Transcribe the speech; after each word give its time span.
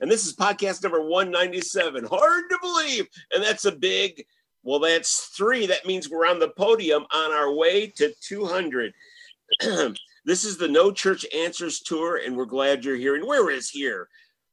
And 0.00 0.10
this 0.10 0.26
is 0.26 0.34
podcast 0.34 0.82
number 0.82 1.02
197. 1.02 2.04
Hard 2.04 2.44
to 2.50 2.58
believe. 2.60 3.06
And 3.32 3.42
that's 3.42 3.66
a 3.66 3.72
big, 3.72 4.24
well, 4.62 4.78
that's 4.78 5.26
three. 5.36 5.66
That 5.66 5.86
means 5.86 6.08
we're 6.08 6.26
on 6.26 6.38
the 6.38 6.48
podium 6.48 7.04
on 7.12 7.32
our 7.32 7.54
way 7.54 7.86
to 7.96 8.12
200. 8.22 8.94
this 10.24 10.44
is 10.44 10.56
the 10.56 10.68
No 10.68 10.90
Church 10.90 11.26
Answers 11.34 11.80
Tour, 11.80 12.20
and 12.24 12.34
we're 12.36 12.46
glad 12.46 12.84
you're 12.84 12.96
here. 12.96 13.14
And 13.14 13.26
where 13.26 13.50
is 13.50 13.68
here? 13.68 14.08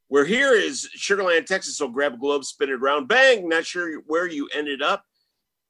Where 0.09 0.25
here 0.25 0.53
is 0.53 0.89
Sugarland, 0.97 1.45
Texas. 1.45 1.77
So 1.77 1.88
grab 1.88 2.16
a 2.16 2.17
globe, 2.17 2.44
spin 2.44 2.69
it 2.69 2.73
around. 2.73 3.07
Bang! 3.07 3.47
Not 3.47 3.66
sure 3.66 4.02
where 4.07 4.27
you 4.27 4.50
ended 4.53 4.81
up, 4.81 5.03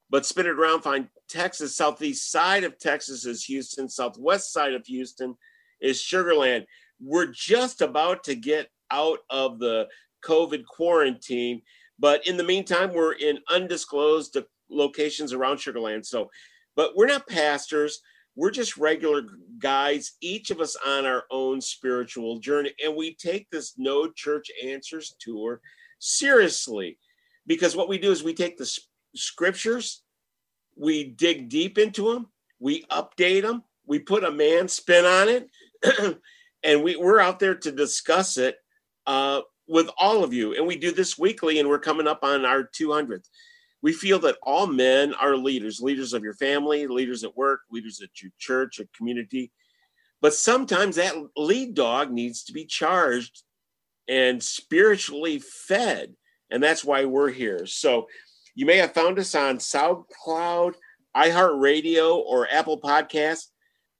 but 0.09 0.25
spin 0.25 0.45
it 0.45 0.49
around. 0.49 0.81
Find 0.81 1.07
Texas. 1.27 1.75
Southeast 1.75 2.31
side 2.31 2.63
of 2.63 2.77
Texas 2.80 3.25
is 3.25 3.43
Houston. 3.45 3.89
Southwest 3.89 4.53
side 4.53 4.73
of 4.73 4.85
Houston 4.85 5.35
is 5.81 6.02
Sugarland. 6.02 6.65
We're 6.99 7.27
just 7.27 7.81
about 7.81 8.23
to 8.25 8.35
get 8.35 8.69
out 8.91 9.19
of 9.30 9.59
the 9.59 9.88
COVID 10.23 10.66
quarantine, 10.66 11.61
but 11.99 12.25
in 12.27 12.38
the 12.38 12.43
meantime, 12.43 12.93
we're 12.93 13.13
in 13.13 13.39
undisclosed 13.49 14.38
locations 14.69 15.33
around 15.33 15.57
Sugarland. 15.57 16.05
So, 16.05 16.30
but 16.75 16.91
we're 16.95 17.08
not 17.08 17.27
pastors. 17.27 18.02
We're 18.35 18.52
just 18.52 18.77
regular 18.77 19.23
guys, 19.58 20.13
each 20.21 20.52
of 20.52 20.61
us 20.61 20.75
on 20.85 21.05
our 21.08 21.23
own 21.31 21.59
spiritual 21.59 22.39
journey. 22.39 22.71
And 22.83 22.95
we 22.95 23.15
take 23.15 23.49
this 23.49 23.73
No 23.77 24.11
Church 24.11 24.47
Answers 24.63 25.15
tour 25.19 25.59
seriously 25.99 26.99
because 27.47 27.75
what 27.75 27.89
we 27.89 27.97
do 27.97 28.11
is 28.11 28.23
we 28.23 28.35
take 28.35 28.58
the 28.58 28.71
scriptures, 29.15 30.03
we 30.75 31.05
dig 31.05 31.49
deep 31.49 31.80
into 31.80 32.13
them, 32.13 32.27
we 32.59 32.83
update 32.91 33.41
them, 33.41 33.63
we 33.88 33.97
put 33.97 34.23
a 34.23 34.31
man 34.31 34.67
spin 34.67 35.05
on 35.05 35.30
it, 35.30 35.49
and 36.63 36.83
we, 36.83 36.95
we're 36.95 37.19
out 37.19 37.39
there 37.39 37.55
to 37.55 37.71
discuss 37.71 38.38
it 38.38 38.58
uh, 39.08 39.41
with 39.67 39.89
all 39.97 40.23
of 40.23 40.33
you. 40.33 40.53
And 40.53 40.67
we 40.67 40.77
do 40.77 40.91
this 40.91 41.17
weekly, 41.17 41.59
and 41.59 41.67
we're 41.67 41.80
coming 41.80 42.08
up 42.08 42.19
on 42.23 42.45
our 42.45 42.63
200th. 42.63 43.27
We 43.81 43.94
feel 43.94 44.19
that 44.19 44.38
all 44.44 44.67
men 44.67 45.14
are 45.16 45.36
leaders, 45.36 45.81
leaders 45.81 46.14
of 46.14 46.23
your 46.23 46.33
family, 46.33 46.88
leaders 46.88 47.23
at 47.23 47.36
work, 47.36 47.61
leaders 47.72 48.02
at 48.02 48.22
your 48.22 48.31
church, 48.38 48.80
a 48.80 48.87
community. 48.95 49.52
But 50.21 50.33
sometimes 50.33 50.95
that 50.95 51.15
lead 51.36 51.73
dog 51.73 52.11
needs 52.11 52.43
to 52.45 52.54
be 52.54 52.65
charged 52.65 53.43
and 54.08 54.42
spiritually 54.42 55.39
fed. 55.39 56.15
And 56.49 56.64
that's 56.64 56.83
why 56.83 57.05
we're 57.05 57.30
here. 57.30 57.65
So 57.65 58.08
you 58.55 58.65
may 58.65 58.77
have 58.77 58.93
found 58.93 59.20
us 59.20 59.36
on 59.36 59.58
SoundCloud, 59.58 60.73
iHeartRadio, 61.15 62.17
or 62.17 62.48
Apple 62.52 62.80
Podcasts. 62.80 63.48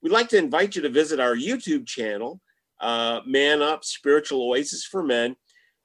We'd 0.02 0.12
like 0.12 0.28
to 0.30 0.38
invite 0.38 0.74
you 0.74 0.82
to 0.82 0.88
visit 0.88 1.20
our 1.20 1.36
YouTube 1.36 1.86
channel, 1.86 2.40
uh, 2.80 3.20
Man 3.26 3.62
Up 3.62 3.84
Spiritual 3.84 4.48
Oasis 4.48 4.84
for 4.84 5.02
Men, 5.02 5.34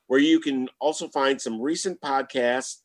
where 0.08 0.20
you 0.20 0.40
can 0.40 0.70
also 0.80 1.08
find 1.10 1.42
some 1.42 1.62
recent 1.62 2.00
podcasts, 2.02 2.78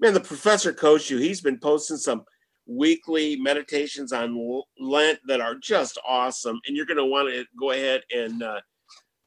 Man, 0.00 0.14
the 0.14 0.20
professor 0.20 0.72
coached 0.72 1.10
you. 1.10 1.18
He's 1.18 1.40
been 1.40 1.60
posting 1.60 1.96
some 1.96 2.24
weekly 2.66 3.36
meditations 3.36 4.12
on 4.12 4.62
Lent 4.78 5.20
that 5.26 5.40
are 5.40 5.54
just 5.54 5.98
awesome, 6.06 6.60
and 6.66 6.76
you're 6.76 6.86
going 6.86 6.96
to 6.96 7.04
want 7.04 7.28
to 7.28 7.44
go 7.58 7.70
ahead 7.70 8.02
and 8.14 8.42
uh, 8.42 8.60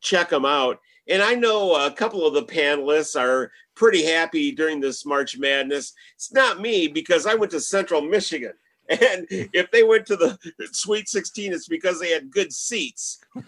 check 0.01 0.29
them 0.29 0.45
out. 0.45 0.79
And 1.07 1.21
I 1.21 1.35
know 1.35 1.75
a 1.75 1.91
couple 1.91 2.25
of 2.25 2.33
the 2.33 2.43
panelists 2.43 3.19
are 3.19 3.51
pretty 3.75 4.03
happy 4.03 4.51
during 4.51 4.79
this 4.79 5.05
March 5.05 5.37
Madness. 5.37 5.93
It's 6.15 6.33
not 6.33 6.61
me 6.61 6.87
because 6.87 7.27
I 7.27 7.35
went 7.35 7.51
to 7.51 7.59
Central 7.59 8.01
Michigan. 8.01 8.53
And 8.87 9.25
if 9.31 9.71
they 9.71 9.81
went 9.81 10.05
to 10.05 10.15
the 10.15 10.37
Sweet 10.71 11.09
16, 11.09 11.53
it's 11.53 11.67
because 11.67 11.99
they 11.99 12.11
had 12.11 12.29
good 12.29 12.53
seats. 12.53 13.19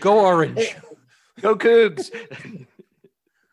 Go 0.00 0.20
orange. 0.20 0.76
Go 1.40 1.56
Cougs. 1.56 2.10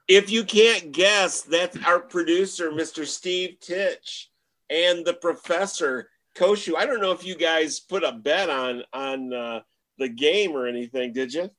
If 0.08 0.30
you 0.30 0.44
can't 0.44 0.92
guess, 0.92 1.42
that's 1.42 1.78
our 1.86 2.00
producer, 2.00 2.72
Mr. 2.72 3.06
Steve 3.06 3.58
Titch, 3.62 4.32
and 4.70 5.06
the 5.06 5.14
professor, 5.14 6.10
Koshu. 6.36 6.76
I 6.76 6.86
don't 6.86 7.02
know 7.02 7.12
if 7.12 7.26
you 7.26 7.36
guys 7.36 7.80
put 7.80 8.04
a 8.04 8.12
bet 8.12 8.50
on 8.50 8.84
on 8.94 9.34
uh, 9.34 9.62
the 9.98 10.10
game 10.10 10.52
or 10.52 10.68
anything, 10.68 11.14
did 11.14 11.34
you? 11.34 11.50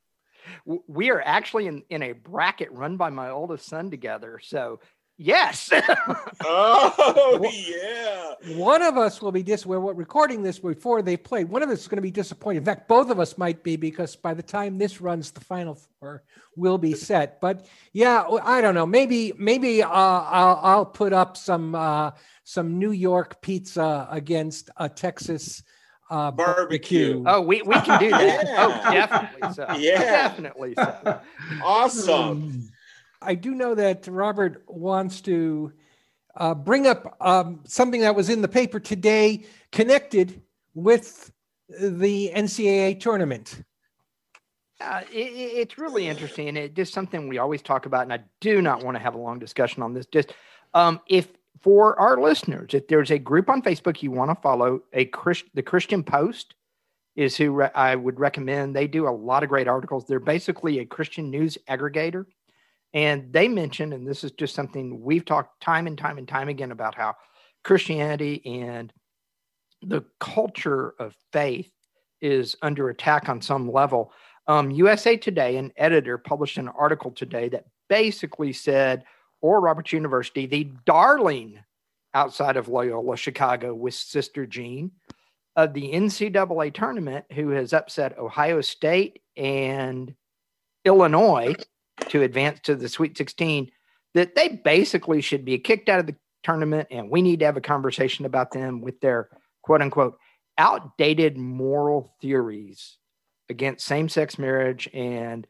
We 0.86 1.10
are 1.10 1.20
actually 1.20 1.66
in, 1.66 1.82
in 1.90 2.02
a 2.02 2.12
bracket 2.12 2.72
run 2.72 2.96
by 2.96 3.10
my 3.10 3.30
oldest 3.30 3.66
son 3.66 3.90
together. 3.90 4.40
So, 4.42 4.80
yes. 5.16 5.70
Oh, 6.44 7.44
yeah. 7.52 8.56
One 8.56 8.82
of 8.82 8.96
us 8.96 9.20
will 9.20 9.32
be 9.32 9.42
dis. 9.42 9.66
We're 9.66 9.80
recording 9.80 10.42
this 10.42 10.60
before 10.60 11.02
they 11.02 11.16
played. 11.16 11.48
One 11.48 11.62
of 11.62 11.68
us 11.68 11.80
is 11.80 11.88
going 11.88 11.96
to 11.96 12.02
be 12.02 12.12
disappointed. 12.12 12.58
In 12.58 12.64
fact, 12.64 12.86
both 12.86 13.10
of 13.10 13.18
us 13.18 13.36
might 13.36 13.64
be 13.64 13.76
because 13.76 14.14
by 14.14 14.34
the 14.34 14.42
time 14.42 14.78
this 14.78 15.00
runs, 15.00 15.32
the 15.32 15.40
final 15.40 15.74
four 15.74 16.22
will 16.56 16.78
be 16.78 16.94
set. 16.94 17.40
But 17.40 17.66
yeah, 17.92 18.24
I 18.42 18.60
don't 18.60 18.74
know. 18.74 18.86
Maybe 18.86 19.32
maybe 19.36 19.82
uh, 19.82 19.88
I'll, 19.90 20.60
I'll 20.62 20.86
put 20.86 21.12
up 21.12 21.36
some 21.36 21.74
uh, 21.74 22.12
some 22.44 22.78
New 22.78 22.92
York 22.92 23.42
pizza 23.42 24.06
against 24.10 24.70
a 24.76 24.88
Texas 24.88 25.62
uh, 26.10 26.30
Barbecue. 26.30 27.22
oh, 27.26 27.40
we, 27.40 27.62
we 27.62 27.74
can 27.80 28.00
do 28.00 28.10
that. 28.10 28.44
Yeah. 28.46 28.54
Oh, 28.58 28.92
definitely 28.92 29.52
so. 29.52 29.66
Yeah. 29.78 29.98
Definitely 30.00 30.74
so. 30.74 31.20
Awesome. 31.62 32.68
I 33.20 33.34
do 33.34 33.54
know 33.54 33.74
that 33.74 34.06
Robert 34.06 34.62
wants 34.68 35.20
to 35.22 35.72
uh, 36.36 36.54
bring 36.54 36.86
up 36.86 37.16
um, 37.20 37.60
something 37.66 38.00
that 38.02 38.14
was 38.14 38.28
in 38.30 38.42
the 38.42 38.48
paper 38.48 38.78
today 38.78 39.44
connected 39.72 40.40
with 40.74 41.32
the 41.68 42.30
NCAA 42.34 43.00
tournament. 43.00 43.62
Uh, 44.80 45.00
it, 45.12 45.16
it- 45.16 45.56
it's 45.58 45.78
really 45.78 46.06
interesting. 46.06 46.56
It 46.56 46.74
just 46.74 46.94
something 46.94 47.28
we 47.28 47.38
always 47.38 47.62
talk 47.62 47.86
about, 47.86 48.02
and 48.02 48.12
I 48.12 48.20
do 48.40 48.62
not 48.62 48.84
want 48.84 48.96
to 48.96 49.02
have 49.02 49.14
a 49.14 49.18
long 49.18 49.40
discussion 49.40 49.82
on 49.82 49.92
this. 49.92 50.06
Just 50.06 50.32
um, 50.74 51.00
if 51.08 51.26
for 51.62 51.98
our 51.98 52.20
listeners, 52.20 52.74
if 52.74 52.88
there's 52.88 53.10
a 53.10 53.18
group 53.18 53.48
on 53.48 53.62
Facebook 53.62 54.02
you 54.02 54.10
want 54.10 54.30
to 54.30 54.40
follow, 54.40 54.80
a 54.92 55.06
Christ, 55.06 55.44
the 55.54 55.62
Christian 55.62 56.02
Post 56.02 56.54
is 57.16 57.36
who 57.36 57.50
re- 57.50 57.70
I 57.74 57.96
would 57.96 58.20
recommend. 58.20 58.76
They 58.76 58.86
do 58.86 59.08
a 59.08 59.10
lot 59.10 59.42
of 59.42 59.48
great 59.48 59.68
articles. 59.68 60.06
They're 60.06 60.20
basically 60.20 60.78
a 60.78 60.86
Christian 60.86 61.30
news 61.30 61.58
aggregator, 61.68 62.26
and 62.94 63.32
they 63.32 63.48
mention, 63.48 63.92
and 63.92 64.06
this 64.06 64.24
is 64.24 64.30
just 64.32 64.54
something 64.54 65.02
we've 65.02 65.24
talked 65.24 65.60
time 65.60 65.86
and 65.86 65.98
time 65.98 66.18
and 66.18 66.28
time 66.28 66.48
again 66.48 66.70
about 66.70 66.94
how 66.94 67.14
Christianity 67.64 68.40
and 68.44 68.92
the 69.82 70.04
culture 70.20 70.94
of 70.98 71.14
faith 71.32 71.70
is 72.20 72.56
under 72.62 72.88
attack 72.88 73.28
on 73.28 73.40
some 73.40 73.70
level. 73.70 74.12
Um, 74.46 74.70
USA 74.70 75.16
Today, 75.16 75.56
an 75.56 75.72
editor, 75.76 76.18
published 76.18 76.56
an 76.56 76.68
article 76.68 77.10
today 77.10 77.48
that 77.50 77.66
basically 77.88 78.52
said 78.52 79.04
Oral 79.40 79.62
Roberts 79.62 79.92
University, 79.92 80.46
the 80.46 80.70
darling 80.84 81.60
outside 82.14 82.56
of 82.56 82.68
Loyola 82.68 83.16
Chicago 83.16 83.74
with 83.74 83.94
Sister 83.94 84.46
Jean 84.46 84.92
of 85.56 85.74
the 85.74 85.92
NCAA 85.92 86.72
tournament, 86.72 87.24
who 87.32 87.50
has 87.50 87.72
upset 87.72 88.18
Ohio 88.18 88.60
State 88.60 89.22
and 89.36 90.14
Illinois 90.84 91.54
to 92.08 92.22
advance 92.22 92.60
to 92.60 92.76
the 92.76 92.88
Sweet 92.88 93.16
16, 93.16 93.70
that 94.14 94.34
they 94.34 94.60
basically 94.64 95.20
should 95.20 95.44
be 95.44 95.58
kicked 95.58 95.88
out 95.88 96.00
of 96.00 96.06
the 96.06 96.16
tournament. 96.42 96.88
And 96.90 97.10
we 97.10 97.22
need 97.22 97.40
to 97.40 97.46
have 97.46 97.56
a 97.56 97.62
conversation 97.62 98.24
about 98.24 98.52
them 98.52 98.80
with 98.80 99.00
their 99.00 99.28
quote 99.62 99.82
unquote 99.82 100.18
outdated 100.56 101.36
moral 101.36 102.14
theories 102.20 102.96
against 103.48 103.86
same 103.86 104.08
sex 104.08 104.38
marriage 104.38 104.88
and 104.92 105.46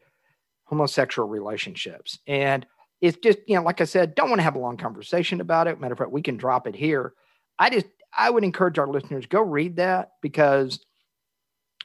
homosexual 0.65 1.27
relationships. 1.27 2.19
And 2.27 2.65
it's 3.01 3.17
just, 3.17 3.39
you 3.47 3.55
know, 3.55 3.63
like 3.63 3.81
I 3.81 3.85
said, 3.85 4.15
don't 4.15 4.29
want 4.29 4.39
to 4.39 4.43
have 4.43 4.55
a 4.55 4.59
long 4.59 4.77
conversation 4.77 5.41
about 5.41 5.67
it. 5.67 5.79
Matter 5.79 5.93
of 5.93 5.97
fact, 5.99 6.11
we 6.11 6.21
can 6.21 6.37
drop 6.37 6.67
it 6.67 6.75
here. 6.75 7.13
I 7.57 7.69
just, 7.69 7.87
I 8.17 8.29
would 8.29 8.43
encourage 8.43 8.77
our 8.79 8.87
listeners 8.87 9.25
go 9.25 9.41
read 9.41 9.77
that 9.77 10.11
because 10.21 10.79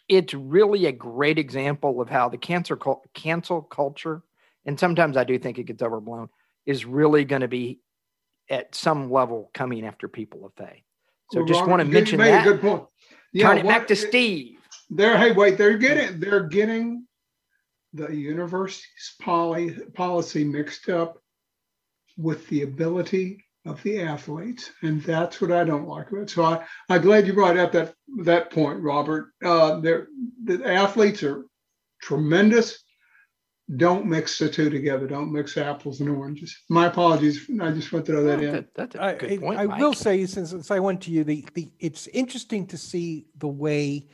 it's 0.08 0.34
really 0.34 0.86
a 0.86 0.92
great 0.92 1.38
example 1.38 2.00
of 2.00 2.08
how 2.08 2.28
the 2.28 2.38
cancer 2.38 2.78
cancel 3.14 3.62
culture, 3.62 4.22
and 4.66 4.78
sometimes 4.78 5.16
I 5.16 5.24
do 5.24 5.38
think 5.38 5.58
it 5.58 5.64
gets 5.64 5.82
overblown, 5.82 6.28
is 6.66 6.84
really 6.84 7.24
going 7.24 7.42
to 7.42 7.48
be 7.48 7.80
at 8.50 8.74
some 8.74 9.10
level 9.10 9.50
coming 9.54 9.86
after 9.86 10.08
people 10.08 10.44
of 10.44 10.52
faith. 10.54 10.82
So 11.32 11.40
Well, 11.40 11.46
just 11.46 11.60
Robert, 11.60 11.70
want 11.70 11.80
to 11.80 11.86
you 11.86 11.92
mention 11.92 12.18
made 12.18 12.32
that. 12.32 12.46
a 12.46 12.50
good 12.52 12.60
point. 12.60 12.84
Yeah, 13.32 13.48
Turn 13.48 13.58
it 13.58 13.66
back 13.66 13.86
to 13.88 13.96
Steve. 13.96 14.58
They're 14.90 15.16
hey, 15.16 15.32
wait, 15.32 15.56
they're 15.58 15.78
getting 15.78 16.20
they're 16.20 16.44
getting 16.46 17.06
the 17.94 18.14
university's 18.14 19.14
poly, 19.22 19.70
policy 19.94 20.44
mixed 20.44 20.88
up 20.88 21.18
with 22.18 22.46
the 22.48 22.62
ability 22.62 23.42
of 23.66 23.82
the 23.82 24.02
athletes, 24.02 24.70
and 24.82 25.02
that's 25.02 25.40
what 25.40 25.50
I 25.50 25.64
don't 25.64 25.88
like 25.88 26.10
about 26.10 26.22
it. 26.24 26.30
So 26.30 26.44
I, 26.44 26.64
I'm 26.90 27.00
glad 27.02 27.26
you 27.26 27.32
brought 27.32 27.56
up 27.56 27.72
that 27.72 27.94
that 28.24 28.50
point, 28.50 28.80
Robert. 28.82 29.28
Uh, 29.42 29.80
the 29.80 30.06
athletes 30.66 31.22
are 31.22 31.46
tremendous. 32.02 32.82
Don't 33.76 34.04
mix 34.04 34.38
the 34.38 34.50
two 34.50 34.68
together. 34.68 35.06
Don't 35.06 35.32
mix 35.32 35.56
apples 35.56 36.00
and 36.00 36.10
oranges. 36.10 36.54
My 36.68 36.86
apologies. 36.88 37.48
I 37.62 37.70
just 37.70 37.90
want 37.92 38.04
to 38.04 38.12
throw 38.12 38.24
that 38.24 38.42
in. 38.42 38.52
That- 38.52 38.74
that's 38.74 38.94
a 38.96 39.02
I, 39.02 39.14
good 39.14 39.32
I- 39.32 39.38
point. 39.38 39.58
I 39.58 39.64
Mike. 39.66 39.80
will 39.80 39.94
say, 39.94 40.26
since, 40.26 40.50
since 40.50 40.70
I 40.70 40.78
went 40.80 41.00
to 41.02 41.10
you, 41.10 41.24
the, 41.24 41.46
the 41.54 41.72
it's 41.80 42.06
interesting 42.08 42.66
to 42.66 42.76
see 42.76 43.26
the 43.38 43.48
way 43.48 44.08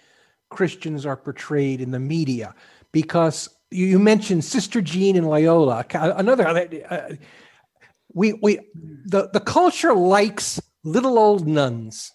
Christians 0.51 1.05
are 1.05 1.17
portrayed 1.17 1.81
in 1.81 1.91
the 1.91 1.99
media 1.99 2.55
because 2.93 3.49
you, 3.71 3.87
you 3.87 3.99
mentioned 3.99 4.45
Sister 4.45 4.81
Jean 4.81 5.17
and 5.17 5.29
Loyola. 5.29 5.85
Another, 5.93 6.47
uh, 6.47 7.15
we 8.13 8.33
we 8.35 8.59
the 9.07 9.31
the 9.33 9.41
culture 9.41 9.95
likes 9.95 10.61
little 10.85 11.19
old 11.19 11.47
nuns 11.47 12.13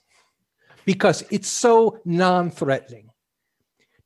because 0.85 1.23
it's 1.31 1.47
so 1.47 1.99
non-threatening. 2.05 3.09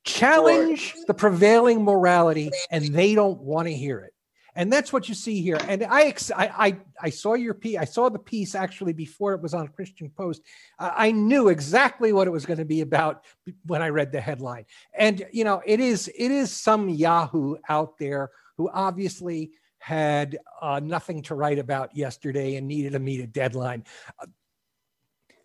Challenge 0.04 0.94
the 1.06 1.14
prevailing 1.14 1.84
morality, 1.84 2.50
and 2.70 2.84
they 2.86 3.14
don't 3.14 3.40
want 3.40 3.68
to 3.68 3.74
hear 3.74 4.00
it 4.00 4.14
and 4.60 4.70
that's 4.70 4.92
what 4.92 5.08
you 5.08 5.14
see 5.14 5.40
here. 5.40 5.58
And 5.68 5.82
I, 5.84 6.02
ex- 6.02 6.30
I, 6.30 6.46
I, 6.66 6.76
I 7.00 7.08
saw 7.08 7.32
your 7.32 7.54
piece. 7.54 7.78
I 7.78 7.86
saw 7.86 8.10
the 8.10 8.18
piece 8.18 8.54
actually 8.54 8.92
before 8.92 9.32
it 9.32 9.40
was 9.40 9.54
on 9.54 9.68
Christian 9.68 10.10
Post. 10.10 10.42
I 10.78 11.08
I 11.08 11.12
knew 11.12 11.48
exactly 11.48 12.12
what 12.12 12.26
it 12.26 12.30
was 12.30 12.44
going 12.44 12.58
to 12.58 12.66
be 12.66 12.82
about 12.82 13.24
when 13.64 13.80
I 13.80 13.88
read 13.88 14.12
the 14.12 14.20
headline. 14.20 14.66
And 14.92 15.26
you 15.32 15.44
know, 15.44 15.62
it 15.64 15.80
is, 15.80 16.08
it 16.08 16.30
is 16.30 16.52
some 16.52 16.90
Yahoo 16.90 17.56
out 17.70 17.96
there 17.96 18.28
who 18.58 18.68
obviously 18.68 19.52
had 19.78 20.38
uh, 20.60 20.78
nothing 20.78 21.22
to 21.22 21.34
write 21.34 21.58
about 21.58 21.96
yesterday 21.96 22.56
and 22.56 22.68
needed 22.68 22.92
to 22.92 22.98
meet 22.98 23.20
a 23.20 23.26
deadline. 23.26 23.84
Uh, 24.18 24.26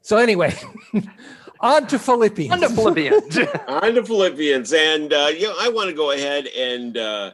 So 0.01 0.17
anyway, 0.17 0.53
on 1.61 1.87
to 1.87 1.97
Philippians. 1.97 2.51
On 2.51 2.59
to 2.59 2.69
Philippians. 2.69 3.37
on 3.67 3.93
to 3.95 4.03
Philippians, 4.03 4.73
and 4.73 5.13
uh, 5.13 5.31
you 5.33 5.47
know, 5.47 5.55
I 5.57 5.69
want 5.69 5.89
to 5.89 5.95
go 5.95 6.11
ahead 6.11 6.47
and 6.47 6.97
uh, 6.97 7.31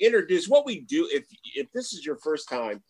introduce 0.00 0.48
what 0.48 0.66
we 0.66 0.80
do. 0.80 1.08
If 1.12 1.26
if 1.54 1.70
this 1.72 1.92
is 1.92 2.04
your 2.04 2.16
first 2.16 2.48
time, 2.48 2.82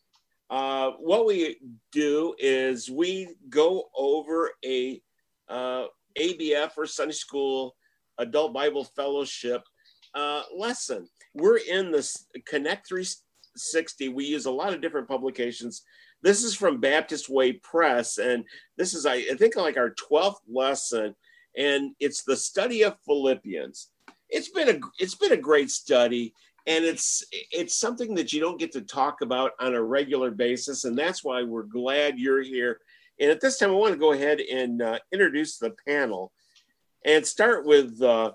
uh, 0.51 0.93
what 0.99 1.27
we 1.27 1.59
do 1.93 2.35
is 2.39 2.91
we 2.91 3.35
go 3.49 3.91
over 3.97 4.51
a 4.65 5.01
uh, 5.49 5.87
ABF 6.19 6.71
or 6.77 6.87
Sunday 6.87 7.13
School 7.13 7.77
Adult 8.19 8.53
Bible 8.53 8.85
Fellowship 8.85 9.63
uh, 10.15 10.43
lesson. 10.57 11.09
We're 11.35 11.59
in 11.59 11.93
this 11.93 12.27
Connect 12.47 12.89
360. 12.89 14.09
We 14.09 14.25
use 14.25 14.47
a 14.47 14.51
lot 14.51 14.75
of 14.75 14.81
different 14.81 15.09
publications. 15.09 15.83
This 16.23 16.45
is 16.45 16.55
from 16.55 16.81
Baptist 16.81 17.29
Way 17.29 17.55
Press, 17.55 18.19
and 18.19 18.45
this 18.77 18.93
is, 18.93 19.07
I, 19.07 19.23
think, 19.37 19.57
like 19.57 19.79
our 19.79 19.95
12th 19.95 20.41
lesson, 20.53 21.15
and 21.57 21.93
it's 21.99 22.25
the 22.25 22.37
study 22.37 22.83
of 22.83 22.99
Philippians. 23.07 23.91
It's 24.29 24.51
been 24.51 24.69
a 24.69 24.79
it's 25.01 25.17
been 25.17 25.33
a 25.33 25.37
great 25.37 25.71
study, 25.71 26.35
and 26.71 26.85
it's 26.85 27.25
it's 27.51 27.75
something 27.75 28.15
that 28.15 28.33
you 28.33 28.41
don't 28.41 28.59
get 28.59 28.71
to 28.73 28.81
talk 28.81 29.23
about 29.23 29.53
on 29.59 29.75
a 29.75 29.83
regular 29.83 30.31
basis, 30.31 30.85
and 30.85 30.97
that's 30.97 31.25
why 31.25 31.43
we're 31.43 31.65
glad 31.65 32.19
you're 32.19 32.43
here. 32.43 32.81
And 33.19 33.29
at 33.29 33.41
this 33.41 33.59
time, 33.59 33.71
I 33.71 33.75
want 33.75 33.93
to 33.93 33.99
go 33.99 34.13
ahead 34.13 34.39
and 34.41 34.81
uh, 34.81 35.01
introduce 35.13 35.59
the 35.59 35.75
panel, 35.87 36.31
and 37.05 37.27
start 37.27 37.67
with 37.67 38.01
uh, 38.01 38.33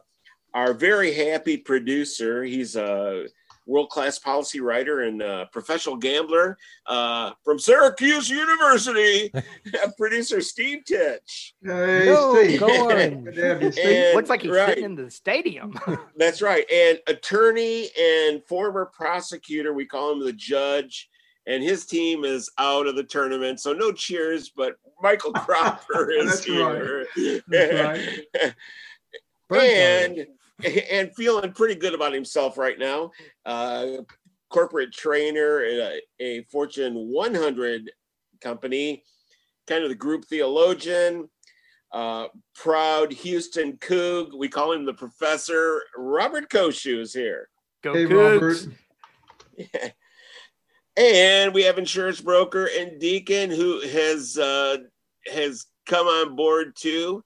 our 0.53 0.73
very 0.73 1.13
happy 1.13 1.55
producer. 1.55 2.43
He's 2.43 2.75
a 2.75 3.27
world 3.65 3.89
class 3.89 4.19
policy 4.19 4.59
writer 4.59 5.01
and 5.01 5.21
uh, 5.21 5.45
professional 5.51 5.95
gambler 5.95 6.57
uh, 6.85 7.31
from 7.43 7.57
Syracuse 7.59 8.29
University, 8.29 9.31
producer 9.97 10.41
Steve 10.41 10.83
Titch. 10.85 11.55
Hey, 11.63 12.05
Go, 12.05 12.43
Steve. 12.43 12.59
go 12.59 12.67
on. 12.91 13.23
Good 13.23 13.35
to 13.35 13.45
have 13.45 13.61
you, 13.63 13.71
Steve. 13.71 13.85
And- 13.85 14.15
Looks 14.15 14.29
like 14.29 14.41
he's 14.41 14.51
right. 14.51 14.69
sitting 14.69 14.83
in 14.85 14.95
the 14.95 15.09
stadium. 15.09 15.79
That's 16.17 16.41
right. 16.41 16.65
And 16.71 16.99
attorney 17.07 17.89
and 17.99 18.43
former 18.45 18.85
prosecutor, 18.85 19.73
we 19.73 19.85
call 19.85 20.11
him 20.13 20.19
the 20.19 20.33
judge, 20.33 21.09
and 21.47 21.63
his 21.63 21.85
team 21.85 22.23
is 22.23 22.49
out 22.57 22.87
of 22.87 22.95
the 22.95 23.03
tournament. 23.03 23.59
So 23.59 23.73
no 23.73 23.91
cheers, 23.91 24.49
but 24.49 24.75
Michael 25.01 25.33
Cropper 25.33 26.11
is 26.11 26.25
That's 26.27 26.43
here. 26.45 27.41
That's 27.47 28.55
Burnt 29.47 29.63
and 29.63 30.27
and 30.91 31.13
feeling 31.15 31.51
pretty 31.51 31.75
good 31.75 31.93
about 31.93 32.13
himself 32.13 32.57
right 32.57 32.79
now. 32.79 33.11
Uh, 33.45 33.97
corporate 34.49 34.93
trainer 34.93 35.59
at 35.59 35.73
a, 35.73 36.01
a 36.19 36.43
Fortune 36.43 36.93
100 36.93 37.91
company, 38.41 39.03
kind 39.67 39.83
of 39.83 39.89
the 39.89 39.95
group 39.95 40.25
theologian, 40.25 41.29
uh, 41.91 42.27
proud 42.55 43.11
Houston 43.11 43.73
Coug. 43.77 44.37
We 44.37 44.47
call 44.47 44.71
him 44.71 44.85
the 44.85 44.93
professor. 44.93 45.81
Robert 45.97 46.49
Koshu 46.49 46.99
is 46.99 47.13
here. 47.13 47.49
Go 47.83 47.93
Hey, 47.93 48.05
Cougs. 48.05 48.69
Robert. 49.57 49.93
And 50.97 51.53
we 51.53 51.63
have 51.63 51.77
insurance 51.77 52.21
broker 52.21 52.69
and 52.77 52.99
Deacon 53.01 53.49
who 53.49 53.81
has 53.81 54.37
uh, 54.37 54.77
has 55.27 55.65
come 55.85 56.07
on 56.07 56.37
board 56.37 56.73
too. 56.75 57.21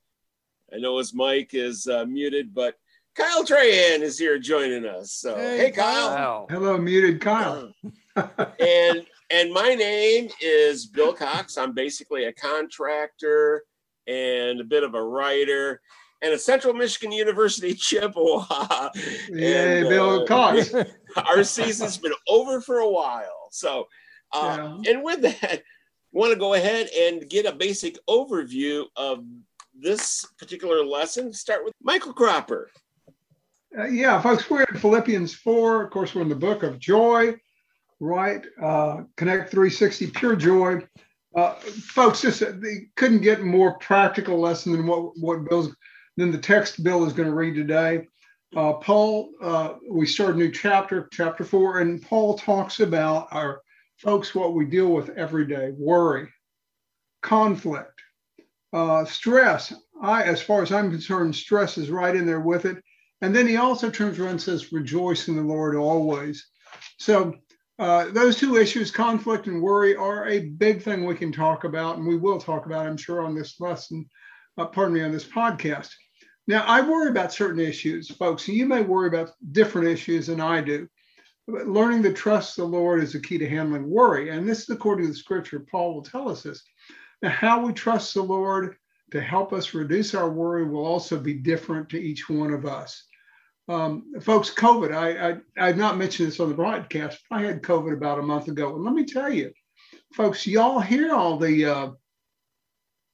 I 0.74 0.78
know 0.78 0.98
his 0.98 1.14
mic 1.14 1.54
is 1.54 1.86
uh, 1.86 2.06
muted, 2.06 2.54
but 2.54 2.76
Kyle 3.20 3.44
Trahan 3.44 4.00
is 4.00 4.18
here 4.18 4.40
joining 4.40 4.86
us. 4.86 5.12
So 5.12 5.36
Hey, 5.36 5.58
hey, 5.58 5.72
Kyle. 5.72 6.10
Wow. 6.16 6.48
Hello, 6.50 6.78
muted 6.78 7.20
Kyle. 7.20 7.70
and 8.16 9.06
and 9.30 9.52
my 9.54 9.76
name 9.76 10.30
is 10.42 10.86
Bill 10.86 11.14
Cox. 11.14 11.58
I'm 11.58 11.74
basically 11.74 12.26
a 12.26 12.34
contractor 12.34 13.64
and 14.08 14.62
a 14.62 14.64
bit 14.64 14.84
of 14.84 14.96
a 14.96 15.04
writer 15.04 15.82
and 16.22 16.34
a 16.34 16.40
Central 16.40 16.74
Michigan 16.74 17.12
University 17.12 17.74
Chippewa. 17.76 18.90
Yay, 19.30 19.80
And, 19.82 19.90
Bill 19.90 20.22
uh, 20.22 20.26
Cox. 20.26 20.74
Our 21.18 21.44
season's 21.44 21.98
been 21.98 22.14
over 22.30 22.62
for 22.62 22.80
a 22.80 22.90
while. 22.90 23.50
So, 23.52 23.88
uh, 24.32 24.78
and 24.88 25.04
with 25.04 25.22
that, 25.24 25.64
want 26.14 26.32
to 26.32 26.40
go 26.40 26.54
ahead 26.54 26.88
and 26.98 27.30
get 27.30 27.46
a 27.46 27.52
basic 27.52 27.98
overview 28.08 28.86
of 28.96 29.26
this 29.78 30.26
particular 30.38 30.86
lesson. 30.86 31.34
Start 31.34 31.66
with 31.66 31.74
Michael 31.84 32.14
Cropper. 32.14 32.72
Uh, 33.78 33.86
yeah, 33.86 34.20
folks, 34.20 34.50
we're 34.50 34.64
in 34.64 34.80
Philippians 34.80 35.36
4. 35.36 35.84
Of 35.84 35.92
course, 35.92 36.16
we're 36.16 36.24
in 36.24 36.30
the 36.30 36.36
book 36.36 36.64
of 36.64 36.80
joy, 36.80 37.36
right? 38.00 38.44
Uh, 38.62 39.04
Connect 39.16 39.52
360, 39.52 40.08
pure 40.12 40.36
joy. 40.36 40.82
Uh, 41.36 41.54
folks, 41.54 42.24
this 42.24 42.40
they 42.40 42.88
couldn't 42.96 43.22
get 43.22 43.42
more 43.42 43.78
practical 43.78 44.40
lesson 44.40 44.72
than 44.72 44.88
what, 44.88 45.12
what 45.18 45.48
Bill's 45.48 45.76
than 46.18 46.32
the 46.32 46.38
text 46.38 46.84
Bill 46.84 47.06
is 47.06 47.14
going 47.14 47.30
to 47.30 47.36
read 47.36 47.54
today. 47.54 48.08
Uh, 48.56 48.74
Paul, 48.74 49.30
uh, 49.42 49.76
we 49.88 50.08
start 50.08 50.34
a 50.34 50.38
new 50.38 50.52
chapter, 50.52 51.08
chapter 51.14 51.44
four, 51.44 51.80
and 51.80 52.02
Paul 52.02 52.36
talks 52.36 52.80
about 52.80 53.28
our 53.32 53.62
folks, 53.98 54.34
what 54.34 54.56
we 54.56 54.66
deal 54.66 54.90
with 54.90 55.10
every 55.10 55.46
day 55.46 55.72
worry, 55.78 56.28
conflict, 57.22 58.02
uh, 58.74 59.06
stress. 59.06 59.72
I, 60.02 60.24
as 60.24 60.42
far 60.42 60.64
as 60.64 60.72
I'm 60.72 60.90
concerned, 60.90 61.36
stress 61.36 61.78
is 61.78 61.92
right 61.92 62.16
in 62.16 62.26
there 62.26 62.40
with 62.40 62.66
it. 62.66 62.84
And 63.22 63.36
then 63.36 63.48
he 63.48 63.58
also 63.58 63.90
turns 63.90 64.18
around 64.18 64.32
and 64.32 64.42
says, 64.42 64.72
rejoice 64.72 65.28
in 65.28 65.36
the 65.36 65.42
Lord 65.42 65.76
always. 65.76 66.48
So 66.98 67.36
uh, 67.78 68.12
those 68.12 68.38
two 68.38 68.58
issues, 68.58 68.92
conflict 68.92 69.48
and 69.48 69.62
worry, 69.62 69.96
are 69.96 70.28
a 70.28 70.48
big 70.50 70.82
thing 70.82 71.06
we 71.06 71.16
can 71.16 71.32
talk 71.32 71.64
about, 71.64 71.98
and 71.98 72.08
we 72.08 72.18
will 72.18 72.40
talk 72.40 72.66
about, 72.66 72.86
I'm 72.86 72.98
sure, 72.98 73.22
on 73.22 73.36
this 73.36 73.60
lesson, 73.60 74.08
uh, 74.58 74.66
pardon 74.66 74.94
me, 74.94 75.02
on 75.02 75.12
this 75.12 75.26
podcast. 75.26 75.90
Now, 76.48 76.64
I 76.66 76.82
worry 76.82 77.10
about 77.10 77.32
certain 77.32 77.62
issues, 77.62 78.10
folks. 78.10 78.48
and 78.48 78.58
You 78.58 78.66
may 78.66 78.82
worry 78.82 79.08
about 79.08 79.32
different 79.52 79.88
issues 79.88 80.28
than 80.28 80.42
I 80.42 80.62
do. 80.62 80.88
But 81.48 81.68
learning 81.68 82.04
to 82.04 82.14
trust 82.14 82.56
the 82.56 82.66
Lord 82.66 83.02
is 83.02 83.14
the 83.14 83.20
key 83.20 83.38
to 83.38 83.50
handling 83.50 83.90
worry. 83.90 84.30
And 84.30 84.48
this 84.48 84.62
is 84.62 84.70
according 84.70 85.06
to 85.06 85.12
the 85.12 85.18
scripture. 85.18 85.66
Paul 85.72 85.94
will 85.94 86.04
tell 86.04 86.30
us 86.30 86.44
this. 86.44 86.64
Now, 87.22 87.30
how 87.30 87.66
we 87.66 87.74
trust 87.74 88.14
the 88.14 88.24
Lord 88.24 88.76
to 89.12 89.22
help 89.22 89.54
us 89.54 89.74
reduce 89.74 90.14
our 90.14 90.30
worry 90.30 90.68
will 90.68 90.86
also 90.86 91.20
be 91.20 91.34
different 91.34 91.90
to 91.90 92.02
each 92.02 92.30
one 92.30 92.54
of 92.54 92.66
us. 92.66 93.04
Um, 93.68 94.14
folks, 94.22 94.52
COVID, 94.52 94.94
I, 94.94 95.30
I, 95.30 95.38
I've 95.58 95.78
not 95.78 95.98
mentioned 95.98 96.28
this 96.28 96.40
on 96.40 96.50
the 96.50 96.56
broadcast. 96.56 97.20
I 97.30 97.44
had 97.44 97.62
COVID 97.62 97.94
about 97.94 98.20
a 98.20 98.24
month 98.24 98.48
ago. 98.48 98.76
And 98.76 98.84
let 98.84 98.94
me 98.94 99.06
tell 99.06 99.32
you, 99.32 99.52
folks, 100.14 100.48
y'all 100.48 100.80
hear 100.80 101.14
all 101.14 101.38
the, 101.38 101.66
uh, 101.66 101.90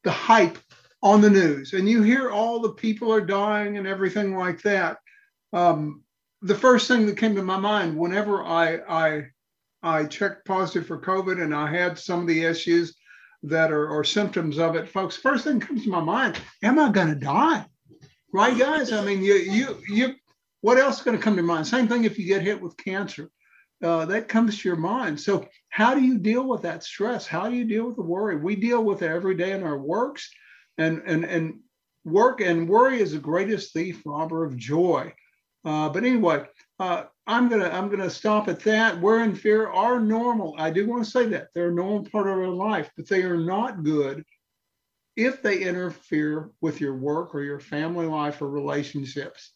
the 0.04 0.12
hype 0.12 0.58
on 1.02 1.20
the 1.22 1.30
news 1.30 1.74
and 1.74 1.90
you 1.90 2.02
hear 2.02 2.32
all 2.32 2.60
the 2.60 2.74
people 2.74 3.12
are 3.12 3.22
dying 3.22 3.78
and 3.78 3.86
everything 3.86 4.36
like 4.38 4.62
that. 4.62 4.98
Um, 5.52 6.04
the 6.42 6.56
first 6.56 6.88
thing 6.88 7.06
that 7.06 7.18
came 7.18 7.36
to 7.36 7.44
my 7.44 7.58
mind 7.58 7.98
whenever 7.98 8.44
I, 8.44 8.78
I, 8.88 9.28
I 9.84 10.06
checked 10.06 10.46
positive 10.46 10.88
for 10.88 11.02
COVID 11.02 11.42
and 11.42 11.54
I 11.54 11.70
had 11.70 12.00
some 12.00 12.22
of 12.22 12.28
the 12.28 12.44
issues 12.44 12.96
that 13.50 13.72
are 13.72 13.90
or 13.90 14.04
symptoms 14.04 14.58
of 14.58 14.76
it, 14.76 14.90
folks, 14.90 15.18
first 15.18 15.44
thing 15.44 15.60
comes 15.60 15.84
to 15.84 15.90
my 15.90 16.02
mind, 16.02 16.40
am 16.64 16.80
I 16.80 16.90
going 16.92 17.08
to 17.08 17.16
die? 17.16 17.66
Right, 18.34 18.58
guys? 18.58 18.92
I 18.92 19.04
mean, 19.04 19.24
you, 19.24 19.36
you, 19.36 19.78
you, 19.88 20.16
what 20.62 20.78
else 20.78 20.98
is 20.98 21.04
going 21.04 21.18
to 21.18 21.24
come 21.24 21.36
to 21.38 21.44
mind? 21.44 21.68
Same 21.68 21.88
thing 21.88 22.04
if 22.04 22.20
you 22.20 22.26
get 22.26 22.42
hit 22.42 22.62
with 22.62 22.78
cancer. 22.78 23.30
Uh, 23.84 24.06
that 24.06 24.28
comes 24.28 24.60
to 24.60 24.68
your 24.68 24.78
mind. 24.78 25.20
So, 25.20 25.48
how 25.70 25.94
do 25.94 26.02
you 26.02 26.18
deal 26.18 26.48
with 26.48 26.62
that 26.62 26.84
stress? 26.84 27.28
How 27.28 27.50
do 27.50 27.56
you 27.56 27.66
deal 27.66 27.86
with 27.86 27.98
the 27.98 28.02
worry? 28.02 28.38
We 28.38 28.56
deal 28.56 28.84
with 28.84 29.02
it 29.02 29.12
every 29.12 29.36
day 29.36 29.52
in 29.52 29.64
our 29.64 29.78
works, 29.78 30.30
and 30.78 31.02
and 31.06 31.26
and 31.26 31.60
work 32.06 32.40
and 32.40 32.70
worry 32.70 33.02
is 33.02 33.12
the 33.12 33.20
greatest 33.20 33.74
thief 33.74 34.02
robber 34.06 34.46
of 34.46 34.56
joy. 34.56 35.14
Uh, 35.66 35.90
but 35.90 36.06
anyway, 36.06 36.46
uh, 36.80 37.04
I'm 37.28 37.50
gonna 37.50 37.70
I'm 37.70 37.90
gonna 37.90 38.10
stop 38.10 38.48
at 38.48 38.60
that. 38.62 39.00
We're 39.00 39.24
in 39.24 39.36
fear 39.36 39.68
are 39.68 40.00
normal. 40.00 40.56
I 40.58 40.70
do 40.70 40.88
want 40.88 41.04
to 41.04 41.10
say 41.10 41.26
that 41.28 41.50
they're 41.54 41.70
a 41.70 41.74
normal 41.74 42.06
part 42.10 42.28
of 42.28 42.38
our 42.38 42.48
life, 42.48 42.92
but 42.96 43.08
they 43.08 43.24
are 43.24 43.38
not 43.38 43.84
good 43.84 44.24
if 45.16 45.42
they 45.42 45.60
interfere 45.60 46.52
with 46.62 46.80
your 46.80 46.96
work 46.96 47.34
or 47.34 47.42
your 47.42 47.60
family 47.60 48.06
life 48.06 48.42
or 48.42 48.50
relationships. 48.50 49.54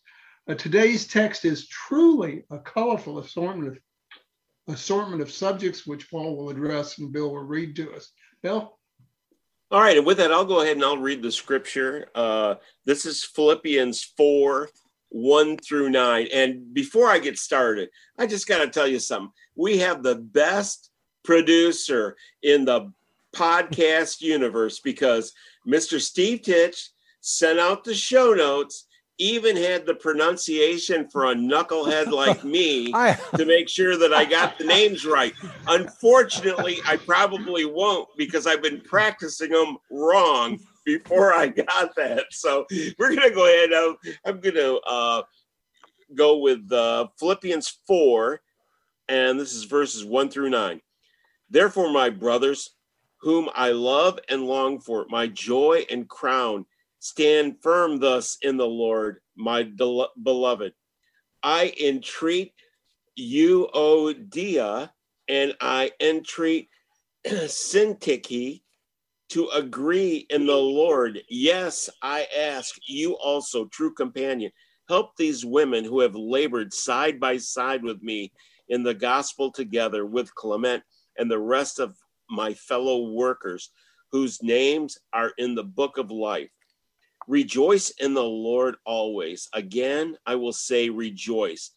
Uh, 0.48 0.56
today's 0.56 1.06
text 1.06 1.46
is 1.46 1.68
truly 1.68 2.44
a 2.50 2.58
colorful 2.58 3.20
assortment 3.20 3.68
of 3.68 3.80
assortment 4.74 5.22
of 5.22 5.32
subjects 5.32 5.86
which 5.86 6.10
Paul 6.10 6.38
will 6.38 6.50
address 6.50 6.98
and 6.98 7.12
Bill 7.12 7.32
will 7.32 7.44
read 7.44 7.76
to 7.76 7.94
us. 7.94 8.12
Bill. 8.42 8.78
All 9.72 9.82
right, 9.82 9.98
and 9.98 10.06
with 10.06 10.18
that, 10.18 10.32
I'll 10.32 10.46
go 10.46 10.62
ahead 10.62 10.78
and 10.78 10.84
I'll 10.84 10.98
read 10.98 11.22
the 11.22 11.32
scripture. 11.32 12.08
Uh, 12.16 12.56
this 12.86 13.06
is 13.06 13.24
Philippians 13.24 14.04
4 14.18 14.70
1 15.10 15.58
through 15.58 15.90
9. 15.90 16.28
And 16.34 16.74
before 16.74 17.08
I 17.08 17.20
get 17.20 17.38
started, 17.38 17.90
I 18.18 18.28
just 18.28 18.48
got 18.48 18.60
to 18.60 18.70
tell 18.70 18.88
you 18.88 19.00
something. 19.00 19.32
We 19.56 19.80
have 19.80 20.04
the 20.04 20.16
best 20.16 20.92
producer 21.24 22.16
in 22.44 22.66
the 22.66 22.92
podcast 23.36 24.22
universe 24.22 24.80
because 24.80 25.34
Mr. 25.68 26.00
Steve 26.00 26.42
Titch 26.42 26.90
sent 27.22 27.60
out 27.60 27.84
the 27.84 27.94
show 27.94 28.34
notes 28.34 28.86
even 29.22 29.58
had 29.58 29.86
the 29.86 29.94
pronunciation 29.94 31.08
for 31.10 31.26
a 31.26 31.36
knucklehead 31.36 32.08
like 32.12 32.44
me 32.44 32.92
I, 32.94 33.20
to 33.36 33.46
make 33.46 33.70
sure 33.70 33.98
that 33.98 34.14
I 34.14 34.26
got 34.26 34.58
the 34.58 34.64
names 34.64 35.06
right. 35.06 35.34
Unfortunately, 35.68 36.78
I 36.88 36.96
probably 36.96 37.66
won't 37.66 38.08
because 38.18 38.48
I've 38.48 38.62
been 38.62 38.82
practicing 38.82 39.52
them 39.52 39.78
wrong 39.92 40.60
before 40.98 41.34
I 41.34 41.48
got 41.48 41.96
that. 41.96 42.26
So 42.32 42.66
we're 42.98 43.16
going 43.16 43.30
to 43.30 43.36
go 43.36 43.46
ahead. 43.46 43.74
I'm, 43.74 43.96
I'm 44.26 44.40
going 44.40 44.56
to 44.56 44.80
uh, 44.80 45.24
go 46.16 46.38
with 46.38 46.72
uh, 46.72 47.08
Philippians 47.20 47.80
4, 47.88 48.42
and 49.08 49.40
this 49.40 49.54
is 49.54 49.66
verses 49.66 50.06
1 50.06 50.30
through 50.30 50.50
9. 50.50 50.82
Therefore, 51.50 51.92
my 51.92 52.10
brothers, 52.10 52.72
whom 53.22 53.50
I 53.54 53.72
love 53.72 54.20
and 54.30 54.44
long 54.44 54.80
for, 54.80 55.06
my 55.10 55.28
joy 55.28 55.86
and 55.90 56.08
crown, 56.08 56.66
Stand 57.00 57.62
firm 57.64 58.00
thus 58.00 58.38
in 58.42 58.58
the 58.58 58.68
Lord, 58.68 59.22
my 59.36 59.64
del- 59.64 60.12
beloved. 60.22 60.74
I 61.42 61.74
entreat 61.82 62.54
you, 63.16 63.70
Euodia, 63.74 64.92
and 65.30 65.56
I 65.62 65.92
entreat 66.02 66.70
Syntyche 67.26 68.62
to 69.30 69.48
agree 69.50 70.26
in 70.30 70.46
the 70.46 70.58
Lord. 70.58 71.22
Yes, 71.30 71.90
I 72.02 72.28
ask 72.38 72.76
you 72.88 73.14
also, 73.14 73.66
true 73.66 73.94
companion, 73.94 74.52
help 74.88 75.16
these 75.16 75.46
women 75.46 75.84
who 75.84 76.00
have 76.00 76.16
labored 76.16 76.74
side 76.74 77.20
by 77.20 77.38
side 77.38 77.84
with 77.84 78.02
me 78.02 78.32
in 78.70 78.84
the 78.84 78.94
gospel 78.94 79.52
together 79.52 80.06
with 80.06 80.34
Clement 80.36 80.84
and 81.18 81.30
the 81.30 81.40
rest 81.40 81.80
of 81.80 81.98
my 82.30 82.54
fellow 82.54 83.12
workers 83.12 83.70
whose 84.12 84.42
names 84.42 84.98
are 85.14 85.32
in 85.38 85.56
the 85.56 85.64
book 85.64 85.98
of 85.98 86.12
life. 86.12 86.50
Rejoice 87.28 87.92
in 88.00 88.16
the 88.16 88.24
Lord 88.24 88.76
always. 88.86 89.48
Again, 89.54 90.18
I 90.26 90.36
will 90.36 90.54
say, 90.54 90.90
rejoice. 90.90 91.72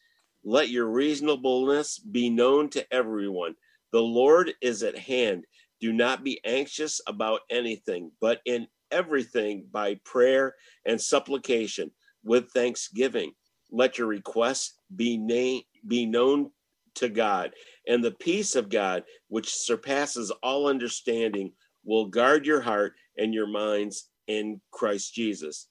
Let 0.45 0.71
your 0.71 0.87
reasonableness 0.87 1.99
be 1.99 2.31
known 2.31 2.71
to 2.71 2.91
everyone. 2.93 3.55
The 3.93 4.01
Lord 4.01 4.55
is 4.63 4.83
at 4.83 4.97
hand. 4.97 5.45
Do 5.83 5.93
not 5.93 6.23
be 6.23 6.41
anxious 6.45 7.01
about 7.09 7.41
anything, 7.51 8.13
but 8.21 8.41
in 8.47 8.69
everything 8.93 9.67
by 9.73 9.97
prayer 10.05 10.55
and 10.87 11.01
supplication 11.01 11.91
with 12.23 12.53
thanksgiving. 12.53 13.33
Let 13.73 13.99
your 13.99 14.07
requests 14.07 14.75
be, 14.95 15.67
be 15.85 16.07
known 16.07 16.53
to 16.95 17.09
God, 17.09 17.53
and 17.89 18.05
the 18.05 18.13
peace 18.13 18.55
of 18.55 18.69
God, 18.69 19.03
which 19.27 19.53
surpasses 19.53 20.31
all 20.41 20.69
understanding, 20.69 21.53
will 21.85 22.07
guard 22.07 22.47
your 22.47 22.61
heart 22.61 22.95
and 23.19 23.35
your 23.35 23.49
minds 23.49 24.09
in 24.29 24.61
Christ 24.71 25.13
Jesus. 25.13 25.67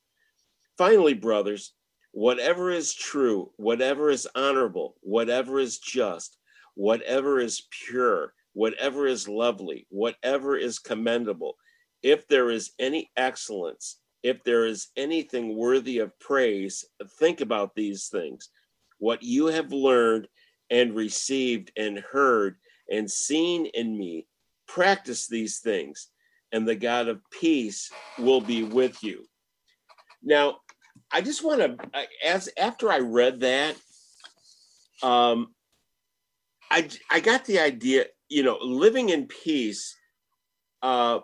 Finally, 0.77 1.13
brothers, 1.13 1.73
whatever 2.11 2.69
is 2.69 2.93
true, 2.93 3.51
whatever 3.55 4.09
is 4.09 4.27
honorable, 4.35 4.97
whatever 4.99 5.57
is 5.57 5.79
just, 5.79 6.35
whatever 6.75 7.39
is 7.39 7.67
pure, 7.69 8.33
whatever 8.53 9.07
is 9.07 9.27
lovely, 9.27 9.87
whatever 9.89 10.57
is 10.57 10.79
commendable, 10.79 11.55
if 12.03 12.27
there 12.27 12.49
is 12.49 12.71
any 12.79 13.11
excellence, 13.15 13.99
if 14.23 14.43
there 14.43 14.65
is 14.65 14.87
anything 14.95 15.55
worthy 15.55 15.99
of 15.99 16.17
praise, 16.19 16.85
think 17.19 17.41
about 17.41 17.75
these 17.75 18.07
things. 18.07 18.49
What 18.99 19.23
you 19.23 19.47
have 19.47 19.71
learned 19.71 20.27
and 20.69 20.95
received 20.95 21.71
and 21.75 21.99
heard 21.99 22.57
and 22.89 23.09
seen 23.09 23.65
in 23.67 23.97
me, 23.97 24.27
practice 24.67 25.27
these 25.27 25.59
things 25.59 26.09
and 26.51 26.67
the 26.67 26.75
God 26.75 27.07
of 27.07 27.21
peace 27.31 27.91
will 28.19 28.41
be 28.41 28.63
with 28.63 29.03
you. 29.03 29.25
Now, 30.23 30.57
I 31.11 31.21
just 31.21 31.43
want 31.43 31.59
to, 31.59 32.07
as 32.25 32.49
after 32.57 32.91
I 32.91 32.99
read 32.99 33.41
that, 33.41 33.75
um, 35.01 35.53
I 36.69 36.87
I 37.09 37.19
got 37.19 37.45
the 37.45 37.59
idea, 37.59 38.05
you 38.31 38.43
know, 38.43 38.57
living 38.61 39.09
in 39.09 39.27
peace. 39.27 39.97
Uh, 40.81 41.19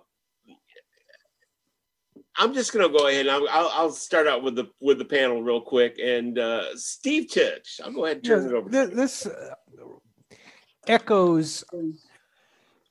I'm 2.36 2.54
just 2.54 2.72
going 2.72 2.88
to 2.88 2.96
go 2.96 3.08
ahead 3.08 3.26
and 3.26 3.32
I'll, 3.50 3.70
I'll, 3.70 3.90
start 3.90 4.28
out 4.28 4.44
with 4.44 4.56
the 4.56 4.70
with 4.80 5.00
the 5.00 5.06
panel 5.06 5.42
real 5.42 5.62
quick. 5.62 5.98
And 5.98 6.38
uh, 6.38 6.76
Steve 6.76 7.30
Titch, 7.32 7.80
I'll 7.84 7.92
go 7.92 8.06
ahead 8.06 8.18
and 8.18 8.26
turn 8.26 8.44
yeah, 8.44 8.50
it 8.50 8.54
over. 8.54 8.70
This 8.70 9.26
uh, 9.26 9.56
echoes 10.86 11.64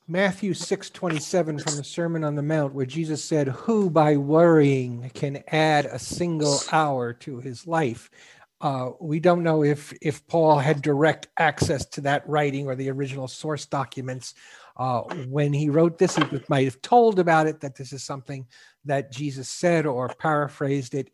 Matthew 0.08 0.54
6 0.54 0.90
27 0.90 1.58
from 1.58 1.76
the 1.76 1.84
Sermon 1.84 2.24
on 2.24 2.34
the 2.34 2.42
Mount, 2.42 2.74
where 2.74 2.86
Jesus 2.86 3.22
said, 3.22 3.48
Who 3.48 3.90
by 3.90 4.16
worrying 4.16 5.10
can 5.14 5.44
add 5.48 5.86
a 5.86 5.98
single 5.98 6.60
hour 6.72 7.12
to 7.12 7.40
his 7.40 7.66
life? 7.66 8.10
Uh, 8.60 8.90
we 9.00 9.20
don't 9.20 9.42
know 9.42 9.62
if, 9.62 9.92
if 10.00 10.26
Paul 10.26 10.58
had 10.58 10.80
direct 10.80 11.28
access 11.38 11.84
to 11.86 12.00
that 12.02 12.26
writing 12.28 12.66
or 12.66 12.74
the 12.74 12.90
original 12.90 13.28
source 13.28 13.66
documents. 13.66 14.34
Uh, 14.76 15.02
when 15.28 15.52
he 15.52 15.68
wrote 15.68 15.98
this, 15.98 16.16
he 16.16 16.24
might 16.48 16.64
have 16.64 16.80
told 16.82 17.18
about 17.18 17.46
it 17.46 17.60
that 17.60 17.76
this 17.76 17.92
is 17.92 18.02
something 18.02 18.46
that 18.84 19.12
Jesus 19.12 19.48
said 19.48 19.86
or 19.86 20.08
paraphrased 20.08 20.94
it. 20.94 21.10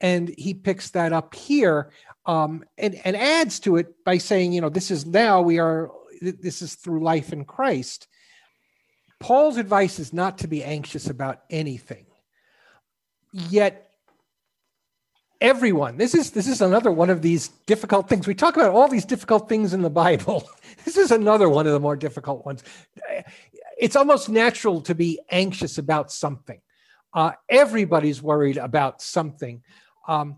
And 0.00 0.32
he 0.36 0.54
picks 0.54 0.90
that 0.90 1.12
up 1.12 1.34
here 1.34 1.90
um, 2.26 2.64
and, 2.78 2.94
and 3.04 3.16
adds 3.16 3.60
to 3.60 3.76
it 3.76 4.04
by 4.04 4.18
saying, 4.18 4.52
you 4.52 4.60
know, 4.60 4.68
this 4.68 4.90
is 4.90 5.06
now 5.06 5.40
we 5.40 5.58
are, 5.58 5.90
this 6.20 6.62
is 6.62 6.74
through 6.74 7.02
life 7.02 7.32
in 7.32 7.44
Christ. 7.44 8.08
Paul's 9.20 9.56
advice 9.56 9.98
is 9.98 10.12
not 10.12 10.38
to 10.38 10.48
be 10.48 10.62
anxious 10.62 11.08
about 11.08 11.42
anything. 11.50 12.06
Yet 13.32 13.83
everyone, 15.44 15.98
this 15.98 16.14
is 16.14 16.30
this 16.30 16.48
is 16.48 16.62
another 16.62 16.90
one 16.90 17.10
of 17.10 17.20
these 17.20 17.48
difficult 17.66 18.08
things. 18.08 18.26
We 18.26 18.34
talk 18.34 18.56
about 18.56 18.70
all 18.70 18.88
these 18.88 19.04
difficult 19.04 19.46
things 19.48 19.74
in 19.74 19.82
the 19.82 19.90
Bible. 19.90 20.48
This 20.84 20.98
is 20.98 21.12
another 21.12 21.48
one 21.48 21.66
of 21.66 21.72
the 21.72 21.80
more 21.80 21.96
difficult 21.96 22.44
ones. 22.44 22.62
It's 23.78 23.96
almost 23.96 24.28
natural 24.28 24.82
to 24.82 24.94
be 24.94 25.18
anxious 25.30 25.78
about 25.78 26.12
something. 26.12 26.60
Uh, 27.14 27.32
everybody's 27.48 28.20
worried 28.20 28.58
about 28.58 29.00
something. 29.00 29.62
Um, 30.06 30.36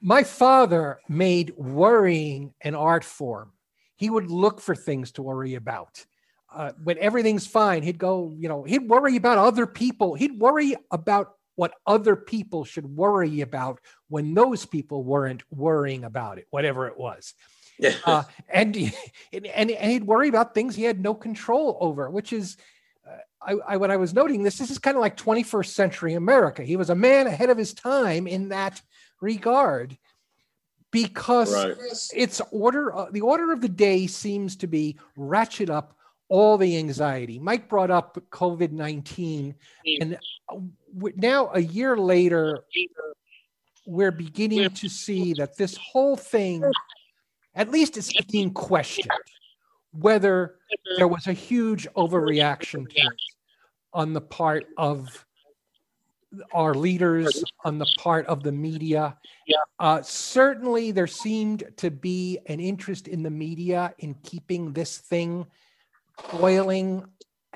my 0.00 0.24
father 0.24 0.98
made 1.08 1.54
worrying 1.56 2.54
an 2.62 2.74
art 2.74 3.04
form. 3.04 3.52
He 3.94 4.10
would 4.10 4.28
look 4.28 4.60
for 4.60 4.74
things 4.74 5.12
to 5.12 5.22
worry 5.22 5.54
about 5.54 6.04
uh, 6.52 6.72
when 6.82 6.98
everything's 6.98 7.46
fine, 7.46 7.82
he'd 7.82 7.98
go, 7.98 8.32
you 8.36 8.48
know, 8.48 8.64
he'd 8.64 8.88
worry 8.88 9.16
about 9.16 9.38
other 9.38 9.66
people. 9.66 10.14
He'd 10.14 10.38
worry 10.38 10.74
about 10.90 11.34
what 11.56 11.74
other 11.86 12.16
people 12.16 12.64
should 12.64 12.96
worry 12.96 13.40
about 13.40 13.80
when 14.14 14.32
those 14.32 14.64
people 14.64 15.02
weren't 15.02 15.42
worrying 15.50 16.04
about 16.04 16.38
it, 16.38 16.46
whatever 16.50 16.86
it 16.86 16.96
was. 16.96 17.34
Yeah. 17.80 17.94
Uh, 18.06 18.22
and, 18.48 18.76
and, 19.32 19.72
and 19.72 19.90
he'd 19.90 20.06
worry 20.06 20.28
about 20.28 20.54
things 20.54 20.76
he 20.76 20.84
had 20.84 21.00
no 21.00 21.14
control 21.14 21.76
over, 21.80 22.08
which 22.08 22.32
is, 22.32 22.56
uh, 23.04 23.16
I, 23.42 23.72
I, 23.72 23.76
when 23.76 23.90
I 23.90 23.96
was 23.96 24.14
noting 24.14 24.44
this, 24.44 24.56
this 24.56 24.70
is 24.70 24.78
kind 24.78 24.96
of 24.96 25.00
like 25.00 25.16
21st 25.16 25.66
century 25.66 26.14
America. 26.14 26.62
He 26.62 26.76
was 26.76 26.90
a 26.90 26.94
man 26.94 27.26
ahead 27.26 27.50
of 27.50 27.58
his 27.58 27.74
time 27.74 28.28
in 28.28 28.50
that 28.50 28.80
regard 29.20 29.98
because 30.92 31.52
right. 31.52 31.74
it's 32.14 32.40
order, 32.52 32.94
uh, 32.94 33.06
the 33.10 33.22
order 33.22 33.52
of 33.52 33.62
the 33.62 33.68
day 33.68 34.06
seems 34.06 34.54
to 34.58 34.68
be 34.68 34.96
ratchet 35.16 35.70
up 35.70 35.96
all 36.28 36.56
the 36.56 36.76
anxiety. 36.78 37.40
Mike 37.40 37.68
brought 37.68 37.90
up 37.90 38.16
COVID 38.30 38.70
19, 38.70 39.56
and 40.00 40.18
now 41.16 41.50
a 41.52 41.60
year 41.60 41.96
later, 41.96 42.60
we're 43.86 44.12
beginning 44.12 44.70
to 44.70 44.88
see 44.88 45.34
that 45.34 45.56
this 45.56 45.76
whole 45.76 46.16
thing, 46.16 46.64
at 47.54 47.70
least 47.70 47.96
it's 47.96 48.12
being 48.30 48.52
questioned 48.52 49.10
whether 49.98 50.56
there 50.96 51.08
was 51.08 51.26
a 51.26 51.32
huge 51.32 51.86
overreaction 51.94 52.88
to 52.88 52.96
it 52.96 53.12
on 53.92 54.12
the 54.12 54.20
part 54.20 54.66
of 54.76 55.24
our 56.52 56.74
leaders, 56.74 57.44
on 57.64 57.78
the 57.78 57.86
part 57.98 58.26
of 58.26 58.42
the 58.42 58.50
media. 58.50 59.16
Uh, 59.78 60.02
certainly, 60.02 60.90
there 60.90 61.06
seemed 61.06 61.64
to 61.76 61.90
be 61.90 62.38
an 62.46 62.58
interest 62.58 63.06
in 63.06 63.22
the 63.22 63.30
media 63.30 63.94
in 63.98 64.14
keeping 64.24 64.72
this 64.72 64.98
thing 64.98 65.46
boiling 66.32 67.04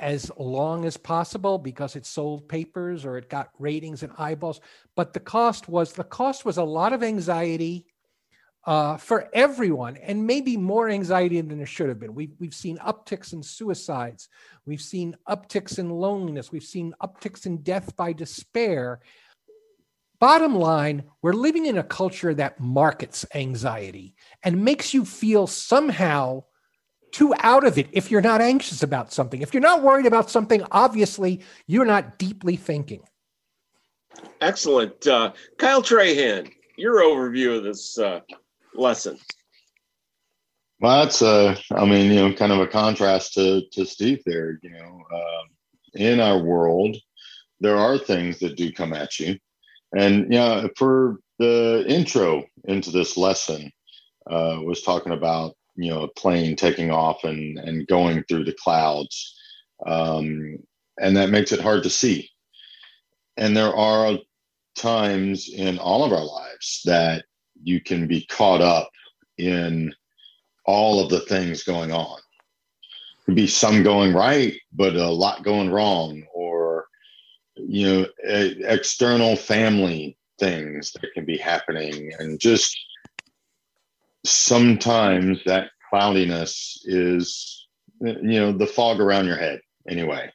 as 0.01 0.31
long 0.39 0.85
as 0.85 0.97
possible 0.97 1.59
because 1.59 1.97
it 1.97 2.07
sold 2.07 2.49
papers 2.49 3.05
or 3.05 3.17
it 3.17 3.29
got 3.29 3.51
ratings 3.59 4.03
and 4.03 4.13
eyeballs. 4.19 4.61
But 4.97 5.13
the 5.13 5.21
cost 5.21 5.69
was 5.69 5.93
the 5.93 6.05
cost 6.05 6.45
was 6.45 6.57
a 6.57 6.65
lot 6.65 6.93
of 6.93 7.03
anxiety 7.03 7.87
uh, 8.69 8.99
for 8.99 9.31
everyone, 9.33 9.97
and 9.97 10.27
maybe 10.27 10.57
more 10.57 10.91
anxiety 10.91 11.41
than 11.41 11.57
there 11.57 11.67
should 11.67 11.89
have 11.89 11.99
been. 11.99 12.15
We've, 12.15 12.35
we've 12.39 12.55
seen 12.55 12.77
upticks 12.79 13.33
in 13.33 13.43
suicides, 13.43 14.29
we've 14.67 14.83
seen 14.83 15.17
upticks 15.27 15.79
in 15.79 15.89
loneliness, 15.89 16.53
we've 16.53 16.63
seen 16.63 16.93
upticks 17.03 17.47
in 17.47 17.63
death 17.63 17.97
by 17.97 18.13
despair. 18.13 19.01
Bottom 20.21 20.57
line, 20.57 21.05
we're 21.23 21.33
living 21.33 21.67
in 21.67 21.79
a 21.79 21.83
culture 21.83 22.35
that 22.35 22.61
markets 22.61 23.25
anxiety 23.35 24.17
and 24.43 24.65
makes 24.65 24.93
you 24.93 25.05
feel 25.05 25.47
somehow 25.47 26.43
too 27.13 27.35
out 27.41 27.65
of 27.67 27.79
it 27.79 27.89
if 27.93 28.11
you're 28.11 28.21
not 28.21 28.41
anxious 28.41 28.83
about 28.83 29.13
something. 29.13 29.43
If 29.43 29.55
you're 29.55 29.61
not 29.61 29.83
worried 29.83 30.07
about 30.07 30.31
something, 30.31 30.63
obviously 30.71 31.41
you're 31.67 31.85
not 31.85 32.19
deeply 32.19 32.57
thinking. 32.57 33.01
Excellent. 34.41 35.07
Uh, 35.07 35.33
Kyle 35.59 35.83
Trahan, 35.83 36.51
your 36.77 36.97
overview 36.97 37.59
of 37.59 37.65
this 37.65 37.99
uh, 37.99 38.21
lesson. 38.75 39.19
Well, 40.81 41.05
that's 41.05 41.23
uh, 41.23 41.57
I 41.73 41.85
mean, 41.85 42.13
you 42.13 42.29
know, 42.29 42.33
kind 42.33 42.53
of 42.53 42.61
a 42.61 42.67
contrast 42.67 43.35
to 43.35 43.63
to 43.73 43.85
Steve 43.85 44.23
there. 44.25 44.59
You 44.63 44.71
know, 44.71 45.03
uh, 45.13 45.45
in 45.95 46.21
our 46.21 46.39
world, 46.41 46.97
there 47.61 47.77
are 47.77 47.99
things 47.99 48.39
that 48.39 48.57
do 48.57 48.73
come 48.73 48.93
at 48.93 49.19
you, 49.19 49.39
and 49.97 50.33
yeah, 50.33 50.57
you 50.57 50.63
know, 50.63 50.71
for 50.77 51.19
the 51.41 51.85
intro 51.89 52.45
into 52.65 52.91
this 52.91 53.17
lesson, 53.17 53.73
uh, 54.31 54.61
was 54.63 54.83
talking 54.83 55.13
about 55.13 55.57
you 55.79 55.91
know 55.91 56.03
a 56.03 56.09
plane 56.09 56.57
taking 56.57 56.91
off 56.91 57.25
and 57.25 57.59
and 57.59 57.87
going 57.87 58.25
through 58.25 58.45
the 58.45 58.57
clouds. 58.61 59.35
Um, 59.87 60.59
and 61.01 61.17
that 61.17 61.31
makes 61.31 61.53
it 61.53 61.61
hard 61.61 61.85
to 61.85 61.91
see. 61.91 62.29
And 63.37 63.57
there 63.57 63.75
are 63.75 64.19
times 64.77 65.49
in 65.49 65.79
all 65.79 66.05
of 66.05 66.13
our 66.13 66.25
lives 66.25 66.83
that 66.85 67.25
you 67.63 67.81
can 67.81 68.09
be 68.09 68.27
caught 68.27 68.61
up 68.61 68.91
in 69.39 69.95
all 70.67 71.01
of 71.01 71.11
the 71.11 71.21
things 71.21 71.63
going 71.63 71.93
on. 71.93 72.19
Could 73.25 73.37
be 73.37 73.47
some 73.47 73.85
going 73.85 74.13
right 74.13 74.55
but 74.73 74.97
a 74.97 75.09
lot 75.09 75.45
going 75.45 75.71
wrong 75.71 76.25
or 76.35 76.87
you 77.57 77.87
know 77.87 78.07
external 78.25 79.37
family 79.37 80.17
things 80.41 80.93
that 80.93 81.13
can 81.13 81.25
be 81.25 81.37
happening 81.37 82.11
and 82.19 82.41
just 82.41 82.77
sometimes 84.31 85.39
that 85.45 85.71
cloudiness 85.91 86.83
is 86.85 87.67
you 88.01 88.41
know 88.41 88.53
the 88.53 88.67
fog 88.67 89.01
around 89.01 89.27
your 89.27 89.37
head 89.37 89.61
anyway. 89.89 90.31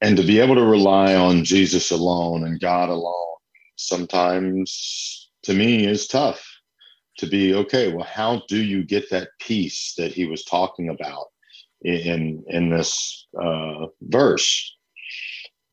And 0.00 0.16
to 0.16 0.22
be 0.22 0.38
able 0.38 0.54
to 0.56 0.64
rely 0.64 1.14
on 1.14 1.44
jesus 1.44 1.90
alone 1.90 2.44
and 2.44 2.60
god 2.60 2.88
alone 2.88 3.36
sometimes 3.76 5.30
to 5.42 5.54
me 5.54 5.86
is 5.86 6.06
tough. 6.06 6.46
To 7.18 7.26
be 7.26 7.54
okay 7.54 7.92
well 7.92 8.06
how 8.06 8.42
do 8.48 8.62
you 8.62 8.84
get 8.84 9.10
that 9.10 9.28
peace 9.40 9.94
that 9.98 10.12
he 10.12 10.26
was 10.26 10.44
talking 10.44 10.88
about 10.88 11.26
in 11.82 12.44
in 12.48 12.70
this 12.70 13.26
uh, 13.40 13.86
verse? 14.02 14.76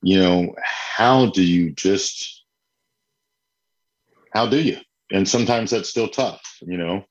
You 0.04 0.20
know 0.20 0.56
how 0.64 1.28
do 1.28 1.44
you 1.44 1.72
just 1.72 2.44
how 4.34 4.48
do 4.48 4.62
you 4.62 4.78
and 5.12 5.28
sometimes 5.28 5.72
that's 5.72 5.90
still 5.90 6.08
tough 6.08 6.42
you 6.62 6.78
know? 6.78 7.04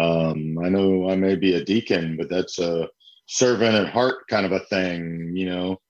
Um, 0.00 0.58
i 0.64 0.68
know 0.68 1.08
i 1.08 1.16
may 1.16 1.34
be 1.34 1.54
a 1.54 1.64
deacon 1.64 2.16
but 2.16 2.28
that's 2.28 2.58
a 2.58 2.88
servant 3.26 3.74
at 3.74 3.88
heart 3.88 4.26
kind 4.28 4.46
of 4.46 4.52
a 4.52 4.60
thing 4.60 5.32
you 5.34 5.46
know? 5.46 5.80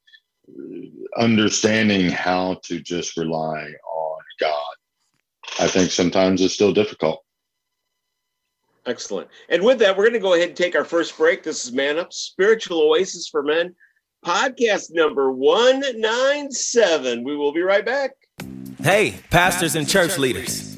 Understanding 1.19 2.11
how 2.11 2.59
to 2.65 2.81
just 2.81 3.17
rely 3.17 3.71
on 3.85 4.21
god 4.41 4.75
i 5.59 5.67
think 5.67 5.91
sometimes 5.91 6.41
it's 6.41 6.55
still 6.55 6.73
difficult. 6.73 7.25
Excellent. 8.87 9.29
And 9.51 9.63
with 9.63 9.79
that 9.81 9.97
we're 9.97 10.05
going 10.05 10.15
to 10.15 10.19
go 10.19 10.33
ahead 10.33 10.49
and 10.49 10.57
take 10.57 10.75
our 10.75 10.85
first 10.85 11.19
break. 11.19 11.43
This 11.43 11.67
is 11.67 11.73
man 11.73 11.99
up 11.99 12.11
spiritual 12.11 12.81
oasis 12.81 13.29
for 13.29 13.43
men 13.43 13.75
podcast 14.25 14.87
number 14.91 15.31
197 15.31 17.23
we 17.23 17.37
will 17.37 17.53
be 17.53 17.61
right 17.61 17.85
back. 17.85 18.13
Hey 18.83 19.17
pastors 19.31 19.75
and 19.75 19.89
church 19.89 20.17
leaders 20.19 20.78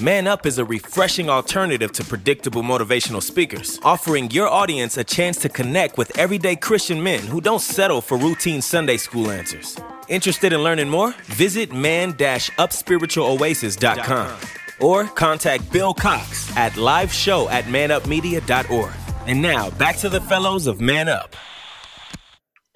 Man 0.00 0.28
Up 0.28 0.46
is 0.46 0.58
a 0.58 0.64
refreshing 0.64 1.28
alternative 1.28 1.90
to 1.90 2.04
predictable 2.04 2.62
motivational 2.62 3.20
speakers, 3.20 3.80
offering 3.82 4.30
your 4.30 4.48
audience 4.48 4.96
a 4.96 5.02
chance 5.02 5.38
to 5.38 5.48
connect 5.48 5.98
with 5.98 6.16
everyday 6.16 6.54
Christian 6.54 7.02
men 7.02 7.18
who 7.18 7.40
don't 7.40 7.60
settle 7.60 8.00
for 8.00 8.16
routine 8.16 8.62
Sunday 8.62 8.96
school 8.96 9.28
answers. 9.28 9.76
Interested 10.06 10.52
in 10.52 10.62
learning 10.62 10.88
more? 10.88 11.10
Visit 11.24 11.72
man-upspiritualoasis.com 11.72 14.38
or 14.80 15.06
contact 15.06 15.72
Bill 15.72 15.92
Cox 15.92 16.56
at 16.56 16.76
live 16.76 17.12
show 17.12 17.48
at 17.48 17.64
manupmedia.org. 17.64 18.92
And 19.26 19.42
now, 19.42 19.70
back 19.70 19.96
to 19.96 20.08
the 20.08 20.20
fellows 20.20 20.68
of 20.68 20.80
Man 20.80 21.08
Up. 21.08 21.34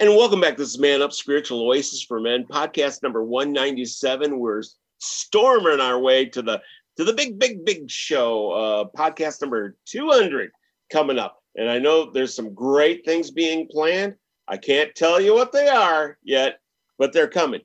And 0.01 0.11
welcome 0.17 0.41
back. 0.41 0.57
This 0.57 0.71
is 0.71 0.81
Man 0.81 1.03
Up 1.03 1.13
Spiritual 1.13 1.69
Oasis 1.69 2.03
for 2.03 2.19
Men, 2.19 2.47
podcast 2.51 3.05
number 3.05 3.23
197. 3.23 4.41
We're 4.41 4.65
storming 4.99 5.79
our 5.81 6.01
way 6.01 6.27
to 6.27 6.43
the 6.43 6.61
to 6.96 7.05
the 7.05 7.12
big, 7.12 7.38
big, 7.38 7.64
big 7.64 7.90
show, 7.90 8.50
uh, 8.50 8.85
podcast 8.96 9.40
number 9.40 9.76
200 9.87 10.50
coming 10.90 11.18
up. 11.18 11.38
And 11.57 11.68
I 11.68 11.78
know 11.78 12.11
there's 12.11 12.35
some 12.35 12.55
great 12.55 13.05
things 13.05 13.31
being 13.31 13.68
planned. 13.68 14.14
I 14.48 14.57
can't 14.57 14.94
tell 14.94 15.20
you 15.20 15.35
what 15.35 15.52
they 15.52 15.68
are 15.68 16.18
yet, 16.22 16.59
but 16.98 17.12
they're 17.12 17.28
coming. 17.28 17.61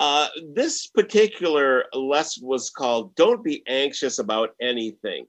Uh, 0.00 0.28
this 0.54 0.86
particular 0.86 1.84
lesson 1.92 2.46
was 2.46 2.70
called 2.70 3.14
Don't 3.16 3.42
Be 3.42 3.62
Anxious 3.66 4.18
About 4.18 4.50
Anything. 4.60 5.26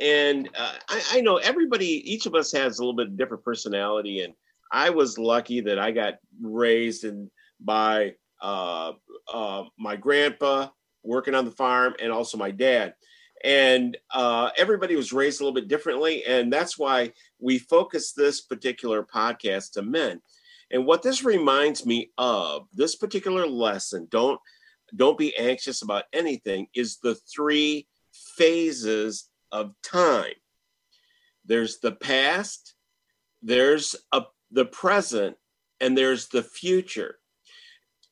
And 0.00 0.48
uh, 0.56 0.74
I, 0.88 1.02
I 1.14 1.20
know 1.20 1.36
everybody, 1.36 1.86
each 2.10 2.26
of 2.26 2.34
us 2.34 2.52
has 2.52 2.78
a 2.78 2.82
little 2.82 2.94
bit 2.94 3.08
of 3.08 3.16
different 3.16 3.44
personality. 3.44 4.22
And 4.22 4.34
I 4.70 4.90
was 4.90 5.18
lucky 5.18 5.60
that 5.62 5.78
I 5.78 5.90
got 5.90 6.14
raised 6.40 7.04
in, 7.04 7.30
by 7.60 8.14
uh, 8.40 8.92
uh, 9.32 9.64
my 9.78 9.96
grandpa 9.96 10.68
working 11.08 11.34
on 11.34 11.44
the 11.44 11.50
farm 11.50 11.94
and 12.00 12.12
also 12.12 12.36
my 12.38 12.50
dad. 12.50 12.94
And 13.44 13.96
uh, 14.12 14.50
everybody 14.56 14.96
was 14.96 15.12
raised 15.12 15.40
a 15.40 15.44
little 15.44 15.54
bit 15.54 15.68
differently 15.68 16.24
and 16.24 16.52
that's 16.52 16.78
why 16.78 17.12
we 17.38 17.58
focus 17.58 18.12
this 18.12 18.40
particular 18.40 19.02
podcast 19.02 19.72
to 19.72 19.82
men. 19.82 20.20
And 20.70 20.84
what 20.84 21.02
this 21.02 21.24
reminds 21.24 21.86
me 21.86 22.10
of 22.18 22.68
this 22.72 22.94
particular 22.96 23.46
lesson 23.46 24.06
don't 24.10 24.40
don't 24.96 25.18
be 25.18 25.36
anxious 25.36 25.82
about 25.82 26.04
anything 26.14 26.66
is 26.74 26.96
the 26.98 27.14
three 27.14 27.86
phases 28.12 29.28
of 29.52 29.74
time. 29.82 30.32
There's 31.44 31.78
the 31.78 31.92
past 31.92 32.74
there's 33.42 33.94
a, 34.12 34.24
the 34.50 34.64
present 34.64 35.36
and 35.80 35.96
there's 35.96 36.28
the 36.28 36.42
future. 36.42 37.16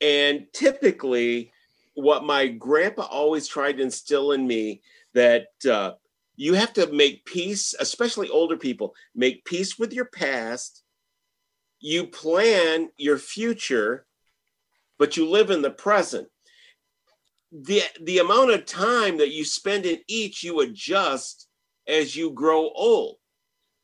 And 0.00 0.46
typically 0.52 1.52
what 1.96 2.24
my 2.24 2.48
grandpa 2.48 3.02
always 3.02 3.48
tried 3.48 3.78
to 3.78 3.82
instill 3.82 4.32
in 4.32 4.46
me 4.46 4.82
that 5.14 5.48
uh, 5.70 5.92
you 6.37 6.54
have 6.54 6.72
to 6.74 6.92
make 6.92 7.26
peace, 7.26 7.74
especially 7.80 8.30
older 8.30 8.56
people, 8.56 8.94
make 9.14 9.44
peace 9.44 9.78
with 9.78 9.92
your 9.92 10.06
past. 10.06 10.85
You 11.80 12.06
plan 12.06 12.90
your 12.98 13.18
future, 13.18 14.06
but 14.98 15.16
you 15.16 15.28
live 15.28 15.50
in 15.50 15.62
the 15.62 15.70
present. 15.70 16.28
the 17.52 17.82
the 18.02 18.18
amount 18.18 18.50
of 18.50 18.66
time 18.66 19.18
that 19.18 19.30
you 19.32 19.44
spend 19.44 19.87
in 19.87 19.98
each 20.09 20.42
you 20.44 20.61
adjust 20.61 21.48
as 21.88 22.16
you 22.16 22.30
grow 22.32 22.70
old 22.74 23.16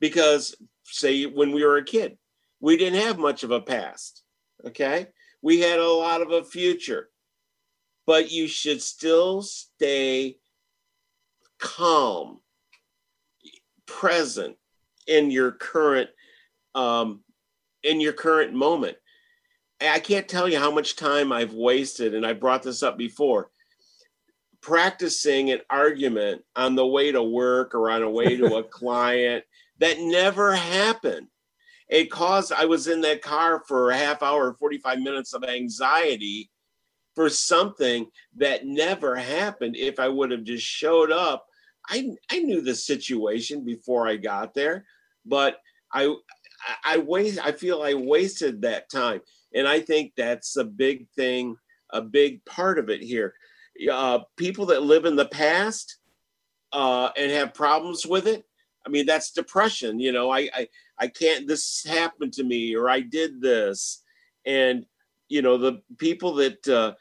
because 0.01 0.55
say 0.85 1.25
when 1.27 1.53
we 1.53 1.65
were 1.65 1.79
a 1.79 1.85
kid 1.85 2.19
we 2.61 2.77
didn't 2.77 3.01
have 3.01 3.19
much 3.19 3.45
of 3.45 3.53
a 3.53 3.61
past 3.61 4.23
okay 4.67 5.07
we 5.43 5.61
had 5.61 5.79
a 5.79 5.89
lot 5.89 6.21
of 6.23 6.33
a 6.33 6.45
future 6.45 7.09
but 8.07 8.31
you 8.31 8.47
should 8.47 8.83
still 8.83 9.43
stay 9.43 10.37
calm 11.59 12.41
present 13.87 14.57
in 15.07 15.31
your 15.31 15.53
current 15.53 16.11
um 16.75 17.21
in 17.83 18.01
your 18.01 18.13
current 18.13 18.53
moment 18.53 18.97
I 19.91 19.99
can't 19.99 20.29
tell 20.29 20.49
you 20.49 20.59
how 20.59 20.71
much 20.71 20.97
time 20.97 21.33
I've 21.33 21.55
wasted, 21.55 22.15
and 22.15 22.27
I 22.27 22.33
brought 22.33 22.63
this 22.63 22.83
up 22.83 22.97
before, 22.97 23.51
practicing 24.61 25.51
an 25.51 25.61
argument 25.71 26.43
on 26.55 26.75
the 26.75 26.87
way 26.87 27.13
to 27.13 27.23
work 27.23 27.75
or 27.75 27.91
on 27.91 28.03
a 28.03 28.11
way 28.11 28.37
to 28.37 28.57
a 28.57 28.63
client 28.79 29.45
that 29.79 29.99
never 29.99 30.55
happened. 30.55 31.29
It 31.89 32.11
caused, 32.11 32.53
I 32.53 32.67
was 32.67 32.87
in 32.87 33.01
that 33.03 33.23
car 33.23 33.63
for 33.67 33.91
a 33.91 33.97
half 33.97 34.23
hour, 34.23 34.55
45 34.55 35.01
minutes 35.01 35.35
of 35.35 35.45
anxiety 35.45 36.51
for 37.15 37.29
something 37.29 38.07
that 38.37 38.67
never 38.67 39.17
happened 39.17 39.77
if 39.77 40.01
I 40.01 40.09
would 40.09 40.31
have 40.31 40.45
just 40.45 40.65
showed 40.65 41.13
up. 41.13 41.47
I, 41.89 42.11
I 42.31 42.39
knew 42.39 42.61
the 42.61 42.75
situation 42.75 43.65
before 43.65 44.07
I 44.07 44.17
got 44.17 44.55
there, 44.55 44.85
but 45.27 45.59
I 45.93 46.15
I 46.85 46.99
waste 46.99 47.41
I 47.45 47.53
feel 47.53 47.83
I 47.83 47.95
wasted 47.95 48.63
that 48.63 48.89
time. 48.89 49.21
And 49.55 49.67
I 49.69 49.81
think 49.81 50.13
that's 50.17 50.57
a 50.57 50.65
big 50.65 51.09
thing, 51.11 51.57
a 51.91 52.01
big 52.01 52.45
part 52.45 52.79
of 52.79 52.89
it 52.89 53.03
here. 53.03 53.35
Uh, 53.91 54.21
people 54.37 54.67
that 54.67 54.83
live 54.83 55.05
in 55.05 55.17
the 55.17 55.27
past 55.27 55.99
uh, 56.73 57.11
and 57.17 57.31
have 57.33 57.53
problems 57.53 58.07
with 58.07 58.27
it, 58.27 58.45
I 58.87 58.89
mean, 58.89 59.07
that's 59.07 59.33
depression. 59.33 59.99
You 59.99 60.13
know, 60.13 60.31
I, 60.31 60.49
I, 60.55 60.69
I 60.99 61.09
can't, 61.09 61.47
this 61.47 61.85
happened 61.85 62.33
to 62.35 62.45
me 62.45 62.75
or 62.75 62.89
I 62.89 63.01
did 63.01 63.41
this. 63.41 64.03
And, 64.47 64.87
you 65.29 65.43
know, 65.43 65.59
the 65.59 65.83
people 65.99 66.35
that 66.35 66.67
uh, 66.69 66.95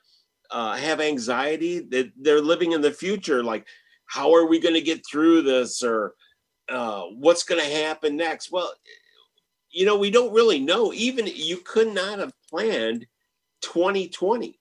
uh, 0.51 0.75
have 0.75 0.99
anxiety, 0.99 1.79
that 1.79 2.11
they're 2.19 2.41
living 2.41 2.73
in 2.73 2.81
the 2.81 2.91
future, 2.91 3.43
like, 3.43 3.65
how 4.05 4.33
are 4.33 4.45
we 4.45 4.59
going 4.59 4.75
to 4.75 4.81
get 4.81 5.05
through 5.05 5.41
this 5.41 5.81
or 5.81 6.13
uh, 6.69 7.03
what's 7.13 7.43
going 7.43 7.61
to 7.61 7.75
happen 7.75 8.17
next? 8.17 8.51
Well, 8.51 8.73
you 9.71 9.85
know, 9.85 9.97
we 9.97 10.11
don't 10.11 10.33
really 10.33 10.59
know. 10.59 10.91
Even 10.93 11.27
you 11.27 11.57
could 11.57 11.93
not 11.93 12.19
have 12.19 12.33
planned 12.49 13.05
2020. 13.61 14.59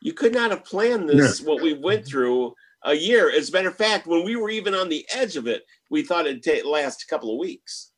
You 0.00 0.12
could 0.12 0.32
not 0.32 0.50
have 0.50 0.64
planned 0.64 1.08
this, 1.08 1.40
what 1.40 1.62
we 1.62 1.72
went 1.74 2.06
through 2.06 2.54
a 2.84 2.94
year. 2.94 3.30
As 3.30 3.48
a 3.48 3.52
matter 3.52 3.68
of 3.68 3.76
fact, 3.76 4.06
when 4.06 4.24
we 4.24 4.36
were 4.36 4.50
even 4.50 4.74
on 4.74 4.88
the 4.88 5.04
edge 5.12 5.36
of 5.36 5.48
it, 5.48 5.64
we 5.90 6.02
thought 6.02 6.26
it'd 6.26 6.42
take, 6.42 6.64
last 6.64 7.02
a 7.02 7.06
couple 7.06 7.32
of 7.32 7.38
weeks. 7.38 7.90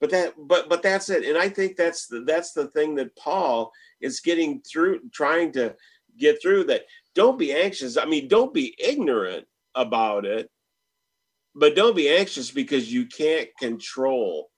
But 0.00 0.10
that, 0.10 0.34
but 0.38 0.68
but 0.68 0.82
that's 0.82 1.08
it. 1.08 1.24
And 1.24 1.38
I 1.38 1.48
think 1.48 1.76
that's 1.76 2.06
the 2.06 2.20
that's 2.20 2.52
the 2.52 2.68
thing 2.68 2.94
that 2.96 3.16
Paul 3.16 3.72
is 4.00 4.20
getting 4.20 4.60
through, 4.60 5.00
trying 5.10 5.52
to 5.52 5.74
get 6.18 6.40
through. 6.40 6.64
That 6.64 6.82
don't 7.14 7.38
be 7.38 7.52
anxious. 7.52 7.96
I 7.96 8.04
mean, 8.04 8.28
don't 8.28 8.54
be 8.54 8.74
ignorant 8.78 9.46
about 9.74 10.24
it, 10.24 10.50
but 11.54 11.76
don't 11.76 11.96
be 11.96 12.08
anxious 12.08 12.50
because 12.50 12.92
you 12.92 13.06
can't 13.06 13.48
control 13.58 14.50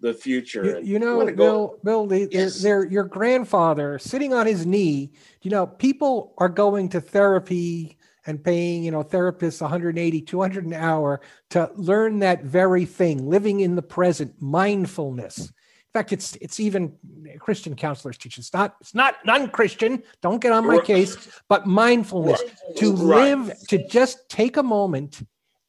the 0.00 0.12
future. 0.12 0.80
You, 0.80 0.94
you 0.94 0.98
know, 0.98 1.24
Bill, 1.32 1.78
Bill, 1.82 2.06
they, 2.06 2.28
yes. 2.30 2.62
your 2.62 3.04
grandfather 3.04 3.98
sitting 3.98 4.34
on 4.34 4.46
his 4.46 4.66
knee. 4.66 5.12
You 5.42 5.50
know, 5.50 5.66
people 5.66 6.34
are 6.38 6.48
going 6.48 6.90
to 6.90 7.00
therapy 7.00 7.96
and 8.26 8.42
paying, 8.42 8.82
you 8.82 8.90
know, 8.90 9.02
therapists 9.02 9.60
180, 9.60 10.20
200 10.20 10.66
an 10.66 10.72
hour 10.74 11.20
to 11.50 11.70
learn 11.76 12.18
that 12.18 12.44
very 12.44 12.84
thing, 12.84 13.28
living 13.28 13.60
in 13.60 13.76
the 13.76 13.82
present, 13.82 14.34
mindfulness. 14.40 15.52
In 15.96 16.00
fact, 16.02 16.12
it's 16.12 16.36
it's 16.42 16.60
even 16.60 16.92
Christian 17.38 17.74
counselors 17.74 18.18
teach. 18.18 18.36
It's 18.36 18.52
not 18.52 18.76
it's 18.82 18.94
not 18.94 19.14
non-Christian. 19.24 20.02
Don't 20.20 20.42
get 20.42 20.52
on 20.52 20.66
my 20.66 20.78
case, 20.78 21.16
but 21.48 21.66
mindfulness 21.66 22.42
to 22.76 22.92
live 22.92 23.50
to 23.68 23.88
just 23.88 24.28
take 24.28 24.58
a 24.58 24.62
moment 24.62 25.22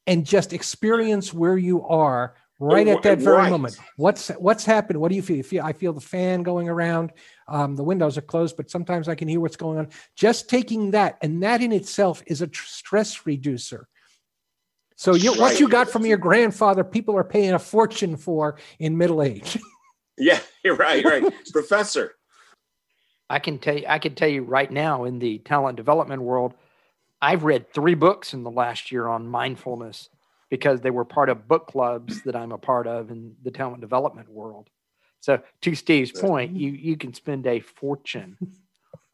and 0.06 0.26
just 0.26 0.52
experience 0.52 1.34
where 1.34 1.58
you 1.58 1.82
are 1.88 2.36
right 2.60 2.90
at 2.90 3.04
that 3.04 3.20
very 3.20 3.38
right. 3.38 3.50
moment. 3.50 3.78
What's 3.96 4.28
what's 4.32 4.66
happened? 4.66 5.00
What 5.00 5.12
do 5.12 5.16
you 5.16 5.22
feel? 5.22 5.38
You 5.38 5.44
feel 5.44 5.64
I 5.64 5.72
feel 5.72 5.94
the 5.94 6.02
fan 6.02 6.44
going 6.44 6.68
around. 6.68 7.14
Um, 7.48 7.78
the 7.78 7.84
windows 7.86 8.18
are 8.18 8.22
closed, 8.22 8.58
but 8.58 8.70
sometimes 8.70 9.08
I 9.08 9.16
can 9.16 9.30
hear 9.30 9.40
what's 9.40 9.56
going 9.56 9.80
on. 9.80 9.88
Just 10.18 10.50
taking 10.50 10.92
that, 10.92 11.20
and 11.22 11.42
that 11.42 11.62
in 11.62 11.72
itself 11.72 12.22
is 12.28 12.42
a 12.42 12.48
tr- 12.48 12.68
stress 12.68 13.26
reducer. 13.26 13.88
So 14.98 15.16
you, 15.16 15.32
right. 15.32 15.40
what 15.40 15.60
you 15.62 15.70
got 15.70 15.90
from 15.90 16.06
your 16.06 16.18
grandfather, 16.18 16.84
people 16.84 17.16
are 17.16 17.24
paying 17.24 17.54
a 17.54 17.60
fortune 17.60 18.18
for 18.18 18.58
in 18.78 18.98
middle 18.98 19.24
age. 19.24 19.58
yeah, 20.18 20.40
you're 20.64 20.76
right, 20.76 21.04
right, 21.04 21.24
Professor. 21.52 22.14
I 23.30 23.40
can 23.40 23.60
tell 23.60 23.78
you, 23.78 23.86
I 23.88 24.00
can 24.00 24.16
tell 24.16 24.30
you 24.30 24.44
right 24.44 24.72
now 24.72 25.04
in 25.04 25.20
the 25.20 25.40
talent 25.40 25.76
development 25.76 26.22
world, 26.22 26.54
I've 27.22 27.44
read 27.44 27.72
three 27.74 27.96
books 27.96 28.34
in 28.34 28.44
the 28.44 28.52
last 28.52 28.92
year 28.92 29.08
on 29.08 29.28
mindfulness 29.28 30.10
because 30.50 30.82
they 30.82 30.92
were 30.92 31.04
part 31.04 31.30
of 31.30 31.48
book 31.48 31.68
clubs 31.68 32.22
that 32.24 32.36
I'm 32.36 32.52
a 32.52 32.58
part 32.58 32.88
of 32.88 33.12
in 33.12 33.36
the 33.44 33.52
talent 33.52 33.82
development 33.82 34.30
world. 34.30 34.70
So 35.20 35.42
to 35.62 35.76
Steve's 35.76 36.12
point, 36.12 36.56
you 36.56 36.72
you 36.72 36.96
can 36.96 37.14
spend 37.14 37.48
a 37.48 37.60
fortune 37.60 38.38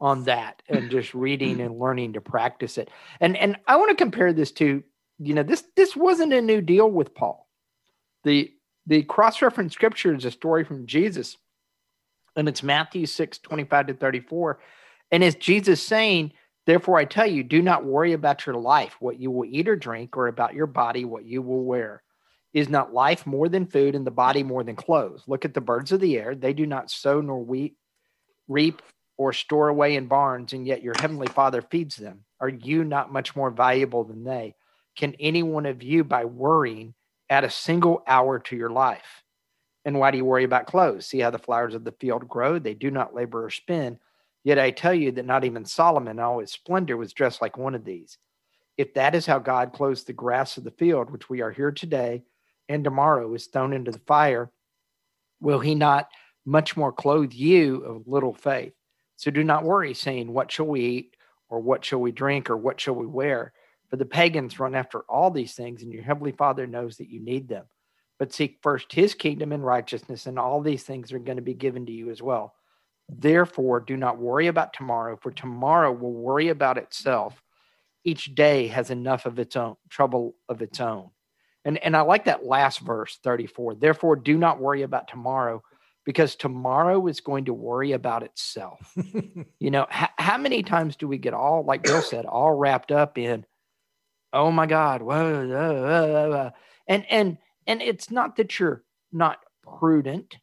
on 0.00 0.24
that 0.24 0.62
and 0.68 0.90
just 0.90 1.14
reading 1.14 1.60
and 1.60 1.78
learning 1.78 2.12
to 2.12 2.20
practice 2.20 2.78
it. 2.78 2.90
And 3.20 3.36
and 3.36 3.56
I 3.66 3.76
want 3.76 3.90
to 3.90 3.96
compare 3.96 4.32
this 4.32 4.52
to, 4.52 4.82
you 5.18 5.34
know, 5.34 5.42
this 5.42 5.64
this 5.76 5.96
wasn't 5.96 6.32
a 6.32 6.40
new 6.40 6.60
deal 6.60 6.90
with 6.90 7.14
Paul. 7.14 7.48
The 8.22 8.52
the 8.86 9.02
cross-reference 9.02 9.72
scripture 9.72 10.14
is 10.14 10.24
a 10.24 10.30
story 10.30 10.64
from 10.64 10.86
Jesus, 10.86 11.36
and 12.36 12.48
it's 12.48 12.62
Matthew 12.62 13.06
6, 13.06 13.38
25 13.38 13.86
to 13.88 13.94
34. 13.94 14.58
And 15.10 15.22
it's 15.22 15.36
Jesus 15.36 15.82
saying, 15.82 16.32
Therefore, 16.66 16.98
I 16.98 17.04
tell 17.04 17.26
you, 17.26 17.42
do 17.42 17.60
not 17.62 17.84
worry 17.84 18.14
about 18.14 18.46
your 18.46 18.56
life, 18.56 18.96
what 18.98 19.20
you 19.20 19.30
will 19.30 19.44
eat 19.44 19.68
or 19.68 19.76
drink, 19.76 20.16
or 20.16 20.28
about 20.28 20.54
your 20.54 20.66
body, 20.66 21.04
what 21.04 21.24
you 21.24 21.42
will 21.42 21.62
wear. 21.62 22.02
Is 22.52 22.68
not 22.68 22.94
life 22.94 23.26
more 23.26 23.48
than 23.48 23.66
food, 23.66 23.94
and 23.94 24.06
the 24.06 24.10
body 24.10 24.42
more 24.42 24.64
than 24.64 24.76
clothes? 24.76 25.24
Look 25.26 25.44
at 25.44 25.54
the 25.54 25.60
birds 25.60 25.92
of 25.92 26.00
the 26.00 26.16
air; 26.16 26.34
they 26.34 26.52
do 26.52 26.66
not 26.66 26.90
sow 26.90 27.20
nor 27.20 27.44
weep, 27.44 27.76
reap 28.48 28.80
or 29.16 29.32
store 29.32 29.68
away 29.68 29.96
in 29.96 30.06
barns, 30.06 30.52
and 30.52 30.66
yet 30.66 30.82
your 30.82 30.94
heavenly 31.00 31.26
Father 31.26 31.62
feeds 31.62 31.96
them. 31.96 32.24
Are 32.40 32.48
you 32.48 32.84
not 32.84 33.12
much 33.12 33.36
more 33.36 33.50
valuable 33.50 34.04
than 34.04 34.24
they? 34.24 34.54
Can 34.96 35.14
any 35.20 35.42
one 35.42 35.66
of 35.66 35.82
you, 35.82 36.04
by 36.04 36.24
worrying, 36.24 36.94
add 37.30 37.44
a 37.44 37.50
single 37.50 38.02
hour 38.06 38.38
to 38.38 38.56
your 38.56 38.70
life? 38.70 39.22
And 39.84 39.98
why 39.98 40.10
do 40.10 40.18
you 40.18 40.24
worry 40.24 40.44
about 40.44 40.66
clothes? 40.66 41.06
See 41.06 41.20
how 41.20 41.30
the 41.30 41.38
flowers 41.38 41.74
of 41.74 41.84
the 41.84 41.92
field 41.92 42.28
grow; 42.28 42.58
they 42.58 42.74
do 42.74 42.90
not 42.90 43.14
labor 43.14 43.44
or 43.44 43.50
spin. 43.50 43.98
Yet 44.44 44.58
I 44.58 44.70
tell 44.70 44.94
you 44.94 45.12
that 45.12 45.24
not 45.26 45.44
even 45.44 45.64
Solomon 45.64 46.18
in 46.18 46.24
all 46.24 46.38
his 46.40 46.52
splendor 46.52 46.96
was 46.96 47.12
dressed 47.12 47.40
like 47.40 47.56
one 47.56 47.74
of 47.74 47.84
these. 47.84 48.18
If 48.76 48.94
that 48.94 49.14
is 49.14 49.24
how 49.26 49.38
God 49.38 49.72
clothes 49.72 50.04
the 50.04 50.12
grass 50.12 50.56
of 50.56 50.64
the 50.64 50.70
field, 50.70 51.10
which 51.10 51.30
we 51.30 51.40
are 51.40 51.50
here 51.50 51.70
today 51.70 52.24
and 52.68 52.82
tomorrow 52.82 53.32
is 53.34 53.46
thrown 53.46 53.72
into 53.72 53.90
the 53.90 54.00
fire, 54.00 54.50
will 55.40 55.60
he 55.60 55.74
not 55.74 56.08
much 56.44 56.76
more 56.76 56.92
clothe 56.92 57.32
you 57.32 57.82
of 57.84 58.08
little 58.08 58.34
faith? 58.34 58.74
So 59.16 59.30
do 59.30 59.44
not 59.44 59.64
worry, 59.64 59.94
saying, 59.94 60.32
What 60.32 60.50
shall 60.50 60.66
we 60.66 60.80
eat, 60.80 61.16
or 61.48 61.60
what 61.60 61.84
shall 61.84 62.00
we 62.00 62.12
drink, 62.12 62.50
or 62.50 62.56
what 62.56 62.80
shall 62.80 62.94
we 62.94 63.06
wear? 63.06 63.52
For 63.90 63.96
the 63.96 64.04
pagans 64.04 64.58
run 64.58 64.74
after 64.74 65.00
all 65.00 65.30
these 65.30 65.54
things, 65.54 65.82
and 65.82 65.92
your 65.92 66.02
heavenly 66.02 66.32
Father 66.32 66.66
knows 66.66 66.96
that 66.96 67.10
you 67.10 67.20
need 67.20 67.48
them. 67.48 67.64
But 68.18 68.32
seek 68.32 68.58
first 68.62 68.92
his 68.92 69.14
kingdom 69.14 69.52
and 69.52 69.64
righteousness, 69.64 70.26
and 70.26 70.38
all 70.38 70.60
these 70.60 70.82
things 70.82 71.12
are 71.12 71.18
going 71.18 71.36
to 71.36 71.42
be 71.42 71.54
given 71.54 71.86
to 71.86 71.92
you 71.92 72.10
as 72.10 72.22
well. 72.22 72.54
Therefore, 73.08 73.80
do 73.80 73.96
not 73.96 74.18
worry 74.18 74.46
about 74.46 74.72
tomorrow, 74.72 75.18
for 75.20 75.30
tomorrow 75.30 75.92
will 75.92 76.12
worry 76.12 76.48
about 76.48 76.78
itself. 76.78 77.42
Each 78.04 78.34
day 78.34 78.68
has 78.68 78.90
enough 78.90 79.26
of 79.26 79.38
its 79.38 79.56
own 79.56 79.76
trouble 79.88 80.36
of 80.48 80.62
its 80.62 80.80
own. 80.80 81.10
And, 81.64 81.78
and 81.78 81.96
I 81.96 82.02
like 82.02 82.26
that 82.26 82.44
last 82.44 82.80
verse, 82.80 83.18
34. 83.22 83.76
Therefore, 83.76 84.16
do 84.16 84.36
not 84.36 84.60
worry 84.60 84.82
about 84.82 85.08
tomorrow, 85.08 85.62
because 86.04 86.36
tomorrow 86.36 87.06
is 87.06 87.20
going 87.20 87.46
to 87.46 87.54
worry 87.54 87.92
about 87.92 88.22
itself. 88.22 88.94
you 89.58 89.70
know, 89.70 89.86
h- 89.90 90.10
how 90.18 90.36
many 90.36 90.62
times 90.62 90.96
do 90.96 91.08
we 91.08 91.18
get 91.18 91.34
all, 91.34 91.64
like 91.64 91.82
Bill 91.82 92.02
said, 92.02 92.26
all 92.26 92.52
wrapped 92.52 92.92
up 92.92 93.16
in, 93.16 93.46
oh 94.34 94.50
my 94.50 94.66
God, 94.66 95.02
whoa, 95.02 95.46
whoa, 95.46 95.82
whoa, 95.82 96.30
whoa. 96.30 96.50
and 96.86 97.06
and 97.08 97.38
and 97.66 97.80
it's 97.80 98.10
not 98.10 98.36
that 98.36 98.58
you're 98.58 98.82
not 99.12 99.38
prudent 99.62 100.36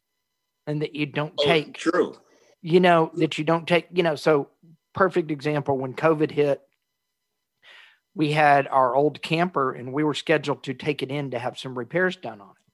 and 0.66 0.82
that 0.82 0.94
you 0.94 1.06
don't 1.06 1.34
oh, 1.38 1.44
take 1.44 1.68
oh, 1.68 1.72
true 1.90 2.16
you 2.62 2.78
know, 2.78 3.10
that 3.14 3.36
you 3.36 3.44
don't 3.44 3.66
take, 3.66 3.88
you 3.92 4.04
know, 4.04 4.14
so 4.14 4.48
perfect 4.94 5.30
example 5.30 5.76
when 5.76 5.94
COVID 5.94 6.30
hit, 6.30 6.62
we 8.14 8.32
had 8.32 8.68
our 8.68 8.94
old 8.94 9.20
camper 9.20 9.72
and 9.72 9.92
we 9.92 10.04
were 10.04 10.14
scheduled 10.14 10.62
to 10.62 10.74
take 10.74 11.02
it 11.02 11.10
in 11.10 11.32
to 11.32 11.38
have 11.38 11.58
some 11.58 11.76
repairs 11.76 12.16
done 12.16 12.40
on 12.40 12.50
it. 12.50 12.72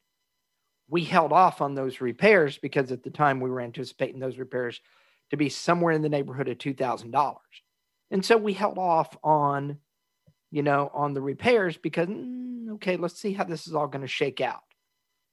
We 0.91 1.05
held 1.05 1.33
off 1.33 1.63
on 1.63 1.75
those 1.75 2.01
repairs 2.01 2.59
because 2.59 2.93
at 2.93 3.03
the 3.03 3.11
time 3.11 3.41
we 3.41 3.51
were 3.51 3.61
anticipating 3.61 4.21
those 4.21 4.39
repairs 4.39 4.81
to 5.31 5.37
be 5.37 5.49
somewhere 5.49 5.93
in 5.93 6.03
the 6.03 6.09
neighborhood 6.09 6.49
of 6.49 6.59
$2,000. 6.59 7.37
And 8.11 8.25
so 8.25 8.37
we 8.37 8.53
held 8.53 8.79
off 8.79 9.17
on, 9.23 9.79
you 10.51 10.63
know, 10.63 10.91
on 10.95 11.15
the 11.15 11.21
repairs 11.21 11.77
because, 11.77 12.09
mm, 12.09 12.71
okay, 12.73 12.97
let's 12.97 13.21
see 13.21 13.33
how 13.33 13.45
this 13.45 13.67
is 13.67 13.75
all 13.75 13.87
going 13.87 14.03
to 14.03 14.09
shake 14.09 14.41
out. 14.41 14.63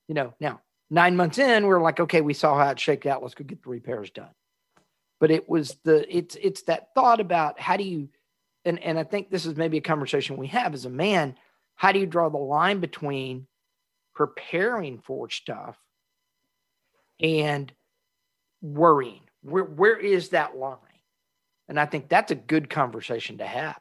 You 0.07 0.15
know, 0.15 0.33
now 0.39 0.61
nine 0.89 1.15
months 1.15 1.37
in, 1.37 1.65
we're 1.65 1.81
like, 1.81 1.99
okay, 1.99 2.21
we 2.21 2.33
saw 2.33 2.57
how 2.57 2.69
it 2.69 2.79
shaked 2.79 3.05
out. 3.05 3.21
Let's 3.21 3.35
go 3.35 3.43
get 3.43 3.63
the 3.63 3.69
repairs 3.69 4.09
done. 4.09 4.29
But 5.19 5.31
it 5.31 5.49
was 5.49 5.77
the, 5.83 6.05
it's, 6.15 6.35
it's 6.41 6.63
that 6.63 6.93
thought 6.93 7.21
about 7.21 7.59
how 7.59 7.77
do 7.77 7.83
you, 7.83 8.09
and, 8.65 8.79
and 8.79 8.99
I 8.99 9.03
think 9.03 9.29
this 9.29 9.45
is 9.45 9.55
maybe 9.55 9.77
a 9.77 9.81
conversation 9.81 10.37
we 10.37 10.47
have 10.47 10.73
as 10.73 10.85
a 10.85 10.89
man. 10.89 11.35
How 11.75 11.91
do 11.91 11.99
you 11.99 12.05
draw 12.05 12.29
the 12.29 12.37
line 12.37 12.79
between 12.79 13.47
preparing 14.13 14.99
for 14.99 15.29
stuff 15.29 15.77
and 17.19 17.71
worrying? 18.61 19.21
Where, 19.41 19.63
where 19.63 19.97
is 19.97 20.29
that 20.29 20.57
line? 20.57 20.79
And 21.67 21.79
I 21.79 21.85
think 21.85 22.09
that's 22.09 22.31
a 22.31 22.35
good 22.35 22.69
conversation 22.69 23.37
to 23.39 23.45
have. 23.45 23.79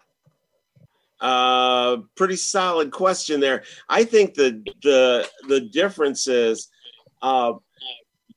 Uh, 1.20 1.98
pretty 2.16 2.36
solid 2.36 2.90
question 2.90 3.40
there. 3.40 3.62
I 3.88 4.04
think 4.04 4.34
the 4.34 4.62
the 4.82 5.28
the 5.48 5.60
difference 5.60 6.26
is 6.26 6.68
uh, 7.22 7.54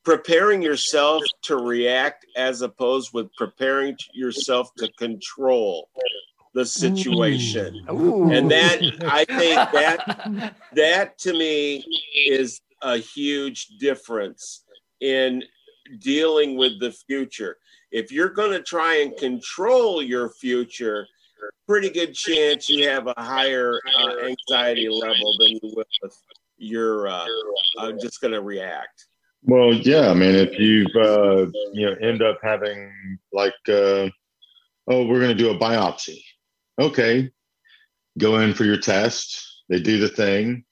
preparing 0.04 0.62
yourself 0.62 1.24
to 1.42 1.58
react 1.58 2.26
as 2.38 2.62
opposed 2.62 3.14
with 3.14 3.28
preparing 3.36 3.98
yourself 4.14 4.74
to 4.76 4.90
control 4.94 5.90
the 6.54 6.66
situation. 6.66 7.86
Ooh. 7.92 8.32
And 8.32 8.50
that 8.50 8.80
I 9.06 9.26
think 9.26 9.56
that 9.74 10.56
that 10.74 11.18
to 11.20 11.34
me 11.34 11.86
is 12.26 12.62
a 12.82 12.98
huge 12.98 13.68
difference 13.80 14.64
in 15.02 15.44
dealing 16.00 16.58
with 16.58 16.80
the 16.80 16.92
future. 16.92 17.58
If 17.92 18.12
you're 18.12 18.30
going 18.30 18.52
to 18.52 18.64
try 18.64 18.98
and 18.98 19.16
control 19.18 20.02
your 20.02 20.30
future, 20.30 21.08
pretty 21.68 21.90
good 21.90 22.14
chance 22.14 22.70
you 22.70 22.88
have 22.88 23.08
a 23.08 23.14
higher 23.18 23.80
uh, 24.00 24.26
anxiety 24.26 24.88
level 24.90 25.36
than 25.40 25.60
you 25.62 25.84
if 26.04 26.14
you're 26.58 27.08
uh, 27.08 27.28
uh, 27.80 27.92
just 27.94 28.22
going 28.22 28.34
to 28.34 28.42
react. 28.42 29.06
Well, 29.44 29.74
yeah. 29.74 30.10
I 30.10 30.14
mean, 30.14 30.36
if 30.36 30.58
you 30.58 30.88
uh, 31.00 31.46
you 31.74 31.86
know 31.86 31.96
end 32.02 32.22
up 32.22 32.40
having 32.42 32.92
like, 33.32 33.54
uh, 33.70 34.10
oh, 34.88 35.06
we're 35.06 35.20
going 35.20 35.36
to 35.38 35.44
do 35.44 35.52
a 35.52 35.60
biopsy. 35.60 36.22
Okay, 36.80 37.30
go 38.18 38.40
in 38.40 38.54
for 38.54 38.64
your 38.64 38.78
test. 38.78 39.64
They 39.70 39.80
do 39.80 40.00
the 40.00 40.10
thing. 40.10 40.64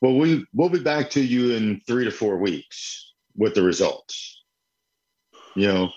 Well, 0.00 0.16
we 0.16 0.44
we'll 0.54 0.68
be 0.68 0.80
back 0.80 1.10
to 1.10 1.20
you 1.20 1.52
in 1.52 1.80
three 1.86 2.04
to 2.04 2.10
four 2.10 2.38
weeks 2.38 3.12
with 3.36 3.54
the 3.54 3.62
results. 3.62 4.42
You 5.54 5.68
know, 5.68 5.90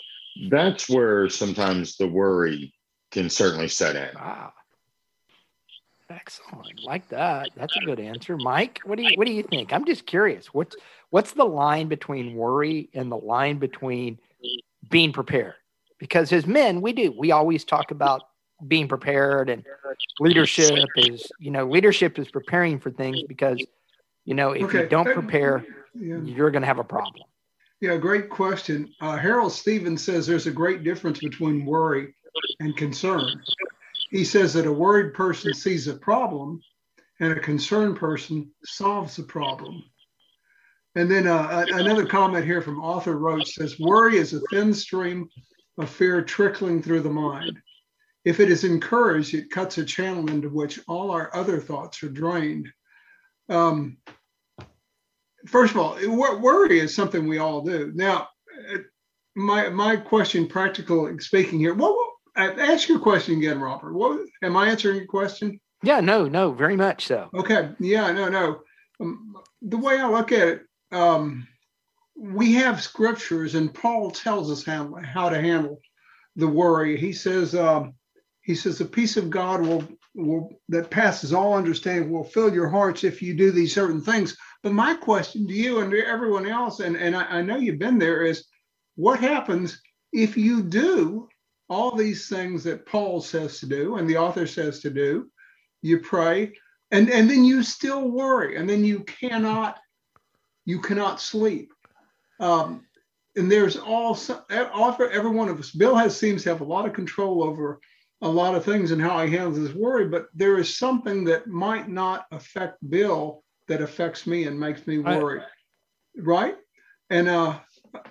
that's 0.49 0.89
where 0.89 1.29
sometimes 1.29 1.97
the 1.97 2.07
worry 2.07 2.73
can 3.12 3.30
certainly 3.30 3.67
set 3.67 3.95
in. 3.95 4.15
Wow. 4.15 4.54
Excellent. 6.10 6.84
Like 6.84 7.08
that. 7.10 7.50
That's 7.56 7.76
a 7.78 7.86
good 7.86 8.00
answer. 8.00 8.38
Mike, 8.38 8.82
what 8.84 8.97
do 8.97 9.04
you 9.04 9.12
what 9.15 9.28
do 9.28 9.34
you 9.34 9.43
think? 9.43 9.71
I'm 9.71 9.86
just 9.86 10.06
curious. 10.06 10.54
What's 10.54 10.76
what's 11.10 11.34
the 11.34 11.45
line 11.45 11.88
between 11.88 12.36
worry 12.36 12.89
and 12.93 13.12
the 13.12 13.17
line 13.17 13.60
between 13.60 14.17
being 14.89 15.13
prepared? 15.13 15.54
Because 16.00 16.34
as 16.34 16.45
men, 16.45 16.82
we 16.82 16.93
do. 16.93 17.13
We 17.17 17.32
always 17.32 17.63
talk 17.63 17.91
about 17.91 18.24
being 18.67 18.88
prepared 18.88 19.50
and 19.50 19.63
leadership 20.19 20.88
is, 20.97 21.32
you 21.39 21.52
know, 21.52 21.65
leadership 21.65 22.19
is 22.19 22.30
preparing 22.30 22.80
for 22.80 22.91
things 22.91 23.24
because, 23.28 23.63
you 24.26 24.34
know, 24.34 24.52
if 24.52 24.74
you 24.74 24.88
don't 24.88 25.12
prepare, 25.13 25.65
Yeah. 25.95 26.17
you're 26.17 26.52
going 26.52 26.62
to 26.62 26.67
have 26.67 26.80
a 26.80 26.84
problem. 26.84 27.24
Yeah, 27.80 27.97
great 27.97 28.30
question. 28.30 28.93
Uh, 29.02 29.17
Harold 29.17 29.52
Stevens 29.52 30.04
says 30.04 30.28
there's 30.28 30.45
a 30.45 30.52
great 30.52 30.84
difference 30.84 31.19
between 31.19 31.65
worry 31.65 32.13
and 32.60 32.76
concern. 32.78 33.41
He 34.10 34.24
says 34.24 34.54
that 34.54 34.65
a 34.65 34.72
worried 34.72 35.13
person 35.13 35.54
sees 35.54 35.88
a 35.88 35.94
problem 35.94 36.62
and 37.20 37.32
a 37.32 37.39
concerned 37.39 37.98
person 37.98 38.52
solves 38.63 39.15
the 39.15 39.24
problem. 39.24 39.84
And 40.96 41.10
then 41.10 41.28
uh, 41.28 41.65
another 41.70 42.06
comment 42.06 42.44
here 42.44 42.62
from 42.62 42.84
Arthur 42.84 43.17
Roche 43.17 43.54
says 43.54 43.80
worry 43.80 44.17
is 44.17 44.34
a 44.34 44.41
thin 44.50 44.74
stream 44.74 45.30
of 45.78 45.89
fear 45.89 46.22
trickling 46.22 46.82
through 46.82 47.02
the 47.02 47.10
mind. 47.10 47.58
If 48.26 48.39
it 48.39 48.52
is 48.52 48.65
encouraged, 48.65 49.34
it 49.34 49.50
cuts 49.50 49.78
a 49.78 49.86
channel 49.86 50.30
into 50.30 50.50
which 50.50 50.80
all 50.88 51.12
our 51.12 51.34
other 51.36 51.60
thoughts 51.60 52.04
are 52.04 52.10
drained. 52.10 52.67
Um, 53.50 53.98
first 55.48 55.74
of 55.74 55.80
all, 55.80 55.98
wor- 56.04 56.39
worry 56.39 56.80
is 56.80 56.94
something 56.94 57.28
we 57.28 57.39
all 57.39 57.62
do. 57.62 57.91
Now, 57.96 58.28
uh, 58.74 58.80
my 59.36 59.70
my 59.70 59.96
question, 59.96 60.48
practical 60.48 61.17
speaking 61.20 61.60
here. 61.60 61.74
What? 61.74 62.11
Ask 62.36 62.88
your 62.88 63.00
question 63.00 63.38
again, 63.38 63.60
Robert. 63.60 63.94
What 63.94 64.26
am 64.41 64.56
I 64.56 64.70
answering 64.70 64.98
your 64.98 65.08
question? 65.08 65.60
Yeah, 65.84 66.00
no, 66.00 66.28
no, 66.28 66.52
very 66.52 66.76
much 66.76 67.08
so. 67.08 67.30
Okay. 67.34 67.72
Yeah. 67.80 68.12
No. 68.12 68.30
No. 68.30 68.60
Um, 69.00 69.36
the 69.62 69.78
way 69.78 70.00
I 70.00 70.08
look 70.08 70.32
at 70.32 70.48
it, 70.48 70.62
um, 70.91 71.48
we 72.15 72.54
have 72.54 72.84
scriptures, 72.84 73.56
and 73.56 73.74
Paul 73.74 74.12
tells 74.12 74.52
us 74.52 74.63
how 74.63 74.94
how 75.04 75.30
to 75.30 75.41
handle 75.41 75.80
the 76.36 76.48
worry. 76.48 76.98
He 76.98 77.13
says. 77.13 77.56
Um, 77.56 77.96
he 78.44 78.56
says 78.56 78.78
the 78.78 78.86
peace 78.86 79.17
of 79.17 79.30
God 79.30 79.62
will 79.62 79.88
will 80.15 80.50
that 80.70 80.89
passes 80.89 81.32
all 81.32 81.54
understanding 81.54 82.12
will 82.12 82.24
fill 82.24 82.54
your 82.54 82.70
hearts 82.70 83.04
if 83.04 83.22
you 83.22 83.34
do 83.34 83.52
these 83.52 83.74
certain 83.74 84.02
things. 84.02 84.36
But 84.63 84.74
my 84.74 84.96
question 84.96 85.48
to 85.48 85.54
you 85.54 85.80
and 85.80 85.91
to 85.91 86.06
everyone 86.06 86.48
else, 86.48 86.80
and, 86.80 86.96
and 86.96 87.15
I, 87.15 87.24
I 87.24 87.41
know 87.41 87.58
you've 87.58 87.80
been 87.80 87.98
there, 87.98 88.24
is 88.24 88.46
what 88.96 89.20
happens 89.20 89.82
if 90.12 90.38
you 90.38 90.63
do 90.63 91.28
all 91.71 91.95
these 91.95 92.27
things 92.27 92.63
that 92.65 92.86
Paul 92.86 93.21
says 93.21 93.60
to 93.62 93.65
do 93.65 93.95
and 93.95 94.07
the 94.10 94.17
author 94.17 94.45
says 94.45 94.81
to 94.81 94.89
do? 94.89 95.31
You 95.81 95.99
pray, 95.99 96.53
and, 96.91 97.10
and 97.10 97.29
then 97.29 97.43
you 97.45 97.63
still 97.63 98.10
worry, 98.12 98.57
and 98.57 98.69
then 98.69 98.84
you 98.86 98.99
cannot 99.05 99.79
you 100.65 100.79
cannot 100.79 101.19
sleep. 101.19 101.73
Um, 102.39 102.86
and 103.38 103.49
there's 103.51 103.77
all 103.77 104.15
all 104.73 104.91
for 104.91 105.10
every 105.10 105.31
one 105.31 105.47
of 105.49 105.57
us. 105.60 105.71
Bill 105.71 105.95
has 105.95 106.15
seems 106.15 106.43
to 106.43 106.49
have 106.49 106.62
a 106.62 106.65
lot 106.75 106.86
of 106.86 106.93
control 106.93 107.41
over 107.43 107.79
a 108.21 108.29
lot 108.29 108.53
of 108.53 108.63
things 108.63 108.91
and 108.91 109.01
how 109.01 109.23
he 109.25 109.31
handles 109.36 109.57
his 109.57 109.73
worry, 109.73 110.07
but 110.07 110.27
there 110.36 110.57
is 110.60 110.77
something 110.77 111.23
that 111.23 111.47
might 111.47 111.88
not 111.89 112.25
affect 112.31 112.77
Bill 112.89 113.43
that 113.67 113.81
affects 113.81 114.27
me 114.27 114.43
and 114.43 114.60
makes 114.60 114.86
me 114.86 115.01
I- 115.03 115.17
worry. 115.17 115.41
right? 116.17 116.57
And 117.10 117.27
uh 117.29 117.57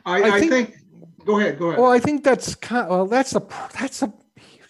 I, 0.05 0.23
I 0.23 0.37
I, 0.37 0.41
think- 0.41 0.53
think, 0.53 0.75
go 1.25 1.39
ahead, 1.39 1.59
go 1.59 1.69
ahead. 1.69 1.81
Well, 1.81 1.91
I 1.91 1.99
think 1.99 2.25
that's 2.25 2.55
kind 2.55 2.89
well, 2.89 3.07
that's 3.07 3.35
a 3.35 3.43
that's 3.79 4.03
a 4.03 4.13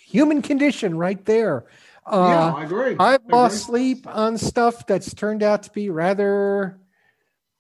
human 0.05 0.43
condition 0.43 0.97
right 0.97 1.25
there. 1.25 1.64
yeah, 2.11 2.16
Uh, 2.16 2.55
I 2.57 2.64
agree. 2.64 2.97
I've 2.99 3.21
I 3.29 3.33
lost 3.37 3.69
agree. 3.69 3.95
sleep 3.95 4.07
on 4.07 4.38
stuff 4.38 4.87
that's 4.87 5.14
turned 5.14 5.43
out 5.43 5.62
to 5.64 5.71
be 5.71 5.90
rather 5.90 6.79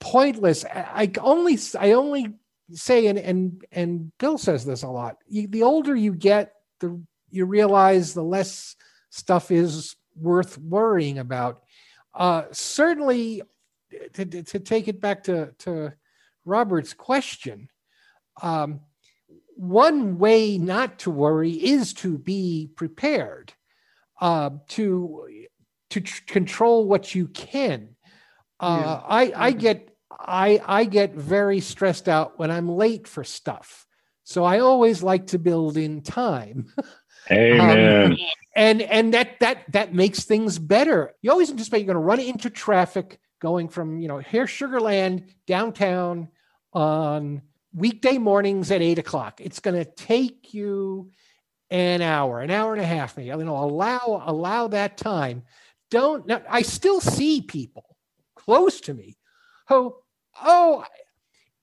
pointless. 0.00 0.64
I 0.64 0.86
I 0.94 1.12
only 1.20 1.58
I 1.78 1.92
only 1.92 2.34
say 2.72 3.06
and 3.06 3.18
and 3.18 3.64
and 3.72 4.12
Bill 4.18 4.38
says 4.38 4.64
this 4.64 4.82
a 4.82 4.88
lot. 4.88 5.16
You, 5.28 5.46
the 5.48 5.62
older 5.62 5.94
you 5.94 6.12
get, 6.14 6.54
the 6.80 7.00
you 7.30 7.44
realize 7.46 8.14
the 8.14 8.24
less 8.24 8.76
stuff 9.10 9.50
is 9.50 9.96
worth 10.16 10.58
worrying 10.58 11.18
about. 11.18 11.62
Uh, 12.14 12.44
certainly, 12.50 13.42
to, 14.14 14.24
to 14.24 14.42
to 14.42 14.58
take 14.58 14.88
it 14.88 15.00
back 15.00 15.24
to 15.24 15.52
to 15.58 15.92
Robert's 16.44 16.92
question, 16.94 17.68
um, 18.42 18.80
one 19.56 20.18
way 20.18 20.58
not 20.58 21.00
to 21.00 21.10
worry 21.10 21.52
is 21.52 21.92
to 21.94 22.18
be 22.18 22.70
prepared 22.76 23.52
uh, 24.20 24.50
to 24.68 25.26
to 25.90 26.00
tr- 26.00 26.22
control 26.26 26.86
what 26.86 27.14
you 27.14 27.26
can. 27.28 27.96
Uh, 28.58 29.00
I 29.06 29.32
I 29.34 29.52
get 29.52 29.94
I 30.10 30.60
I 30.66 30.84
get 30.84 31.14
very 31.14 31.60
stressed 31.60 32.08
out 32.08 32.38
when 32.38 32.50
I'm 32.50 32.68
late 32.68 33.06
for 33.06 33.24
stuff. 33.24 33.86
So 34.24 34.44
I 34.44 34.60
always 34.60 35.02
like 35.02 35.28
to 35.28 35.38
build 35.38 35.76
in 35.76 36.02
time, 36.02 36.72
Amen. 37.30 38.16
and 38.54 38.80
and 38.82 39.14
that 39.14 39.40
that 39.40 39.64
that 39.72 39.94
makes 39.94 40.24
things 40.24 40.58
better. 40.58 41.14
You 41.22 41.30
always 41.30 41.50
anticipate 41.50 41.78
you're 41.78 41.94
going 41.94 42.02
to 42.02 42.06
run 42.06 42.20
into 42.20 42.48
traffic 42.48 43.18
going 43.40 43.68
from 43.68 43.98
you 43.98 44.08
know 44.08 44.18
here 44.18 44.44
Sugarland 44.44 45.30
downtown 45.46 46.28
on 46.72 47.42
weekday 47.74 48.18
mornings 48.18 48.70
at 48.70 48.82
eight 48.82 48.98
o'clock. 48.98 49.40
It's 49.40 49.60
going 49.60 49.76
to 49.82 49.90
take 49.90 50.52
you 50.52 51.10
an 51.70 52.02
hour, 52.02 52.40
an 52.40 52.50
hour 52.50 52.72
and 52.72 52.82
a 52.82 52.86
half, 52.86 53.16
maybe. 53.16 53.28
You 53.28 53.44
know, 53.44 53.56
allow 53.56 54.22
allow 54.26 54.68
that 54.68 54.96
time. 54.96 55.44
Don't. 55.90 56.26
Now, 56.26 56.42
I 56.48 56.62
still 56.62 57.00
see 57.00 57.42
people 57.42 57.84
close 58.34 58.80
to 58.82 58.94
me 58.94 59.16
who, 59.68 59.94
oh, 60.42 60.84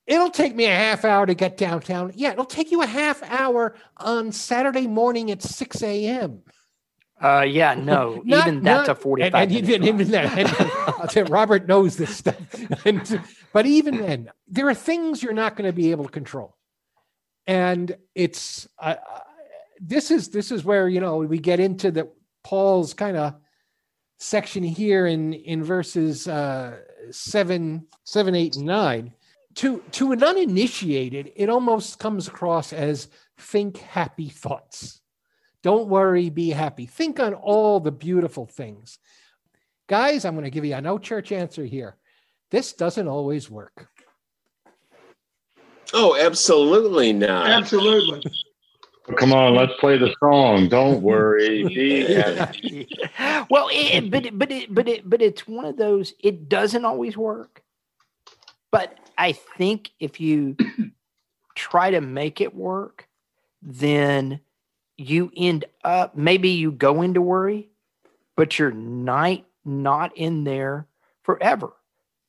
it'll 0.06 0.30
take 0.30 0.56
me 0.56 0.65
a 0.65 0.76
half 0.76 1.04
hour 1.04 1.26
to 1.26 1.34
get 1.34 1.58
downtown. 1.58 2.12
Yeah, 2.15 2.32
it'll 2.32 2.46
take 2.46 2.72
you 2.72 2.82
a 2.82 2.88
half 2.88 3.22
hour 3.24 3.76
on 3.98 4.32
Saturday 4.32 4.88
morning 4.88 5.32
at 5.32 5.41
six 5.41 5.82
a.m. 5.84 6.41
Uh, 7.21 7.41
yeah, 7.47 7.73
no, 7.73 8.21
Not- 8.25 8.47
even 8.47 8.63
that's 8.63 8.88
not- 8.88 8.97
a 8.97 8.99
45 8.99 9.34
and, 9.34 9.51
and 9.51 9.67
minute 9.67 9.88
even, 9.88 10.12
that 10.12 10.38
and 10.38 10.47
I'll 10.99 11.08
tell 11.08 11.25
you, 11.25 11.32
robert 11.34 11.67
knows 11.67 11.97
this 11.97 12.15
stuff 12.15 12.38
And- 12.86 13.21
but 13.53 13.65
even 13.65 13.97
then 13.97 14.30
there 14.47 14.67
are 14.69 14.75
things 14.75 15.23
you're 15.23 15.34
not 15.34 15.56
going 15.56 15.67
to 15.67 15.73
be 15.73 15.91
able 15.91 16.06
to 16.06 16.12
control 16.12 16.56
and 17.47 17.95
it's 18.13 18.67
uh, 18.77 18.95
this 19.80 20.12
is 20.12 20.30
this 20.30 20.51
is 20.51 20.63
where 20.63 20.88
you 20.88 20.99
know 20.99 21.17
we 21.17 21.39
get 21.39 21.60
into 21.60 21.91
the 21.91 22.10
Paul's 22.43 22.93
kind 22.93 23.17
of 23.17 23.36
section 24.19 24.63
here 24.63 25.08
in 25.08 25.34
in 25.34 25.63
verses 25.63 26.27
uh, 26.27 26.77
seven, 27.12 27.88
seven, 28.03 28.36
eight, 28.36 28.56
and 28.58 28.65
nine. 28.65 29.13
To 29.56 29.82
to 29.93 30.12
an 30.12 30.23
uninitiated, 30.23 31.32
it 31.36 31.49
almost 31.49 31.99
comes 31.99 32.27
across 32.27 32.73
as 32.73 33.08
think 33.38 33.77
happy 33.77 34.30
thoughts. 34.30 35.01
Don't 35.67 35.89
worry, 35.89 36.30
be 36.30 36.51
happy. 36.51 36.86
Think 36.86 37.19
on 37.19 37.34
all 37.34 37.82
the 37.82 37.91
beautiful 37.91 38.45
things. 38.45 38.99
Guys, 39.88 40.23
I'm 40.23 40.34
going 40.34 40.45
to 40.45 40.49
give 40.49 40.63
you 40.63 40.73
a 40.73 40.80
no 40.80 40.97
church 40.97 41.34
answer 41.34 41.65
here. 41.65 41.97
This 42.51 42.71
doesn't 42.71 43.10
always 43.10 43.51
work. 43.51 43.89
Oh, 45.93 46.15
absolutely 46.17 47.12
not. 47.12 47.49
Absolutely. 47.49 48.23
Come 49.17 49.34
on, 49.34 49.56
let's 49.56 49.73
play 49.82 49.97
the 49.97 50.15
song. 50.21 50.69
Don't 50.69 51.01
worry. 51.01 51.67
Be 51.67 52.88
well, 53.49 53.67
it, 53.69 54.10
but 54.10 54.25
it, 54.25 54.39
but 54.39 54.49
it, 54.49 54.73
but 54.73 54.88
it, 54.88 55.10
but 55.10 55.21
it's 55.21 55.45
one 55.45 55.65
of 55.65 55.75
those. 55.75 56.13
It 56.23 56.47
doesn't 56.47 56.86
always 56.86 57.17
work. 57.17 57.62
But 58.71 58.97
I 59.17 59.34
think 59.34 59.91
if 59.99 60.21
you 60.21 60.56
try 61.56 61.91
to 61.91 61.99
make 61.99 62.39
it 62.39 62.56
work, 62.56 63.10
then 63.62 64.39
you 64.97 65.31
end 65.36 65.65
up 65.83 66.15
maybe 66.15 66.49
you 66.49 66.71
go 66.71 67.01
into 67.01 67.21
worry, 67.21 67.69
but 68.36 68.57
you're 68.57 68.71
not 68.71 69.43
not 69.63 70.17
in 70.17 70.43
there 70.43 70.88
forever. 71.23 71.73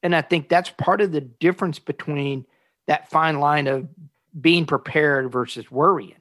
And 0.02 0.14
I 0.14 0.22
think 0.22 0.48
that's 0.48 0.70
part 0.70 1.00
of 1.00 1.12
the 1.12 1.20
difference 1.20 1.78
between 1.78 2.46
that 2.87 3.11
fine 3.11 3.40
line 3.40 3.66
of 3.66 3.88
being 4.38 4.66
prepared 4.66 5.33
versus 5.33 5.70
worrying 5.70 6.14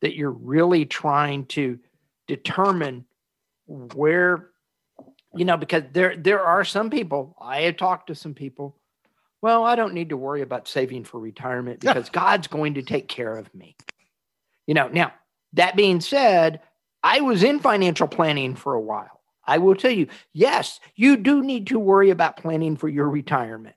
that 0.00 0.14
you're 0.14 0.30
really 0.30 0.84
trying 0.84 1.46
to 1.46 1.78
determine 2.26 3.04
where 3.66 4.50
you 5.34 5.44
know 5.44 5.56
because 5.56 5.82
there 5.92 6.16
there 6.16 6.42
are 6.42 6.64
some 6.64 6.90
people 6.90 7.34
i 7.40 7.62
have 7.62 7.76
talked 7.76 8.08
to 8.08 8.14
some 8.14 8.34
people 8.34 8.76
well 9.40 9.64
i 9.64 9.74
don't 9.74 9.94
need 9.94 10.10
to 10.10 10.16
worry 10.16 10.42
about 10.42 10.68
saving 10.68 11.04
for 11.04 11.18
retirement 11.18 11.80
because 11.80 12.10
god's 12.10 12.46
going 12.46 12.74
to 12.74 12.82
take 12.82 13.08
care 13.08 13.36
of 13.36 13.52
me 13.54 13.76
you 14.66 14.74
know 14.74 14.88
now 14.88 15.12
that 15.54 15.76
being 15.76 16.00
said 16.00 16.60
i 17.02 17.20
was 17.20 17.42
in 17.42 17.58
financial 17.58 18.06
planning 18.06 18.54
for 18.54 18.74
a 18.74 18.80
while 18.80 19.20
i 19.46 19.58
will 19.58 19.74
tell 19.74 19.90
you 19.90 20.06
yes 20.32 20.80
you 20.94 21.16
do 21.16 21.42
need 21.42 21.66
to 21.66 21.78
worry 21.78 22.10
about 22.10 22.36
planning 22.36 22.76
for 22.76 22.88
your 22.88 23.08
retirement 23.08 23.76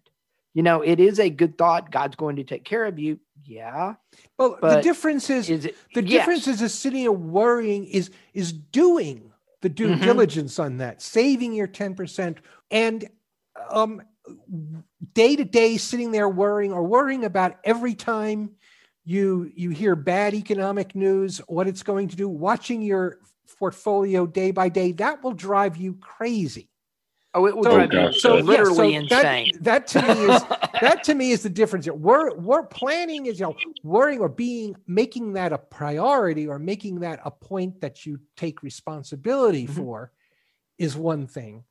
you 0.54 0.64
know 0.64 0.82
it 0.82 1.00
is 1.00 1.20
a 1.20 1.30
good 1.30 1.58
thought 1.58 1.92
god's 1.92 2.16
going 2.16 2.36
to 2.36 2.44
take 2.44 2.64
care 2.64 2.86
of 2.86 3.00
you 3.00 3.20
yeah 3.46 3.94
well, 4.38 4.58
but 4.60 4.76
the 4.78 4.82
difference 4.82 5.30
is, 5.30 5.50
is 5.50 5.66
it- 5.66 5.76
the 5.94 6.02
yes. 6.02 6.12
difference 6.12 6.48
is 6.48 6.62
is 6.62 6.74
sitting 6.74 7.00
here 7.00 7.12
worrying 7.12 7.86
is 7.86 8.10
is 8.34 8.52
doing 8.52 9.32
the 9.62 9.70
due 9.70 9.96
Mhm. 9.96 10.02
diligence 10.04 10.60
on 10.60 10.78
that, 10.78 11.02
saving 11.02 11.54
your 11.54 11.68
ten 11.68 11.96
percent, 11.96 12.38
and 12.70 13.10
um, 13.70 14.02
day 15.14 15.36
to 15.36 15.44
day 15.44 15.78
sitting 15.78 16.12
there 16.12 16.30
worrying 16.30 16.72
or 16.74 16.84
worrying 16.84 17.24
about 17.24 17.58
every 17.64 17.96
time 17.96 18.52
you 19.08 19.50
you 19.56 19.70
hear 19.70 19.96
bad 19.96 20.34
economic 20.34 20.94
news, 20.94 21.38
what 21.48 21.66
it's 21.66 21.82
going 21.82 22.10
to 22.10 22.16
do, 22.18 22.28
watching 22.28 22.82
your 22.82 23.20
portfolio 23.58 24.28
day 24.28 24.52
by 24.52 24.68
day, 24.68 24.92
that 24.92 25.24
will 25.24 25.32
drive 25.32 25.78
you 25.78 25.94
crazy. 25.96 26.70
oh 27.34 27.46
it 27.46 27.56
will 27.56 27.64
So- 27.64 27.76
drive 27.88 27.94
you 27.94 28.12
So 28.20 28.36
yeah, 28.36 28.44
literally 28.44 28.96
insane 28.96 29.52
That, 29.62 29.88
to 29.88 30.02
me 30.02 30.34
is 30.34 30.42
that 30.82 31.04
to 31.06 31.16
me 31.16 31.32
is 31.32 31.42
the 31.44 31.50
difference. 31.50 31.88
We're 31.88 32.36
we're 32.36 32.64
planning 32.64 33.28
is 33.28 33.40
you 33.40 33.46
know 33.46 33.56
worrying 33.82 34.20
or 34.20 34.28
being 34.30 34.76
making 34.88 35.34
that 35.34 35.54
a 35.54 35.58
priority 35.58 36.46
or 36.46 36.60
making 36.60 37.00
that 37.00 37.22
a 37.24 37.32
point 37.32 37.80
that 37.82 38.06
you 38.06 38.20
take 38.36 38.62
responsibility 38.62 39.68
Mhm. 39.68 39.76
for 39.78 40.12
is 40.78 40.98
one 40.98 41.28
thing. 41.28 41.64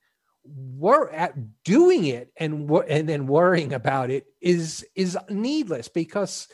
We're 0.82 1.10
at 1.10 1.34
doing 1.64 2.06
it 2.06 2.32
and 2.38 2.70
and 2.88 3.06
then 3.06 3.26
worrying 3.26 3.74
about 3.74 4.08
it 4.10 4.24
is 4.40 4.86
is 4.94 5.18
needless 5.28 5.88
because 5.88 6.48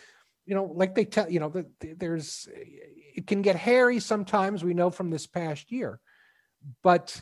you 0.46 0.55
know 0.55 0.72
like 0.74 0.94
they 0.94 1.05
tell 1.05 1.31
you 1.31 1.40
know 1.40 1.48
that 1.50 1.66
there's 1.98 2.48
it 2.52 3.26
can 3.26 3.42
get 3.42 3.57
hairy 3.57 4.00
sometimes 4.00 4.64
we 4.64 4.74
know 4.74 4.90
from 4.90 5.11
this 5.11 5.26
past 5.26 5.70
year. 5.70 6.00
But 6.83 7.20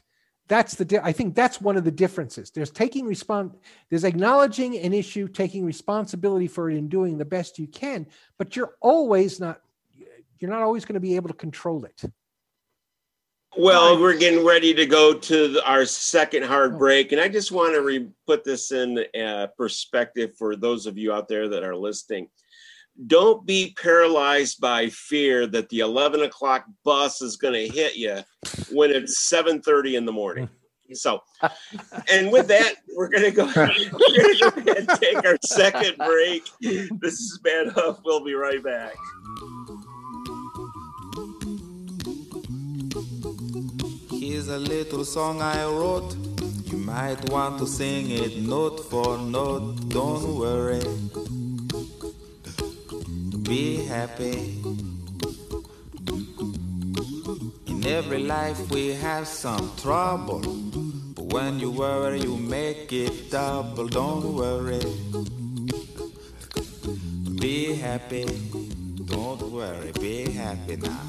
that's 0.49 0.75
the 0.75 0.85
di- 0.85 0.99
i 0.99 1.13
think 1.13 1.35
that's 1.35 1.61
one 1.61 1.77
of 1.77 1.85
the 1.85 1.91
differences. 1.91 2.51
There's 2.51 2.71
taking 2.71 3.07
respon 3.07 3.55
there's 3.89 4.05
acknowledging 4.05 4.77
an 4.77 4.93
issue 4.93 5.29
taking 5.29 5.65
responsibility 5.65 6.49
for 6.49 6.71
it 6.71 6.77
and 6.77 6.91
doing 6.91 7.19
the 7.19 7.25
best 7.25 7.59
you 7.59 7.67
can 7.67 8.07
but 8.39 8.57
you're 8.57 8.75
always 8.81 9.41
not 9.41 9.61
you're 10.41 10.51
not 10.51 10.63
always 10.63 10.85
going 10.85 10.95
to 10.95 11.01
be 11.01 11.17
able 11.17 11.29
to 11.29 11.35
control 11.35 11.85
it. 11.85 12.03
Well, 13.57 14.01
we're 14.01 14.17
getting 14.17 14.45
ready 14.45 14.73
to 14.75 14.87
go 14.87 15.13
to 15.13 15.49
the, 15.49 15.65
our 15.69 15.85
second 15.85 16.45
hard 16.45 16.79
break, 16.79 17.13
and 17.13 17.21
I 17.21 17.29
just 17.29 17.51
want 17.51 17.75
to 17.75 17.83
re- 17.83 18.09
put 18.27 18.45
this 18.45 18.71
in 18.71 19.05
uh, 19.21 19.49
perspective 19.57 20.37
for 20.37 20.55
those 20.55 20.87
of 20.87 20.97
you 20.97 21.13
out 21.13 21.27
there 21.27 21.49
that 21.49 21.65
are 21.65 21.77
listening. 21.77 22.29
Don't 23.07 23.47
be 23.47 23.75
paralyzed 23.81 24.61
by 24.61 24.89
fear 24.89 25.47
that 25.47 25.69
the 25.71 25.81
11 25.81 26.23
o'clock 26.23 26.67
bus 26.85 27.23
is 27.23 27.37
going 27.37 27.55
to 27.55 27.69
hit 27.69 27.97
you 27.97 28.19
when 28.71 28.91
it's 28.91 29.31
7:30 29.33 29.95
in 29.95 30.05
the 30.05 30.13
morning. 30.13 30.47
Hmm. 30.47 30.55
So, 30.93 31.23
and 32.13 32.33
with 32.33 32.49
that, 32.49 32.75
we're 32.97 33.09
going 33.09 33.23
to 33.23 33.31
go. 33.31 33.47
We're 33.47 33.53
going 33.55 34.35
to 34.35 34.39
go 34.41 34.49
ahead 34.49 34.77
and 34.77 34.89
take 35.01 35.25
our 35.25 35.39
second 35.43 35.97
break. 35.99 36.49
This 36.61 37.15
is 37.21 37.39
Man 37.45 37.73
Up. 37.77 38.01
We'll 38.05 38.25
be 38.25 38.35
right 38.35 38.63
back. 38.63 38.95
Here's 44.11 44.49
a 44.49 44.59
little 44.59 45.05
song 45.05 45.41
I 45.41 45.65
wrote. 45.65 46.17
You 46.65 46.79
might 46.79 47.31
want 47.31 47.59
to 47.61 47.67
sing 47.67 48.11
it 48.11 48.43
note 48.43 48.81
for 48.91 49.17
note. 49.17 49.89
Don't 49.89 50.37
worry. 50.37 50.83
Be 53.51 53.85
happy. 53.85 54.63
In 57.67 57.85
every 57.85 58.23
life 58.23 58.71
we 58.71 58.91
have 58.91 59.27
some 59.27 59.73
trouble. 59.77 60.39
But 61.17 61.25
when 61.35 61.59
you 61.59 61.73
worry, 61.73 62.21
you 62.21 62.37
make 62.37 62.93
it 62.93 63.29
double. 63.29 63.89
Don't 63.89 64.37
worry. 64.37 64.79
Be 67.41 67.75
happy. 67.75 68.27
Don't 69.07 69.43
worry. 69.51 69.91
Be 69.99 70.31
happy 70.31 70.77
now. 70.77 71.03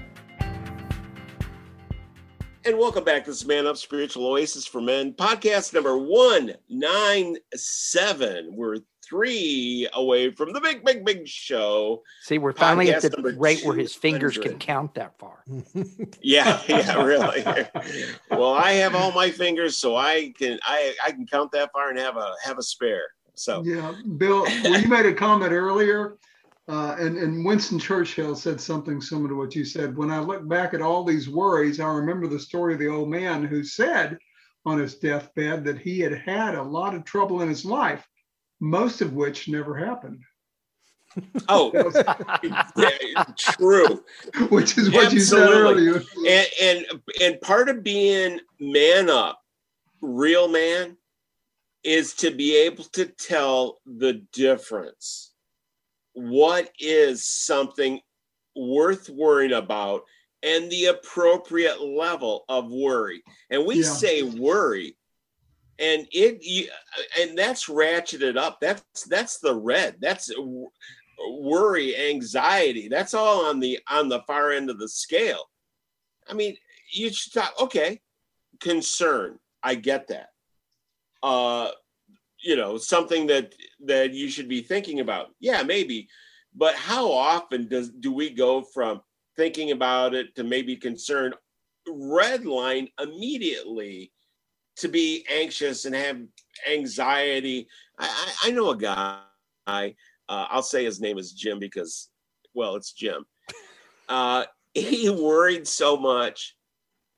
And 2.65 2.77
welcome 2.77 3.03
back 3.05 3.23
to 3.23 3.31
this 3.31 3.45
Man 3.45 3.65
Up 3.65 3.77
Spiritual 3.77 4.27
Oasis 4.27 4.67
for 4.67 4.81
Men 4.81 5.13
podcast 5.13 5.73
number 5.73 5.97
197. 5.97 8.51
We're 8.53 8.79
three 9.07 9.87
away 9.93 10.31
from 10.31 10.53
the 10.53 10.61
big, 10.61 10.83
big, 10.83 11.05
big 11.05 11.27
show. 11.27 12.03
see 12.21 12.37
we're 12.37 12.53
finally 12.53 12.91
at 12.91 13.01
the 13.01 13.09
number 13.09 13.33
rate 13.39 13.63
where 13.63 13.75
his 13.75 13.93
fingers 13.93 14.37
can 14.37 14.57
count 14.57 14.93
that 14.95 15.17
far 15.17 15.43
Yeah, 16.21 16.61
yeah, 16.67 17.03
really. 17.03 17.43
well, 18.31 18.53
I 18.53 18.73
have 18.73 18.95
all 18.95 19.11
my 19.11 19.29
fingers, 19.29 19.77
so 19.77 19.95
I 19.95 20.33
can 20.37 20.59
I 20.63 20.93
I 21.05 21.11
can 21.11 21.25
count 21.25 21.51
that 21.51 21.71
far 21.71 21.89
and 21.89 21.99
have 21.99 22.17
a 22.17 22.33
have 22.43 22.57
a 22.57 22.63
spare. 22.63 23.07
So 23.33 23.63
Yeah, 23.63 23.93
Bill, 24.17 24.43
well, 24.43 24.81
you 24.81 24.87
made 24.87 25.05
a 25.05 25.13
comment 25.13 25.51
earlier, 25.51 26.17
uh, 26.67 26.95
and, 26.99 27.17
and 27.17 27.45
Winston 27.45 27.79
Churchill 27.79 28.35
said 28.35 28.59
something 28.59 28.99
similar 28.99 29.29
to 29.29 29.35
what 29.35 29.55
you 29.55 29.63
said. 29.63 29.95
When 29.95 30.11
I 30.11 30.19
look 30.19 30.47
back 30.47 30.73
at 30.73 30.81
all 30.81 31.03
these 31.03 31.29
worries, 31.29 31.79
I 31.79 31.87
remember 31.87 32.27
the 32.27 32.39
story 32.39 32.73
of 32.73 32.79
the 32.79 32.89
old 32.89 33.09
man 33.09 33.43
who 33.43 33.63
said 33.63 34.17
on 34.65 34.77
his 34.77 34.95
deathbed 34.95 35.63
that 35.63 35.79
he 35.79 35.99
had 35.99 36.13
had 36.13 36.55
a 36.55 36.61
lot 36.61 36.93
of 36.93 37.05
trouble 37.05 37.41
in 37.41 37.47
his 37.47 37.63
life, 37.63 38.05
most 38.59 39.01
of 39.01 39.13
which 39.13 39.47
never 39.47 39.75
happened. 39.75 40.21
Oh, 41.49 41.71
yeah, 42.43 43.23
true. 43.37 44.03
Which 44.49 44.77
is 44.77 44.91
what 44.91 45.11
you 45.11 45.19
said 45.19 45.49
earlier. 45.49 46.03
And, 46.27 46.47
and 46.61 46.85
and 47.21 47.41
part 47.41 47.69
of 47.69 47.83
being 47.83 48.39
man 48.59 49.09
up, 49.09 49.41
real 50.01 50.47
man, 50.47 50.97
is 51.83 52.13
to 52.15 52.31
be 52.31 52.55
able 52.57 52.83
to 52.83 53.05
tell 53.05 53.79
the 53.85 54.25
difference. 54.33 55.31
What 56.13 56.69
is 56.79 57.27
something 57.27 57.99
worth 58.55 59.09
worrying 59.09 59.53
about 59.53 60.03
and 60.43 60.69
the 60.69 60.85
appropriate 60.85 61.81
level 61.81 62.43
of 62.49 62.69
worry? 62.69 63.23
And 63.49 63.65
we 63.65 63.77
Yeah. 63.77 63.83
say 63.83 64.23
worry, 64.23 64.97
and 65.79 66.07
it 66.11 66.39
you, 66.41 66.69
and 67.19 67.37
that's 67.37 67.67
ratcheted 67.67 68.37
up. 68.37 68.59
That's 68.61 68.83
that's 69.07 69.39
the 69.39 69.55
red. 69.55 69.97
That's 69.99 70.31
worry, 71.29 71.95
anxiety. 72.09 72.87
That's 72.87 73.13
all 73.13 73.45
on 73.45 73.59
the 73.59 73.79
on 73.89 74.09
the 74.09 74.21
far 74.21 74.51
end 74.51 74.69
of 74.69 74.79
the 74.79 74.89
scale. 74.89 75.49
I 76.29 76.33
mean, 76.33 76.57
you 76.91 77.11
should 77.11 77.33
talk. 77.33 77.53
Okay, 77.61 78.01
concern. 78.59 79.39
I 79.63 79.75
get 79.75 80.07
that. 80.07 80.29
Uh, 81.23 81.71
you 82.41 82.55
know, 82.55 82.77
something 82.77 83.27
that 83.27 83.53
that 83.85 84.13
you 84.13 84.29
should 84.29 84.47
be 84.47 84.61
thinking 84.61 84.99
about. 84.99 85.29
Yeah, 85.39 85.63
maybe. 85.63 86.07
But 86.55 86.75
how 86.75 87.11
often 87.11 87.67
does 87.67 87.89
do 87.89 88.11
we 88.11 88.29
go 88.31 88.61
from 88.63 89.01
thinking 89.35 89.71
about 89.71 90.15
it 90.15 90.35
to 90.35 90.43
maybe 90.43 90.75
concerned, 90.75 91.35
red 91.87 92.45
line 92.45 92.87
immediately 92.99 94.11
to 94.77 94.87
be 94.87 95.25
anxious 95.31 95.85
and 95.85 95.95
have 95.95 96.21
anxiety? 96.71 97.67
I, 97.99 98.05
I, 98.07 98.47
I 98.47 98.51
know 98.51 98.71
a 98.71 98.77
guy. 98.77 99.21
Uh, 99.67 99.85
I'll 100.27 100.63
say 100.63 100.83
his 100.83 100.99
name 100.99 101.17
is 101.17 101.33
Jim 101.33 101.59
because, 101.59 102.09
well, 102.53 102.75
it's 102.75 102.93
Jim. 102.93 103.25
Uh, 104.09 104.45
he 104.73 105.09
worried 105.09 105.67
so 105.67 105.97
much. 105.97 106.55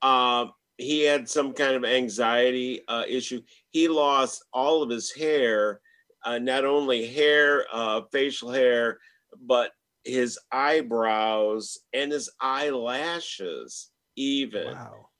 Uh, 0.02 0.48
he 0.80 1.02
had 1.02 1.30
some 1.30 1.54
kind 1.54 1.76
of 1.76 1.86
anxiety 1.86 2.82
uh, 2.88 3.04
issue. 3.08 3.42
He 3.70 3.88
lost 3.88 4.46
all 4.54 4.82
of 4.82 4.90
his 4.90 5.12
hair, 5.12 5.82
uh, 6.26 6.40
not 6.40 6.66
only 6.66 7.06
hair, 7.06 7.66
uh, 7.72 8.02
facial 8.12 8.50
hair, 8.50 8.98
but 9.42 9.72
his 10.04 10.40
eyebrows 10.52 11.78
and 11.94 12.12
his 12.12 12.30
eyelashes, 12.40 13.90
even 14.16 14.76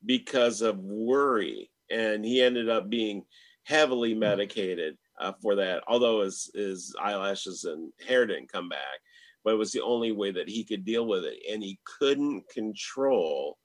because 0.06 0.62
of 0.62 0.80
worry. 0.80 1.70
And 1.92 2.24
he 2.24 2.42
ended 2.42 2.70
up 2.70 2.90
being 2.90 3.24
heavily 3.64 4.14
medicated 4.14 4.98
uh, 5.20 5.34
for 5.42 5.56
that, 5.56 5.84
although 5.88 6.22
his, 6.22 6.50
his 6.54 6.96
eyelashes 7.02 7.66
and 7.66 7.92
hair 8.08 8.26
didn't 8.26 8.52
come 8.52 8.70
back. 8.70 9.00
But 9.44 9.54
it 9.54 9.58
was 9.58 9.72
the 9.72 9.82
only 9.84 10.12
way 10.12 10.32
that 10.32 10.50
he 10.50 10.64
could 10.64 10.84
deal 10.86 11.06
with 11.08 11.24
it. 11.26 11.40
And 11.52 11.64
he 11.64 11.80
couldn't 12.00 12.48
control 12.50 13.58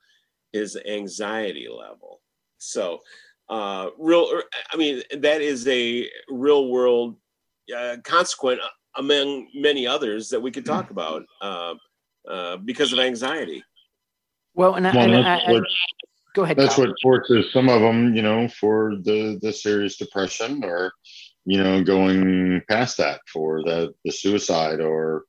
his 0.53 0.77
anxiety 0.87 1.67
level. 1.69 2.21
So, 2.59 3.01
uh, 3.49 3.91
real, 3.99 4.41
I 4.73 4.77
mean, 4.77 5.03
that 5.19 5.41
is 5.43 5.67
a 5.69 6.09
real 6.29 6.69
world 6.69 7.17
uh, 7.77 7.97
consequent 8.05 8.61
among 8.97 9.49
many 9.55 9.87
others 9.87 10.29
that 10.29 10.41
we 10.41 10.51
could 10.51 10.65
talk 10.65 10.91
about 10.91 11.25
uh, 11.43 11.75
uh, 12.29 12.57
because 12.59 12.93
of 12.93 13.01
anxiety. 13.01 13.63
Well, 14.55 14.77
and, 14.77 14.87
I, 14.87 14.95
Well, 14.95 15.05
and 15.05 15.15
that's 15.15 15.45
I, 15.45 15.49
I- 15.49 15.53
what- 15.53 15.65
go 16.35 16.43
ahead. 16.43 16.59
That's 16.59 16.77
Kyle. 16.77 16.87
what 16.87 16.97
forces 17.03 17.53
some 17.53 17.69
of 17.69 17.81
them, 17.81 18.15
you 18.15 18.23
know, 18.23 18.49
for 18.49 18.97
the 19.03 19.39
the 19.41 19.53
serious 19.53 19.97
depression 19.97 20.63
or, 20.65 20.93
you 21.47 21.63
know, 21.63 21.83
going 21.83 22.61
past 22.69 22.99
that 22.99 23.21
for 23.33 23.63
the 23.63 23.95
the 24.05 24.13
suicide 24.13 24.81
or 24.81 25.25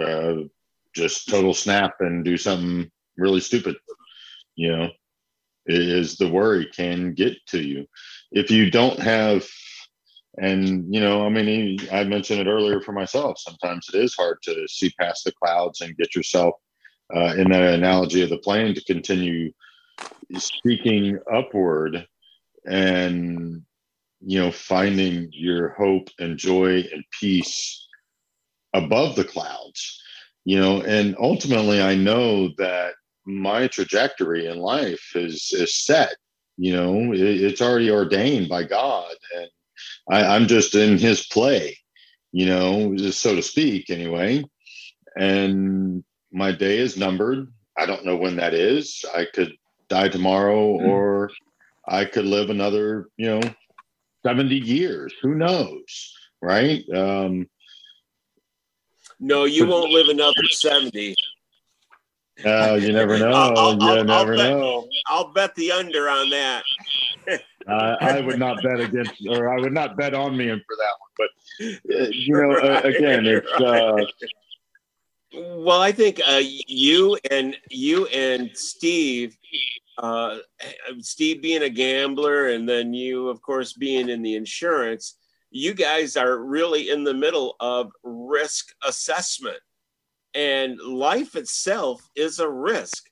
uh, 0.00 0.34
just 0.94 1.28
total 1.28 1.54
snap 1.54 1.94
and 2.00 2.24
do 2.24 2.36
something 2.36 2.90
really 3.16 3.40
stupid. 3.40 3.76
You 4.54 4.76
know, 4.76 4.88
is 5.66 6.16
the 6.16 6.28
worry 6.28 6.68
can 6.74 7.14
get 7.14 7.34
to 7.48 7.60
you 7.60 7.86
if 8.30 8.50
you 8.50 8.70
don't 8.70 9.00
have. 9.00 9.46
And 10.40 10.94
you 10.94 11.00
know, 11.00 11.26
I 11.26 11.30
mean, 11.30 11.78
I 11.90 12.04
mentioned 12.04 12.40
it 12.40 12.46
earlier 12.46 12.80
for 12.80 12.92
myself. 12.92 13.38
Sometimes 13.38 13.88
it 13.92 13.98
is 13.98 14.14
hard 14.14 14.38
to 14.42 14.68
see 14.68 14.92
past 15.00 15.24
the 15.24 15.32
clouds 15.32 15.80
and 15.80 15.96
get 15.96 16.14
yourself 16.14 16.54
uh, 17.14 17.34
in 17.36 17.50
that 17.50 17.74
analogy 17.74 18.22
of 18.22 18.28
the 18.28 18.38
plane 18.38 18.74
to 18.74 18.84
continue 18.84 19.50
speaking 20.36 21.18
upward 21.32 22.06
and 22.66 23.62
you 24.20 24.38
know 24.38 24.50
finding 24.50 25.28
your 25.32 25.70
hope 25.70 26.08
and 26.18 26.36
joy 26.36 26.84
and 26.92 27.04
peace 27.18 27.86
above 28.74 29.16
the 29.16 29.24
clouds 29.24 30.00
you 30.44 30.58
know 30.58 30.82
and 30.82 31.16
ultimately 31.18 31.80
i 31.80 31.94
know 31.94 32.48
that 32.58 32.94
my 33.24 33.66
trajectory 33.66 34.46
in 34.46 34.58
life 34.58 35.12
is 35.14 35.50
is 35.52 35.74
set 35.74 36.14
you 36.56 36.72
know 36.72 37.12
it, 37.12 37.20
it's 37.20 37.62
already 37.62 37.90
ordained 37.90 38.48
by 38.48 38.62
god 38.62 39.14
and 39.36 39.48
I, 40.10 40.34
i'm 40.34 40.46
just 40.46 40.74
in 40.74 40.98
his 40.98 41.26
play 41.26 41.78
you 42.32 42.46
know 42.46 42.96
so 43.10 43.34
to 43.34 43.42
speak 43.42 43.90
anyway. 43.90 44.44
And 45.16 46.04
my 46.32 46.52
day 46.52 46.78
is 46.78 46.96
numbered. 46.96 47.48
I 47.76 47.86
don't 47.86 48.04
know 48.04 48.16
when 48.16 48.36
that 48.36 48.54
is. 48.54 49.04
I 49.14 49.26
could 49.32 49.52
die 49.88 50.08
tomorrow 50.08 50.58
or 50.60 51.30
I 51.86 52.04
could 52.04 52.26
live 52.26 52.50
another, 52.50 53.08
you 53.16 53.26
know, 53.26 53.40
70 54.24 54.54
years. 54.54 55.12
Who 55.22 55.34
knows? 55.34 56.14
Right. 56.42 56.84
Um, 56.94 57.48
No, 59.20 59.44
you 59.44 59.66
won't 59.66 59.90
live 59.90 60.08
another 60.08 60.44
70. 60.50 61.14
uh, 62.44 62.78
you 62.80 62.92
never 62.92 63.18
know. 63.22 63.30
I'll- 63.32 63.58
I'll- 63.58 63.82
you 63.82 63.88
I'll- 63.88 64.04
never 64.04 64.36
bet- 64.36 64.50
know. 64.50 64.88
I'll 65.06 65.32
bet 65.32 65.54
the 65.56 65.72
under 65.72 66.08
on 66.08 66.30
that. 66.30 66.62
Uh, 67.68 67.96
I 68.00 68.20
would 68.22 68.38
not 68.38 68.62
bet 68.62 68.80
against, 68.80 69.12
or 69.28 69.50
I 69.54 69.60
would 69.60 69.74
not 69.74 69.94
bet 69.98 70.14
on 70.14 70.34
me 70.34 70.46
for 70.48 70.76
that 70.78 70.94
one. 71.00 71.10
But, 71.18 72.00
uh, 72.00 72.08
you 72.10 72.32
know, 72.40 72.52
uh, 72.56 72.80
again, 72.82 73.26
it's, 73.26 73.46
uh, 73.60 74.06
Well, 75.34 75.80
I 75.80 75.92
think 75.92 76.20
uh, 76.26 76.40
you 76.42 77.18
and 77.30 77.54
you 77.70 78.06
and 78.06 78.50
Steve, 78.54 79.36
uh, 79.98 80.38
Steve 81.00 81.42
being 81.42 81.62
a 81.62 81.68
gambler, 81.68 82.48
and 82.48 82.66
then 82.66 82.94
you, 82.94 83.28
of 83.28 83.42
course, 83.42 83.74
being 83.74 84.08
in 84.08 84.22
the 84.22 84.36
insurance, 84.36 85.18
you 85.50 85.74
guys 85.74 86.16
are 86.16 86.38
really 86.38 86.90
in 86.90 87.04
the 87.04 87.12
middle 87.12 87.56
of 87.60 87.90
risk 88.02 88.74
assessment, 88.86 89.58
and 90.34 90.78
life 90.80 91.36
itself 91.36 92.00
is 92.16 92.38
a 92.38 92.48
risk. 92.48 93.04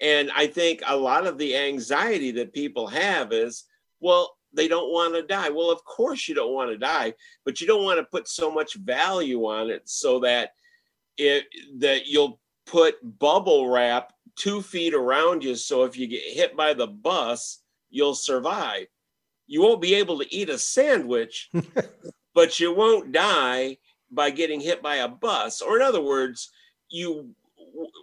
And 0.00 0.30
I 0.34 0.48
think 0.48 0.82
a 0.86 0.96
lot 0.96 1.26
of 1.26 1.38
the 1.38 1.56
anxiety 1.56 2.32
that 2.32 2.52
people 2.52 2.88
have 2.88 3.32
is, 3.32 3.64
well, 4.00 4.34
they 4.52 4.66
don't 4.66 4.90
want 4.90 5.14
to 5.14 5.22
die. 5.22 5.50
Well, 5.50 5.70
of 5.70 5.84
course 5.84 6.26
you 6.26 6.34
don't 6.34 6.54
want 6.54 6.70
to 6.70 6.78
die, 6.78 7.14
but 7.44 7.60
you 7.60 7.66
don't 7.68 7.84
want 7.84 8.00
to 8.00 8.04
put 8.10 8.26
so 8.26 8.50
much 8.50 8.74
value 8.74 9.44
on 9.44 9.70
it 9.70 9.82
so 9.84 10.18
that 10.20 10.50
it 11.16 11.46
that 11.78 12.06
you'll 12.06 12.40
put 12.66 12.96
bubble 13.18 13.68
wrap 13.68 14.12
two 14.36 14.62
feet 14.62 14.94
around 14.94 15.42
you. 15.44 15.54
So 15.54 15.84
if 15.84 15.98
you 15.98 16.06
get 16.06 16.22
hit 16.22 16.56
by 16.56 16.74
the 16.74 16.86
bus 16.86 17.62
you'll 17.90 18.14
survive. 18.14 18.86
You 19.46 19.62
won't 19.62 19.82
be 19.82 19.94
able 19.94 20.18
to 20.20 20.34
eat 20.34 20.48
a 20.48 20.58
sandwich 20.58 21.50
but 22.34 22.60
you 22.60 22.72
won't 22.72 23.12
die 23.12 23.76
by 24.10 24.30
getting 24.30 24.60
hit 24.60 24.82
by 24.82 24.96
a 24.96 25.08
bus. 25.08 25.60
Or 25.60 25.76
in 25.76 25.82
other 25.82 26.00
words 26.00 26.50
you 26.88 27.34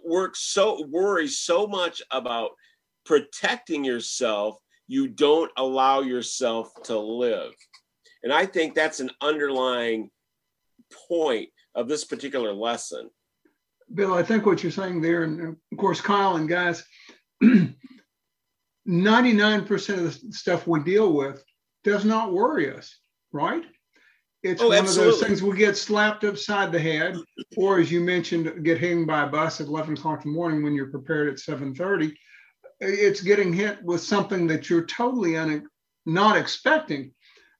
work 0.04 0.34
so 0.36 0.84
worry 0.86 1.28
so 1.28 1.66
much 1.66 2.02
about 2.10 2.50
protecting 3.04 3.84
yourself 3.84 4.58
you 4.86 5.06
don't 5.06 5.50
allow 5.58 6.00
yourself 6.00 6.72
to 6.84 6.98
live. 6.98 7.52
And 8.22 8.32
i 8.32 8.46
think 8.46 8.74
that's 8.74 9.00
an 9.00 9.10
underlying 9.20 10.10
point 11.08 11.48
of 11.78 11.88
this 11.88 12.04
particular 12.04 12.52
lesson. 12.52 13.08
Bill, 13.94 14.12
I 14.12 14.22
think 14.22 14.44
what 14.44 14.62
you're 14.62 14.72
saying 14.72 15.00
there, 15.00 15.22
and 15.22 15.40
of 15.72 15.78
course, 15.78 16.00
Kyle 16.00 16.36
and 16.36 16.48
guys, 16.48 16.84
99% 18.88 19.88
of 19.94 20.20
the 20.20 20.32
stuff 20.32 20.66
we 20.66 20.82
deal 20.82 21.12
with 21.12 21.42
does 21.84 22.04
not 22.04 22.32
worry 22.32 22.74
us, 22.74 22.98
right? 23.32 23.62
It's 24.42 24.60
Oh, 24.60 24.68
one 24.68 24.86
of 24.86 24.94
those 24.94 25.22
things 25.22 25.42
we 25.42 25.56
get 25.56 25.76
slapped 25.76 26.24
upside 26.24 26.72
the 26.72 26.80
head, 26.80 27.16
or 27.56 27.78
as 27.78 27.90
you 27.90 28.00
mentioned, 28.00 28.64
get 28.64 28.78
hit 28.78 29.06
by 29.06 29.22
a 29.22 29.28
bus 29.28 29.60
at 29.60 29.68
11 29.68 29.94
o'clock 29.94 30.24
in 30.24 30.32
the 30.32 30.36
morning 30.36 30.62
when 30.62 30.74
you're 30.74 30.90
prepared 30.90 31.28
at 31.28 31.38
7:30. 31.38 32.14
It's 32.80 33.20
getting 33.20 33.52
hit 33.52 33.82
with 33.82 34.00
something 34.00 34.46
that 34.48 34.68
you're 34.68 34.86
totally 34.86 35.36
un- 35.36 35.66
not 36.06 36.36
expecting, 36.36 37.12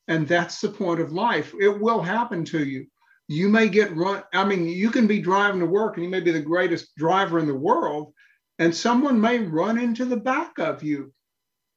and 0.08 0.26
that's 0.26 0.60
the 0.60 0.68
point 0.68 1.00
of 1.00 1.12
life. 1.12 1.52
It 1.60 1.80
will 1.80 2.00
happen 2.00 2.44
to 2.46 2.64
you. 2.64 2.86
You 3.28 3.48
may 3.48 3.68
get 3.68 3.94
run. 3.94 4.22
I 4.32 4.44
mean, 4.44 4.66
you 4.66 4.90
can 4.90 5.06
be 5.06 5.20
driving 5.20 5.60
to 5.60 5.66
work, 5.66 5.96
and 5.96 6.04
you 6.04 6.10
may 6.10 6.20
be 6.20 6.30
the 6.30 6.40
greatest 6.40 6.96
driver 6.96 7.38
in 7.38 7.46
the 7.46 7.54
world, 7.54 8.12
and 8.58 8.74
someone 8.74 9.20
may 9.20 9.38
run 9.38 9.78
into 9.78 10.06
the 10.06 10.16
back 10.16 10.58
of 10.58 10.82
you. 10.82 11.12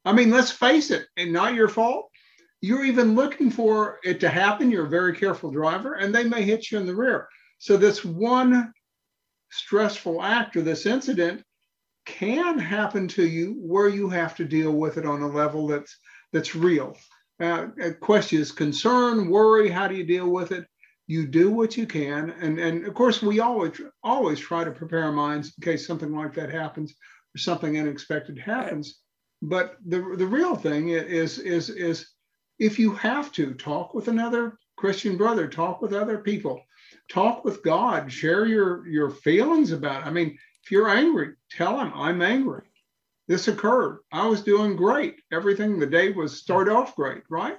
I 0.05 0.13
mean, 0.13 0.31
let's 0.31 0.51
face 0.51 0.91
it, 0.91 1.05
and 1.17 1.31
not 1.31 1.53
your 1.53 1.67
fault. 1.67 2.09
You're 2.61 2.85
even 2.85 3.15
looking 3.15 3.51
for 3.51 3.99
it 4.03 4.19
to 4.21 4.29
happen. 4.29 4.71
You're 4.71 4.85
a 4.85 4.89
very 4.89 5.15
careful 5.15 5.51
driver, 5.51 5.95
and 5.95 6.15
they 6.15 6.23
may 6.23 6.43
hit 6.43 6.71
you 6.71 6.79
in 6.79 6.85
the 6.85 6.95
rear. 6.95 7.27
So 7.59 7.75
this 7.75 8.05
one 8.05 8.73
stressful 9.51 10.23
act 10.23 10.55
or 10.55 10.61
this 10.61 10.85
incident 10.85 11.43
can 12.05 12.57
happen 12.57 13.07
to 13.09 13.27
you 13.27 13.55
where 13.59 13.89
you 13.89 14.09
have 14.09 14.35
to 14.35 14.45
deal 14.45 14.71
with 14.71 14.97
it 14.97 15.05
on 15.05 15.21
a 15.21 15.27
level 15.27 15.67
that's 15.67 15.95
that's 16.31 16.55
real. 16.55 16.97
Uh, 17.39 17.67
question 17.99 18.39
is 18.39 18.51
concern, 18.51 19.29
worry. 19.29 19.69
How 19.69 19.87
do 19.87 19.95
you 19.95 20.05
deal 20.05 20.29
with 20.29 20.51
it? 20.51 20.65
You 21.07 21.27
do 21.27 21.51
what 21.51 21.77
you 21.77 21.85
can, 21.85 22.31
and 22.41 22.59
and 22.59 22.85
of 22.85 22.93
course 22.93 23.21
we 23.21 23.39
always 23.39 23.81
always 24.03 24.39
try 24.39 24.63
to 24.63 24.71
prepare 24.71 25.03
our 25.03 25.11
minds 25.11 25.53
in 25.57 25.63
case 25.63 25.85
something 25.85 26.15
like 26.15 26.33
that 26.35 26.51
happens 26.51 26.93
or 27.35 27.37
something 27.37 27.77
unexpected 27.77 28.37
happens. 28.37 28.99
But 29.41 29.77
the 29.85 30.15
the 30.17 30.27
real 30.27 30.55
thing 30.55 30.89
is 30.89 31.39
is 31.39 31.69
is 31.69 32.07
if 32.59 32.77
you 32.77 32.91
have 32.95 33.31
to 33.33 33.53
talk 33.55 33.93
with 33.93 34.07
another 34.07 34.57
Christian 34.77 35.17
brother, 35.17 35.47
talk 35.47 35.81
with 35.81 35.93
other 35.93 36.19
people, 36.19 36.61
talk 37.09 37.43
with 37.43 37.63
God, 37.63 38.11
share 38.11 38.45
your 38.45 38.87
your 38.87 39.09
feelings 39.09 39.71
about. 39.71 40.03
It. 40.03 40.07
I 40.07 40.11
mean, 40.11 40.37
if 40.63 40.71
you're 40.71 40.89
angry, 40.89 41.33
tell 41.49 41.79
him 41.79 41.91
I'm 41.93 42.21
angry. 42.21 42.63
This 43.27 43.47
occurred. 43.47 43.99
I 44.11 44.27
was 44.27 44.41
doing 44.41 44.75
great. 44.75 45.15
Everything 45.31 45.79
the 45.79 45.87
day 45.87 46.11
was 46.11 46.39
start 46.39 46.69
off 46.69 46.95
great, 46.95 47.23
right? 47.29 47.57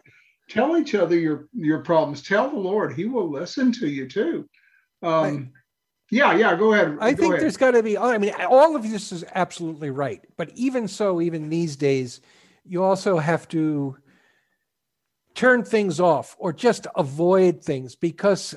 Tell 0.53 0.77
each 0.77 0.95
other 0.95 1.19
your 1.19 1.49
your 1.55 1.79
problems. 1.79 2.23
Tell 2.23 2.51
the 2.51 2.59
Lord. 2.59 2.93
He 2.93 3.07
will 3.07 3.31
listen 3.31 3.73
to 3.73 3.89
you 3.89 4.07
too. 4.07 4.47
Um, 5.03 5.51
yeah, 6.11 6.35
yeah. 6.35 6.55
Go 6.57 6.75
ahead. 6.75 6.99
I 7.01 7.13
go 7.13 7.17
think 7.17 7.33
ahead. 7.33 7.43
there's 7.43 7.57
got 7.57 7.71
to 7.71 7.83
be. 7.83 7.97
I 7.97 8.19
mean, 8.19 8.35
all 8.51 8.77
of 8.77 8.83
this 8.83 9.13
is 9.13 9.25
absolutely 9.35 9.89
right. 9.89 10.21
But 10.37 10.51
even 10.55 10.89
so, 10.89 11.23
even 11.23 11.49
these 11.49 11.75
days, 11.75 12.21
you 12.67 12.85
also 12.85 13.17
have 13.17 13.49
to 13.49 13.97
turn 15.35 15.65
things 15.65 16.01
off 16.01 16.37
or 16.39 16.53
just 16.53 16.87
avoid 16.97 17.65
things 17.65 17.95
because, 17.97 18.55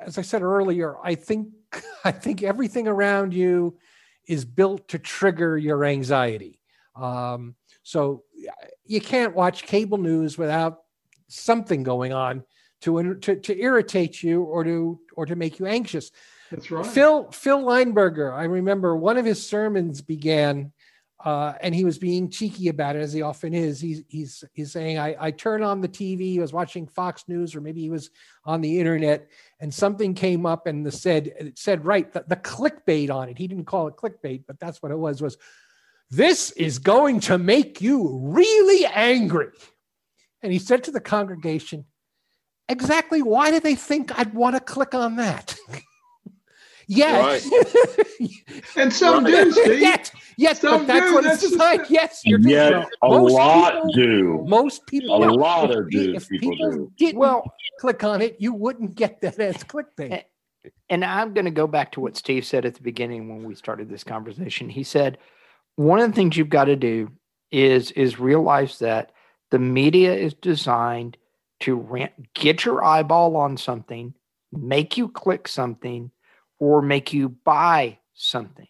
as 0.00 0.18
I 0.18 0.22
said 0.22 0.42
earlier, 0.42 0.96
I 1.00 1.14
think 1.14 1.50
I 2.04 2.10
think 2.10 2.42
everything 2.42 2.88
around 2.88 3.34
you 3.34 3.78
is 4.26 4.44
built 4.44 4.88
to 4.88 4.98
trigger 4.98 5.56
your 5.56 5.84
anxiety. 5.84 6.58
Um, 6.96 7.54
so 7.84 8.24
you 8.84 9.00
can't 9.00 9.36
watch 9.36 9.62
cable 9.62 9.98
news 9.98 10.36
without 10.36 10.80
something 11.30 11.82
going 11.82 12.12
on 12.12 12.44
to, 12.82 13.14
to 13.14 13.36
to 13.36 13.60
irritate 13.60 14.22
you 14.22 14.42
or 14.42 14.64
to 14.64 14.98
or 15.14 15.26
to 15.26 15.36
make 15.36 15.58
you 15.58 15.66
anxious. 15.66 16.10
That's 16.50 16.70
right. 16.70 16.86
Phil 16.86 17.30
Phil 17.30 17.62
Lineberger, 17.62 18.32
I 18.32 18.44
remember 18.44 18.96
one 18.96 19.18
of 19.18 19.24
his 19.24 19.46
sermons 19.46 20.00
began, 20.00 20.72
uh, 21.24 21.54
and 21.60 21.74
he 21.74 21.84
was 21.84 21.98
being 21.98 22.30
cheeky 22.30 22.68
about 22.68 22.96
it 22.96 23.00
as 23.00 23.12
he 23.12 23.22
often 23.22 23.54
is. 23.54 23.80
He's 23.80 24.02
he's 24.08 24.44
he's 24.52 24.72
saying, 24.72 24.98
I, 24.98 25.16
I 25.20 25.30
turn 25.30 25.62
on 25.62 25.80
the 25.80 25.88
TV, 25.88 26.20
he 26.20 26.40
was 26.40 26.52
watching 26.52 26.86
Fox 26.86 27.24
News, 27.28 27.54
or 27.54 27.60
maybe 27.60 27.80
he 27.80 27.90
was 27.90 28.10
on 28.44 28.60
the 28.60 28.80
internet, 28.80 29.28
and 29.60 29.72
something 29.72 30.14
came 30.14 30.46
up 30.46 30.66
and 30.66 30.84
the 30.84 30.92
said 30.92 31.32
it 31.38 31.58
said 31.58 31.84
right 31.84 32.12
the, 32.12 32.24
the 32.26 32.36
clickbait 32.36 33.10
on 33.10 33.28
it. 33.28 33.38
He 33.38 33.46
didn't 33.46 33.66
call 33.66 33.86
it 33.88 33.96
clickbait, 33.96 34.44
but 34.46 34.58
that's 34.58 34.82
what 34.82 34.90
it 34.90 34.98
was. 34.98 35.22
Was 35.22 35.36
this 36.10 36.50
is 36.52 36.78
going 36.78 37.20
to 37.20 37.38
make 37.38 37.80
you 37.80 38.18
really 38.22 38.86
angry? 38.86 39.50
And 40.42 40.52
he 40.52 40.58
said 40.58 40.84
to 40.84 40.90
the 40.90 41.00
congregation, 41.00 41.84
exactly 42.68 43.22
why 43.22 43.50
do 43.50 43.60
they 43.60 43.74
think 43.74 44.16
I'd 44.18 44.32
want 44.34 44.56
to 44.56 44.60
click 44.60 44.94
on 44.94 45.16
that? 45.16 45.56
yes. 46.86 47.48
and 48.76 48.92
some 48.92 49.24
Right. 49.24 49.44
do, 49.44 49.52
Steve. 49.52 49.80
yes, 49.80 50.10
yes, 50.36 50.60
Some 50.60 50.82
but 50.82 50.86
that's 50.86 51.06
do. 51.06 51.14
what 51.14 51.24
That's 51.24 51.34
it's 51.34 51.42
just 51.42 51.52
designed. 51.54 51.80
it. 51.82 51.90
Yes, 51.90 52.20
you're 52.24 52.40
Yet 52.40 52.72
right. 52.72 52.86
a 53.02 53.08
Most 53.08 53.32
lot 53.32 53.72
people- 53.74 53.92
do. 53.92 54.44
Most 54.46 54.86
people, 54.86 55.22
A 55.22 55.26
no, 55.26 55.32
lot 55.34 55.70
of 55.76 55.88
pe- 55.88 56.06
do- 56.06 56.14
If 56.14 56.28
people 56.28 56.50
people 56.52 56.70
do. 56.72 56.92
didn't 56.96 57.18
Well- 57.18 57.44
click 57.78 58.02
on 58.04 58.22
it, 58.22 58.36
you 58.40 58.52
wouldn't 58.52 58.94
get 58.94 59.20
that 59.20 59.38
as 59.38 59.56
clickbait. 59.58 60.24
and 60.90 61.04
I'm 61.04 61.32
going 61.32 61.46
to 61.46 61.50
go 61.50 61.66
back 61.66 61.92
to 61.92 62.00
what 62.00 62.16
Steve 62.16 62.44
said 62.44 62.64
at 62.66 62.74
the 62.74 62.82
beginning 62.82 63.28
when 63.28 63.44
we 63.44 63.54
started 63.54 63.88
this 63.88 64.04
conversation. 64.04 64.68
He 64.68 64.82
said 64.84 65.18
one 65.76 65.98
of 66.00 66.08
the 66.10 66.14
things 66.14 66.36
you've 66.36 66.48
got 66.50 66.64
to 66.64 66.76
do 66.76 67.10
is 67.50 67.90
is 67.92 68.20
realize 68.20 68.78
that 68.80 69.12
the 69.50 69.58
media 69.58 70.14
is 70.14 70.34
designed 70.34 71.16
to 71.60 71.76
rant, 71.76 72.12
get 72.34 72.64
your 72.64 72.82
eyeball 72.82 73.36
on 73.36 73.56
something, 73.56 74.14
make 74.52 74.96
you 74.96 75.08
click 75.08 75.48
something, 75.48 76.10
or 76.58 76.82
make 76.82 77.12
you 77.12 77.28
buy 77.28 77.98
something. 78.14 78.66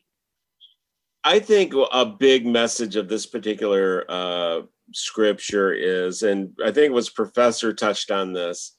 I 1.22 1.38
think 1.38 1.74
a 1.92 2.06
big 2.06 2.46
message 2.46 2.96
of 2.96 3.08
this 3.08 3.26
particular 3.26 4.06
uh, 4.08 4.62
scripture 4.92 5.72
is, 5.72 6.22
and 6.22 6.52
I 6.64 6.72
think 6.72 6.90
it 6.90 6.94
was 6.94 7.10
Professor 7.10 7.72
touched 7.72 8.10
on 8.10 8.32
this 8.32 8.76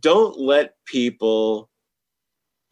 don't 0.00 0.38
let 0.38 0.74
people 0.84 1.70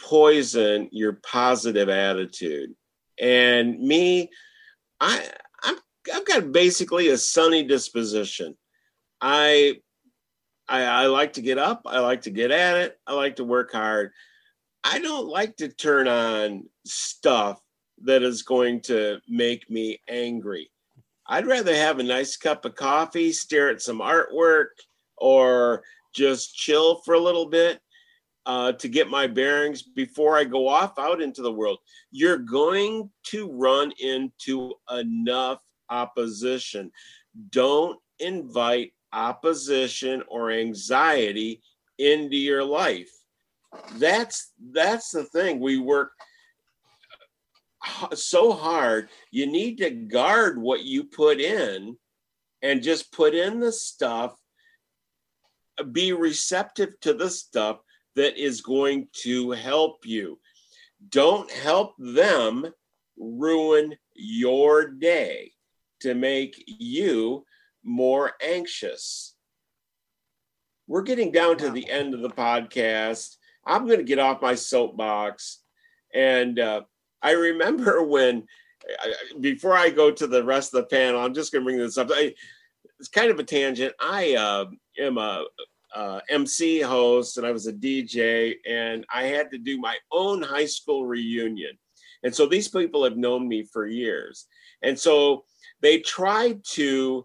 poison 0.01 0.89
your 0.93 1.15
positive 1.15 1.89
attitude. 1.89 2.75
And 3.21 3.81
me, 3.81 4.31
I, 5.01 5.31
I've 6.13 6.27
got 6.27 6.53
basically 6.53 7.09
a 7.09 7.19
sunny 7.19 7.63
disposition. 7.63 8.57
I, 9.21 9.77
I, 10.69 10.83
I 10.83 11.07
like 11.07 11.35
to 11.35 11.43
get 11.43 11.59
up. 11.59 11.83
I 11.87 12.01
like 12.01 12.23
to 12.23 12.31
get 12.31 12.51
at 12.51 12.77
it. 12.77 12.99
I 13.07 13.15
like 13.15 13.37
to 13.37 13.45
work 13.45 13.73
hard. 13.73 14.13
I 14.85 14.99
don't 14.99 15.27
like 15.27 15.57
to 15.57 15.69
turn 15.69 16.07
on 16.09 16.69
stuff 16.85 17.61
that 18.05 18.23
is 18.23 18.43
going 18.43 18.81
to 18.83 19.19
make 19.29 19.69
me 19.71 20.01
angry. 20.09 20.71
I'd 21.27 21.47
rather 21.47 21.75
have 21.75 21.99
a 21.99 22.05
nice 22.05 22.37
cup 22.37 22.65
of 22.65 22.77
coffee, 22.77 23.33
stare 23.33 23.69
at 23.69 23.83
some 23.83 23.99
artwork, 23.99 24.69
or 25.17 25.83
just 26.15 26.55
chill 26.55 27.01
for 27.05 27.15
a 27.15 27.21
little 27.21 27.47
bit 27.47 27.81
uh, 28.47 28.73
to 28.73 28.89
get 28.89 29.11
my 29.11 29.27
bearings 29.27 29.83
before 29.83 30.37
I 30.37 30.45
go 30.45 30.69
off 30.69 30.99
out 30.99 31.21
into 31.21 31.43
the 31.43 31.53
world. 31.53 31.79
You're 32.13 32.39
going 32.39 33.11
to 33.25 33.51
run 33.51 33.93
into 33.99 34.75
enough 34.97 35.61
opposition. 35.91 36.91
Don't 37.51 37.99
invite 38.19 38.93
opposition 39.13 40.23
or 40.29 40.51
anxiety 40.51 41.63
into 41.99 42.37
your 42.37 42.65
life. 42.65 43.11
That's 43.99 44.53
that's 44.73 45.11
the 45.11 45.25
thing. 45.25 45.61
We 45.61 45.79
work 45.79 46.13
so 48.15 48.53
hard. 48.53 49.09
You 49.31 49.47
need 49.47 49.79
to 49.79 49.91
guard 49.91 50.59
what 50.59 50.83
you 50.83 51.05
put 51.05 51.41
in 51.41 51.97
and 52.63 52.83
just 52.83 53.13
put 53.13 53.35
in 53.35 53.61
the 53.61 53.73
stuff 53.73 54.35
be 55.93 56.13
receptive 56.13 56.99
to 57.01 57.13
the 57.13 57.29
stuff 57.29 57.81
that 58.15 58.39
is 58.39 58.61
going 58.63 59.09
to 59.13 59.51
help 59.51 60.07
you. 60.07 60.39
Don't 61.11 61.51
help 61.51 61.95
them 61.99 62.67
ruin 63.19 63.95
your 64.15 64.89
day 64.89 65.53
to 66.01 66.15
make 66.15 66.63
you 66.67 67.45
more 67.83 68.33
anxious. 68.43 69.35
We're 70.87 71.03
getting 71.03 71.33
down 71.33 71.59
to 71.59 71.71
the 71.71 71.89
end 71.91 72.15
of 72.15 72.21
the 72.21 72.31
podcast. 72.31 73.37
I'm 73.65 73.87
going 73.87 73.99
to 73.99 74.05
get 74.05 74.19
off 74.19 74.43
my 74.43 74.55
soapbox. 74.55 75.61
And 76.15 76.59
uh, 76.59 76.83
I 77.23 77.33
remember 77.33 78.03
when, 78.07 78.45
before 79.41 79.77
I 79.77 79.91
go 79.91 80.11
to 80.11 80.27
the 80.27 80.45
rest 80.45 80.75
of 80.75 80.83
the 80.83 80.97
panel, 80.97 81.21
I'm 81.21 81.35
just 81.35 81.53
going 81.53 81.63
to 81.63 81.67
bring 81.67 81.79
this 81.79 81.99
up. 81.99 82.09
I, 82.13 82.35
it's 82.99 83.09
kind 83.09 83.31
of 83.31 83.39
a 83.39 83.45
tangent. 83.45 83.95
I 84.01 84.35
uh, 84.35 84.67
am 84.99 85.19
a 85.19 85.45
MC 86.29 86.81
host 86.81 87.39
and 87.39 87.47
I 87.47 87.51
was 87.51 87.67
a 87.67 87.73
DJ, 87.73 88.55
and 88.69 89.05
I 89.13 89.25
had 89.25 89.51
to 89.51 89.59
do 89.59 89.79
my 89.79 89.97
own 90.13 90.43
high 90.43 90.67
school 90.67 91.07
reunion. 91.07 91.79
And 92.23 92.35
so 92.35 92.47
these 92.47 92.69
people 92.69 93.05
have 93.05 93.17
known 93.17 93.49
me 93.49 93.65
for 93.65 93.87
years. 93.87 94.47
And 94.83 94.99
so 94.99 95.45
they 95.87 96.01
tried 96.01 96.65
to, 96.65 97.25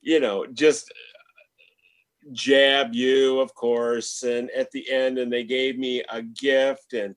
you 0.00 0.20
know, 0.20 0.46
just 0.46 0.92
jab 2.30 2.94
you, 2.94 3.40
of 3.40 3.52
course. 3.52 4.22
And 4.22 4.48
at 4.52 4.70
the 4.70 4.88
end, 4.88 5.18
and 5.18 5.32
they 5.32 5.42
gave 5.42 5.76
me 5.76 6.04
a 6.08 6.22
gift 6.22 6.92
and 6.92 7.16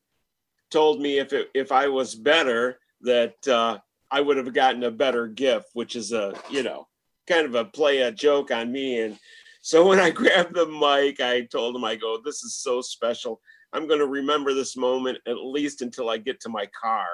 told 0.71 0.99
me 0.99 1.19
if 1.19 1.31
it, 1.31 1.51
if 1.53 1.71
I 1.71 1.89
was 1.89 2.15
better, 2.15 2.79
that 3.01 3.47
uh, 3.47 3.77
I 4.09 4.21
would 4.21 4.37
have 4.37 4.51
gotten 4.51 4.83
a 4.83 4.89
better 4.89 5.27
gift, 5.27 5.67
which 5.73 5.95
is 5.95 6.11
a, 6.11 6.33
you 6.49 6.63
know, 6.63 6.87
kind 7.27 7.45
of 7.45 7.53
a 7.53 7.65
play 7.65 7.99
a 7.99 8.11
joke 8.11 8.49
on 8.49 8.71
me. 8.71 8.99
And 9.01 9.19
so 9.61 9.87
when 9.89 9.99
I 9.99 10.09
grabbed 10.09 10.55
the 10.55 10.65
mic, 10.65 11.19
I 11.19 11.41
told 11.41 11.75
him, 11.75 11.83
I 11.83 11.97
go, 11.97 12.17
this 12.25 12.43
is 12.43 12.55
so 12.55 12.81
special. 12.81 13.39
I'm 13.73 13.87
going 13.87 13.99
to 13.99 14.07
remember 14.07 14.55
this 14.55 14.75
moment 14.75 15.19
at 15.27 15.37
least 15.37 15.83
until 15.83 16.09
I 16.09 16.17
get 16.17 16.39
to 16.39 16.49
my 16.49 16.65
car. 16.81 17.05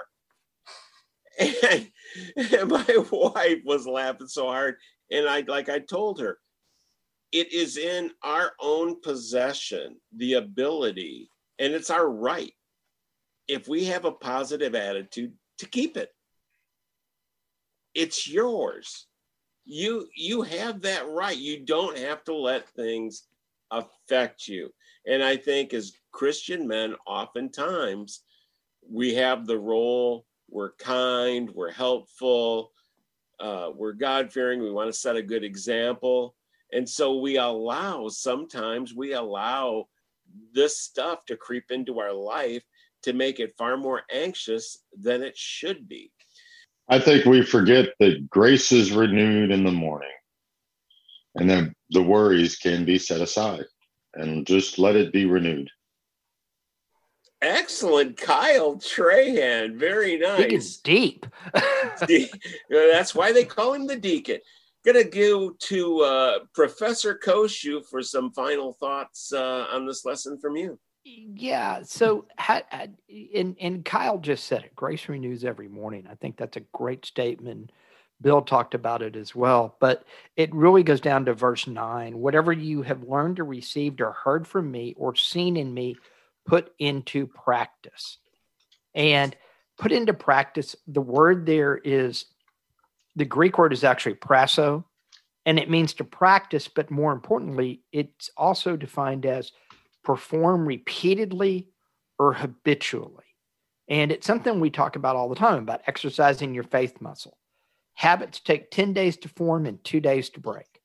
And, 1.39 1.91
and 2.37 2.69
my 2.69 2.97
wife 3.11 3.59
was 3.65 3.87
laughing 3.87 4.27
so 4.27 4.47
hard. 4.47 4.75
And 5.11 5.27
I, 5.27 5.41
like 5.41 5.69
I 5.69 5.79
told 5.79 6.19
her, 6.19 6.39
it 7.31 7.51
is 7.51 7.77
in 7.77 8.11
our 8.23 8.53
own 8.59 9.01
possession, 9.01 9.97
the 10.15 10.33
ability, 10.33 11.29
and 11.59 11.73
it's 11.73 11.89
our 11.89 12.09
right, 12.09 12.53
if 13.47 13.67
we 13.67 13.85
have 13.85 14.05
a 14.05 14.11
positive 14.11 14.75
attitude, 14.75 15.33
to 15.57 15.65
keep 15.65 15.97
it. 15.97 16.09
It's 17.93 18.27
yours 18.27 19.07
you 19.65 20.07
you 20.15 20.43
have 20.43 20.81
that 20.81 21.09
right 21.09 21.37
you 21.37 21.65
don't 21.65 21.97
have 21.97 22.23
to 22.23 22.35
let 22.35 22.69
things 22.69 23.23
affect 23.71 24.47
you. 24.47 24.69
And 25.07 25.23
I 25.23 25.37
think 25.37 25.73
as 25.73 25.93
Christian 26.11 26.67
men, 26.67 26.95
oftentimes 27.05 28.21
we 28.87 29.15
have 29.15 29.45
the 29.45 29.57
role, 29.57 30.25
we're 30.55 30.71
kind, 30.79 31.49
we're 31.53 31.69
helpful, 31.69 32.71
uh, 33.41 33.71
we're 33.75 33.91
God 33.91 34.31
fearing, 34.31 34.61
we 34.61 34.71
want 34.71 34.87
to 34.87 34.97
set 34.97 35.17
a 35.17 35.21
good 35.21 35.43
example. 35.43 36.33
And 36.71 36.87
so 36.87 37.17
we 37.17 37.35
allow, 37.35 38.07
sometimes 38.07 38.95
we 38.95 39.11
allow 39.13 39.89
this 40.53 40.79
stuff 40.79 41.25
to 41.25 41.35
creep 41.35 41.71
into 41.71 41.99
our 41.99 42.13
life 42.13 42.63
to 43.03 43.11
make 43.11 43.41
it 43.41 43.53
far 43.57 43.75
more 43.75 44.03
anxious 44.09 44.79
than 44.97 45.23
it 45.23 45.37
should 45.37 45.89
be. 45.89 46.09
I 46.87 46.99
think 46.99 47.25
we 47.25 47.43
forget 47.43 47.89
that 47.99 48.29
grace 48.29 48.71
is 48.71 48.93
renewed 48.93 49.51
in 49.51 49.65
the 49.65 49.73
morning 49.73 50.07
and 51.35 51.49
then 51.49 51.73
the 51.89 52.01
worries 52.01 52.55
can 52.57 52.85
be 52.85 52.97
set 52.97 53.19
aside 53.19 53.65
and 54.13 54.47
just 54.47 54.79
let 54.79 54.95
it 54.95 55.11
be 55.11 55.25
renewed. 55.25 55.69
Excellent, 57.45 58.17
Kyle 58.17 58.75
Trahan. 58.77 59.75
Very 59.75 60.17
nice. 60.17 60.77
deep. 60.77 61.27
That's 62.69 63.13
why 63.13 63.31
they 63.33 63.45
call 63.45 63.73
him 63.75 63.85
the 63.85 63.95
deacon. 63.95 64.39
Gonna 64.83 65.03
go 65.03 65.51
to 65.51 66.01
uh, 66.01 66.39
Professor 66.55 67.19
Koshu 67.23 67.85
for 67.85 68.01
some 68.01 68.31
final 68.31 68.73
thoughts 68.73 69.31
uh, 69.31 69.67
on 69.71 69.85
this 69.85 70.05
lesson 70.05 70.39
from 70.39 70.55
you. 70.55 70.79
Yeah. 71.03 71.83
So, 71.83 72.25
and 73.35 73.55
and 73.61 73.85
Kyle 73.85 74.17
just 74.17 74.45
said 74.45 74.63
it. 74.63 74.75
Grace 74.75 75.07
renews 75.07 75.45
every 75.45 75.67
morning. 75.67 76.07
I 76.09 76.15
think 76.15 76.37
that's 76.37 76.57
a 76.57 76.63
great 76.73 77.05
statement. 77.05 77.71
Bill 78.21 78.41
talked 78.41 78.73
about 78.73 79.03
it 79.03 79.15
as 79.15 79.35
well, 79.35 79.75
but 79.79 80.03
it 80.35 80.53
really 80.55 80.81
goes 80.81 81.01
down 81.01 81.25
to 81.25 81.35
verse 81.35 81.67
nine. 81.67 82.17
Whatever 82.17 82.51
you 82.51 82.81
have 82.81 83.03
learned 83.03 83.39
or 83.39 83.45
received 83.45 84.01
or 84.01 84.13
heard 84.13 84.47
from 84.47 84.71
me 84.71 84.95
or 84.97 85.13
seen 85.15 85.57
in 85.57 85.71
me, 85.71 85.95
put 86.45 86.71
into 86.79 87.27
practice. 87.27 88.17
And 88.93 89.35
put 89.77 89.91
into 89.91 90.13
practice, 90.13 90.75
the 90.87 91.01
word 91.01 91.45
there 91.45 91.77
is 91.77 92.25
the 93.15 93.25
Greek 93.25 93.57
word 93.57 93.73
is 93.73 93.83
actually 93.83 94.15
prasso, 94.15 94.83
and 95.45 95.57
it 95.57 95.69
means 95.69 95.93
to 95.93 96.03
practice, 96.03 96.67
but 96.67 96.91
more 96.91 97.13
importantly, 97.13 97.81
it's 97.91 98.29
also 98.35 98.75
defined 98.75 99.25
as 99.25 99.51
perform 100.03 100.67
repeatedly 100.67 101.69
or 102.19 102.33
habitually. 102.33 103.23
And 103.87 104.11
it's 104.11 104.27
something 104.27 104.59
we 104.59 104.69
talk 104.69 104.95
about 104.95 105.15
all 105.15 105.29
the 105.29 105.35
time 105.35 105.59
about 105.59 105.81
exercising 105.87 106.53
your 106.53 106.63
faith 106.63 106.99
muscle. 106.99 107.37
Habits 107.93 108.39
take 108.39 108.71
10 108.71 108.93
days 108.93 109.17
to 109.17 109.29
form 109.29 109.65
and 109.65 109.83
two 109.83 109.99
days 109.99 110.29
to 110.31 110.39
break. 110.39 110.81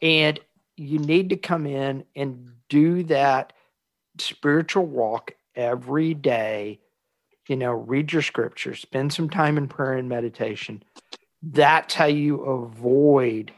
And 0.00 0.38
you 0.76 0.98
need 0.98 1.30
to 1.30 1.36
come 1.36 1.66
in 1.66 2.04
and 2.14 2.52
do 2.68 3.02
that 3.04 3.52
spiritual 4.20 4.86
walk 4.86 5.32
every 5.54 6.14
day. 6.14 6.80
You 7.48 7.56
know, 7.56 7.72
read 7.72 8.12
your 8.12 8.22
scripture, 8.22 8.74
spend 8.74 9.12
some 9.12 9.30
time 9.30 9.56
in 9.56 9.68
prayer 9.68 9.94
and 9.94 10.08
meditation. 10.08 10.82
That's 11.42 11.94
how 11.94 12.06
you 12.06 12.42
avoid 12.42 13.52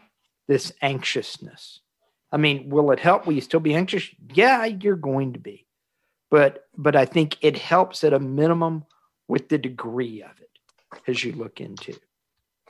this 0.47 0.73
anxiousness. 0.83 1.81
I 2.33 2.37
mean, 2.37 2.71
will 2.71 2.93
it 2.93 3.01
help? 3.01 3.27
Will 3.27 3.33
you 3.33 3.41
still 3.41 3.61
be 3.61 3.75
anxious? 3.75 4.09
Yeah, 4.33 4.65
you're 4.65 4.97
going 4.97 5.33
to 5.33 5.41
be. 5.41 5.67
But 6.31 6.67
but 6.77 6.95
I 6.95 7.05
think 7.05 7.37
it 7.41 7.59
helps 7.59 8.05
at 8.05 8.13
a 8.13 8.21
minimum 8.21 8.85
with 9.27 9.49
the 9.49 9.59
degree 9.59 10.23
of 10.23 10.31
it 10.41 10.51
as 11.09 11.25
you 11.25 11.33
look 11.33 11.61
into. 11.61 11.95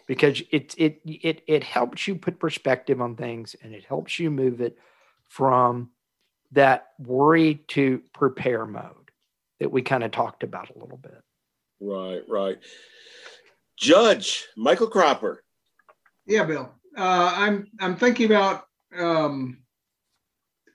Because 0.07 0.43
it 0.51 0.75
it 0.79 1.01
it 1.05 1.43
it 1.47 1.63
helps 1.63 2.09
you 2.09 2.15
put 2.15 2.41
perspective 2.41 3.01
on 3.01 3.17
things 3.17 3.55
and 3.63 3.75
it 3.75 3.85
helps 3.85 4.19
you 4.19 4.31
move 4.31 4.61
it 4.61 4.79
from 5.29 5.91
that 6.53 6.89
worry 6.99 7.57
to 7.69 8.03
prepare 8.13 8.67
mode 8.67 9.11
that 9.61 9.71
we 9.71 9.83
kind 9.83 10.05
of 10.05 10.11
talked 10.11 10.43
about 10.43 10.71
a 10.75 10.79
little 10.79 10.99
bit. 10.99 11.23
Right, 11.81 12.23
right. 12.29 12.59
Judge 13.77 14.47
Michael 14.57 14.89
Cropper. 14.89 15.43
Yeah, 16.27 16.45
Bill. 16.45 16.73
Uh, 16.97 17.33
I'm 17.35 17.67
I'm 17.81 17.97
thinking 17.97 18.27
about 18.27 18.65
um, 18.97 19.59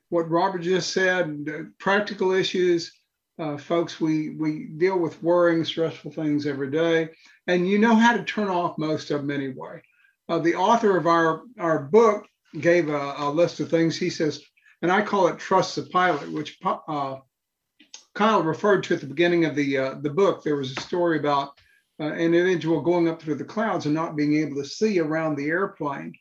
what 0.10 0.30
Robert 0.30 0.62
just 0.62 0.92
said, 0.92 1.46
practical 1.80 2.32
issues. 2.32 2.92
Uh, 3.38 3.58
folks, 3.58 4.00
we, 4.00 4.30
we 4.30 4.70
deal 4.78 4.98
with 4.98 5.22
worrying, 5.22 5.66
stressful 5.66 6.12
things 6.12 6.48
every 6.48 6.72
day, 6.72 7.10
and 7.48 7.68
you 7.68 7.78
know 7.78 7.94
how 7.94 8.16
to 8.16 8.24
turn 8.24 8.48
off 8.48 8.78
most 8.78 9.12
of 9.12 9.22
them 9.22 9.32
anyway. 9.32 9.82
Uh, 10.30 10.40
the 10.40 10.56
author 10.56 10.96
of 10.96 11.06
our, 11.06 11.42
our 11.60 11.80
book 11.80 12.26
gave 12.62 12.88
a, 12.88 13.16
a, 13.18 13.30
list 13.30 13.60
of 13.60 13.70
things. 13.70 13.98
He 13.98 14.10
says, 14.10 14.42
and 14.86 14.92
I 14.92 15.02
call 15.02 15.28
it 15.28 15.40
Trust 15.40 15.76
the 15.76 15.82
Pilot, 15.84 16.32
which 16.32 16.60
uh, 16.64 17.18
Kyle 18.14 18.44
referred 18.44 18.84
to 18.84 18.94
at 18.94 19.02
the 19.02 19.08
beginning 19.08 19.46
of 19.46 19.56
the, 19.56 19.78
uh, 19.78 19.96
the 19.96 20.12
book. 20.12 20.44
There 20.44 20.56
was 20.56 20.72
a 20.72 20.82
story 20.82 21.18
about 21.18 21.50
uh, 22.00 22.06
an 22.06 22.20
individual 22.20 22.82
going 22.82 23.08
up 23.08 23.20
through 23.20 23.36
the 23.36 23.44
clouds 23.44 23.86
and 23.86 23.96
not 23.96 24.16
being 24.16 24.36
able 24.38 24.62
to 24.62 24.68
see 24.68 25.00
around 25.00 25.36
the 25.36 25.48
airplane 25.48 26.14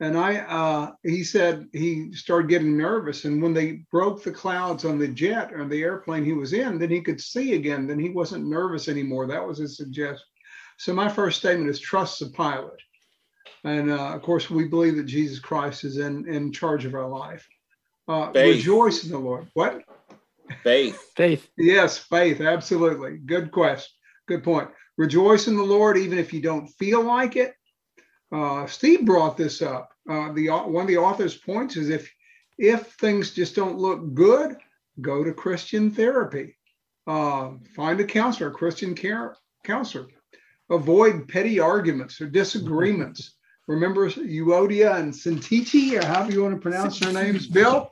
and 0.00 0.16
I, 0.16 0.36
uh, 0.36 0.92
he 1.02 1.22
said 1.22 1.68
he 1.72 2.12
started 2.14 2.48
getting 2.48 2.76
nervous. 2.76 3.26
And 3.26 3.42
when 3.42 3.52
they 3.52 3.84
broke 3.90 4.24
the 4.24 4.32
clouds 4.32 4.86
on 4.86 4.98
the 4.98 5.08
jet 5.08 5.52
or 5.52 5.68
the 5.68 5.82
airplane 5.82 6.24
he 6.24 6.32
was 6.32 6.54
in, 6.54 6.78
then 6.78 6.90
he 6.90 7.02
could 7.02 7.20
see 7.20 7.54
again. 7.54 7.86
Then 7.86 7.98
he 7.98 8.08
wasn't 8.08 8.48
nervous 8.48 8.88
anymore. 8.88 9.26
That 9.26 9.46
was 9.46 9.58
his 9.58 9.76
suggestion. 9.76 10.26
So 10.78 10.94
my 10.94 11.10
first 11.10 11.40
statement 11.40 11.68
is 11.68 11.78
trust 11.78 12.18
the 12.18 12.30
pilot. 12.30 12.80
And 13.64 13.90
uh, 13.90 14.14
of 14.14 14.22
course, 14.22 14.48
we 14.48 14.68
believe 14.68 14.96
that 14.96 15.04
Jesus 15.04 15.38
Christ 15.38 15.84
is 15.84 15.98
in, 15.98 16.26
in 16.26 16.50
charge 16.50 16.86
of 16.86 16.94
our 16.94 17.08
life. 17.08 17.46
Uh, 18.08 18.30
rejoice 18.34 19.04
in 19.04 19.10
the 19.10 19.18
Lord. 19.18 19.48
What? 19.54 19.84
Faith. 20.62 21.12
faith. 21.16 21.48
Yes, 21.56 21.98
faith. 21.98 22.40
Absolutely. 22.40 23.18
Good 23.18 23.52
question. 23.52 23.90
Good 24.26 24.44
point. 24.44 24.68
Rejoice 24.96 25.48
in 25.48 25.56
the 25.56 25.62
Lord, 25.62 25.96
even 25.96 26.18
if 26.18 26.32
you 26.32 26.40
don't 26.40 26.66
feel 26.78 27.02
like 27.02 27.36
it 27.36 27.54
uh, 28.32 28.66
Steve 28.66 29.04
brought 29.04 29.36
this 29.36 29.62
up. 29.62 29.90
Uh, 30.08 30.32
the 30.32 30.48
one 30.48 30.82
of 30.82 30.88
the 30.88 30.96
author's 30.96 31.36
points 31.36 31.76
is 31.76 31.90
if 31.90 32.12
if 32.58 32.92
things 32.92 33.32
just 33.32 33.56
don't 33.56 33.78
look 33.78 34.14
good, 34.14 34.56
go 35.00 35.24
to 35.24 35.32
Christian 35.32 35.90
therapy. 35.90 36.56
Uh, 37.06 37.52
find 37.74 37.98
a 38.00 38.04
counselor, 38.04 38.50
a 38.50 38.52
Christian 38.52 38.94
care 38.94 39.36
counselor. 39.64 40.06
Avoid 40.68 41.28
petty 41.28 41.58
arguments 41.58 42.20
or 42.20 42.26
disagreements. 42.26 43.36
Remember 43.68 44.10
Euodia 44.10 44.96
and 44.96 45.12
Syntyche, 45.12 46.02
or 46.02 46.04
however 46.04 46.32
you 46.32 46.42
want 46.42 46.54
to 46.54 46.60
pronounce 46.60 46.98
their 46.98 47.12
names, 47.12 47.46
Bill? 47.46 47.90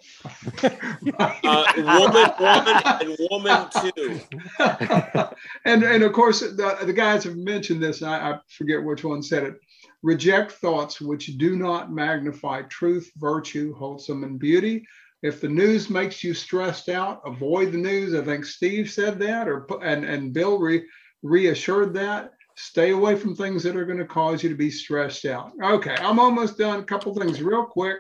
uh, 0.63 1.73
woman, 1.77 2.31
woman, 2.41 2.83
and 2.85 3.17
woman 3.31 3.69
too. 3.95 4.21
and 5.65 5.85
and 5.85 6.03
of 6.03 6.13
course, 6.13 6.41
the, 6.41 6.79
the 6.83 6.93
guys 6.93 7.23
have 7.25 7.37
mentioned 7.37 7.81
this. 7.81 8.03
I, 8.03 8.33
I 8.33 8.39
forget 8.49 8.83
which 8.83 9.05
one 9.05 9.23
said 9.23 9.45
it 9.45 9.55
Reject 10.03 10.53
thoughts 10.53 11.01
which 11.01 11.39
do 11.39 11.57
not 11.57 11.93
magnify 11.93 12.63
truth, 12.63 13.11
virtue, 13.17 13.75
wholesome, 13.75 14.23
and 14.23 14.39
beauty. 14.39 14.87
If 15.23 15.41
the 15.41 15.49
news 15.49 15.91
makes 15.91 16.23
you 16.23 16.35
stressed 16.35 16.89
out, 16.89 17.21
avoid 17.27 17.73
the 17.73 17.79
news. 17.79 18.15
I 18.15 18.23
think 18.25 18.45
Steve 18.45 18.91
said 18.91 19.19
that, 19.19 19.49
or 19.49 19.67
and 19.83 20.05
and 20.05 20.33
Bill 20.33 20.59
re, 20.59 20.87
reassured 21.23 21.95
that. 21.95 22.33
Stay 22.61 22.91
away 22.91 23.15
from 23.15 23.37
things 23.37 23.63
that 23.63 23.77
are 23.77 23.85
going 23.85 23.99
to 23.99 24.05
cause 24.05 24.43
you 24.43 24.49
to 24.49 24.55
be 24.57 24.71
stressed 24.71 25.25
out. 25.25 25.53
Okay, 25.63 25.95
I'm 25.95 26.19
almost 26.19 26.59
done. 26.59 26.81
A 26.81 26.85
couple 26.85 27.15
things 27.15 27.41
real 27.41 27.65
quick. 27.65 27.99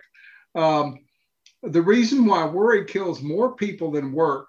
Um, 0.56 0.98
the 1.62 1.80
reason 1.80 2.26
why 2.26 2.44
worry 2.44 2.84
kills 2.84 3.22
more 3.22 3.54
people 3.54 3.92
than 3.92 4.12
work 4.12 4.48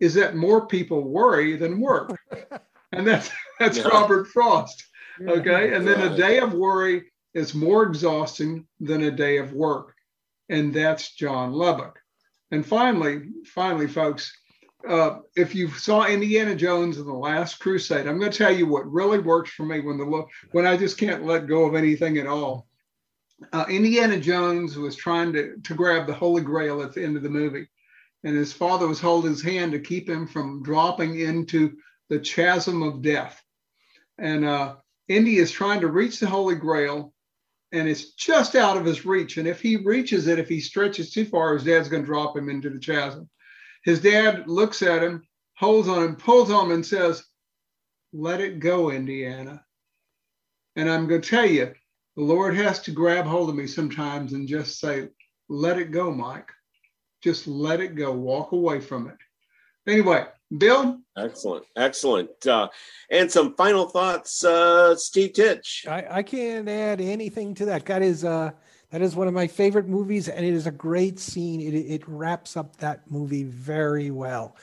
is 0.00 0.12
that 0.14 0.36
more 0.36 0.66
people 0.66 1.02
worry 1.02 1.56
than 1.56 1.80
work, 1.80 2.14
and 2.92 3.06
that's 3.06 3.30
that's 3.58 3.78
yeah. 3.78 3.88
Robert 3.88 4.28
Frost. 4.28 4.84
Okay. 5.26 5.74
And 5.74 5.86
then 5.86 6.00
a 6.00 6.16
day 6.16 6.38
of 6.38 6.52
worry 6.52 7.04
is 7.34 7.54
more 7.54 7.84
exhausting 7.84 8.66
than 8.80 9.04
a 9.04 9.10
day 9.10 9.38
of 9.38 9.52
work. 9.52 9.94
And 10.48 10.72
that's 10.72 11.14
John 11.14 11.52
Lubbock. 11.52 11.98
And 12.50 12.64
finally, 12.64 13.28
finally, 13.46 13.88
folks, 13.88 14.32
uh, 14.86 15.18
if 15.36 15.54
you 15.54 15.70
saw 15.70 16.06
Indiana 16.06 16.54
Jones 16.54 16.98
in 16.98 17.06
the 17.06 17.12
Last 17.12 17.58
Crusade, 17.58 18.06
I'm 18.06 18.18
going 18.18 18.30
to 18.30 18.38
tell 18.38 18.54
you 18.54 18.66
what 18.66 18.90
really 18.90 19.18
works 19.18 19.50
for 19.50 19.64
me 19.64 19.80
when 19.80 19.98
the 19.98 20.26
when 20.52 20.66
I 20.66 20.76
just 20.76 20.98
can't 20.98 21.24
let 21.24 21.46
go 21.46 21.64
of 21.64 21.74
anything 21.74 22.18
at 22.18 22.26
all. 22.26 22.66
Uh, 23.52 23.64
Indiana 23.68 24.18
Jones 24.18 24.76
was 24.76 24.96
trying 24.96 25.32
to 25.32 25.56
to 25.64 25.74
grab 25.74 26.06
the 26.06 26.14
Holy 26.14 26.42
Grail 26.42 26.82
at 26.82 26.94
the 26.94 27.02
end 27.02 27.16
of 27.16 27.22
the 27.22 27.28
movie, 27.28 27.68
and 28.24 28.36
his 28.36 28.52
father 28.52 28.86
was 28.86 29.00
holding 29.00 29.30
his 29.30 29.42
hand 29.42 29.72
to 29.72 29.80
keep 29.80 30.08
him 30.08 30.26
from 30.26 30.62
dropping 30.62 31.18
into 31.18 31.76
the 32.08 32.20
chasm 32.20 32.82
of 32.82 33.02
death. 33.02 33.42
And 34.16 34.44
uh, 34.44 34.76
Indy 35.08 35.38
is 35.38 35.50
trying 35.50 35.80
to 35.80 35.88
reach 35.88 36.20
the 36.20 36.26
Holy 36.26 36.54
Grail 36.54 37.12
and 37.72 37.88
it's 37.88 38.12
just 38.12 38.54
out 38.54 38.76
of 38.76 38.84
his 38.84 39.04
reach. 39.04 39.36
And 39.36 39.46
if 39.46 39.60
he 39.60 39.76
reaches 39.76 40.26
it, 40.26 40.38
if 40.38 40.48
he 40.48 40.60
stretches 40.60 41.10
too 41.10 41.24
far, 41.24 41.54
his 41.54 41.64
dad's 41.64 41.88
going 41.88 42.02
to 42.02 42.06
drop 42.06 42.36
him 42.36 42.48
into 42.48 42.70
the 42.70 42.78
chasm. 42.78 43.28
His 43.88 44.00
dad 44.00 44.46
looks 44.46 44.82
at 44.82 45.02
him, 45.02 45.22
holds 45.56 45.88
on 45.88 46.02
him, 46.02 46.16
pulls 46.16 46.50
on 46.50 46.66
him, 46.66 46.72
and 46.72 46.84
says, 46.84 47.24
Let 48.12 48.42
it 48.42 48.60
go, 48.60 48.90
Indiana. 48.90 49.64
And 50.76 50.90
I'm 50.90 51.06
going 51.06 51.22
to 51.22 51.30
tell 51.30 51.46
you, 51.46 51.72
the 52.14 52.22
Lord 52.22 52.54
has 52.54 52.80
to 52.80 52.90
grab 52.90 53.24
hold 53.24 53.48
of 53.48 53.54
me 53.54 53.66
sometimes 53.66 54.34
and 54.34 54.46
just 54.46 54.78
say, 54.78 55.08
let 55.48 55.78
it 55.78 55.90
go, 55.90 56.10
Mike. 56.10 56.50
Just 57.22 57.48
let 57.48 57.80
it 57.80 57.94
go. 57.94 58.12
Walk 58.12 58.52
away 58.52 58.78
from 58.78 59.08
it. 59.08 59.16
Anyway, 59.90 60.26
Bill. 60.58 60.98
Excellent, 61.16 61.64
excellent. 61.74 62.46
Uh, 62.46 62.68
and 63.10 63.32
some 63.32 63.56
final 63.56 63.88
thoughts, 63.88 64.44
uh, 64.44 64.96
Steve 64.96 65.32
Titch. 65.32 65.86
I, 65.88 66.04
I 66.10 66.22
can't 66.22 66.68
add 66.68 67.00
anything 67.00 67.54
to 67.54 67.64
that. 67.64 67.86
That 67.86 68.02
is 68.02 68.22
uh, 68.22 68.50
that 68.90 69.02
is 69.02 69.14
one 69.14 69.28
of 69.28 69.34
my 69.34 69.46
favorite 69.46 69.86
movies, 69.86 70.28
and 70.28 70.44
it 70.44 70.54
is 70.54 70.66
a 70.66 70.70
great 70.70 71.18
scene. 71.18 71.60
It, 71.60 71.74
it 71.74 72.02
wraps 72.06 72.56
up 72.56 72.76
that 72.76 73.10
movie 73.10 73.44
very 73.44 74.10
well. 74.10 74.56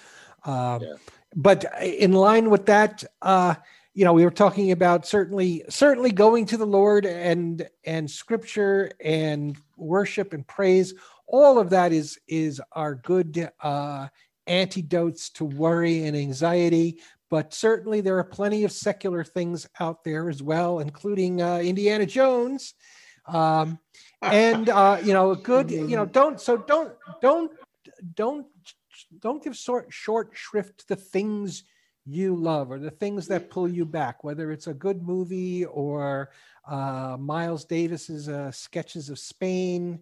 Um, 0.43 0.81
yeah. 0.81 0.93
But 1.35 1.65
in 1.81 2.13
line 2.13 2.49
with 2.49 2.65
that, 2.67 3.03
uh, 3.21 3.55
you 3.93 4.03
know, 4.03 4.13
we 4.13 4.23
were 4.23 4.31
talking 4.31 4.71
about 4.71 5.05
certainly 5.05 5.63
certainly 5.69 6.11
going 6.11 6.45
to 6.47 6.57
the 6.57 6.65
Lord 6.65 7.05
and 7.05 7.67
and 7.85 8.09
Scripture 8.09 8.91
and 8.99 9.57
worship 9.77 10.33
and 10.33 10.45
praise. 10.45 10.93
All 11.27 11.59
of 11.59 11.69
that 11.69 11.91
is 11.91 12.19
is 12.27 12.61
our 12.73 12.95
good 12.95 13.49
uh, 13.61 14.07
antidotes 14.47 15.29
to 15.31 15.45
worry 15.45 16.05
and 16.05 16.15
anxiety. 16.15 16.99
But 17.29 17.53
certainly 17.53 18.01
there 18.01 18.17
are 18.17 18.23
plenty 18.23 18.63
of 18.63 18.71
secular 18.71 19.23
things 19.23 19.67
out 19.79 20.03
there 20.03 20.29
as 20.29 20.43
well, 20.43 20.79
including 20.79 21.41
uh, 21.41 21.57
Indiana 21.57 22.05
Jones. 22.05 22.75
Um, 23.25 23.79
and 24.21 24.69
uh, 24.69 24.99
you 25.03 25.13
know, 25.13 25.31
a 25.31 25.35
good. 25.35 25.71
You 25.71 25.95
know, 25.95 26.05
don't 26.05 26.39
so 26.39 26.57
don't 26.57 26.93
don't 27.21 27.51
don't 28.15 28.47
don't 29.19 29.43
give 29.43 29.55
short 29.55 29.87
short 29.89 30.29
shrift 30.33 30.79
to 30.79 30.87
the 30.89 30.95
things 30.95 31.63
you 32.05 32.35
love 32.35 32.71
or 32.71 32.79
the 32.79 32.91
things 32.91 33.27
that 33.27 33.49
pull 33.49 33.67
you 33.67 33.85
back, 33.85 34.23
whether 34.23 34.51
it's 34.51 34.67
a 34.67 34.73
good 34.73 35.01
movie 35.01 35.65
or 35.65 36.29
uh, 36.67 37.17
Miles 37.19 37.65
Davis's 37.65 38.29
uh, 38.29 38.51
sketches 38.51 39.09
of 39.09 39.17
Spain 39.17 40.01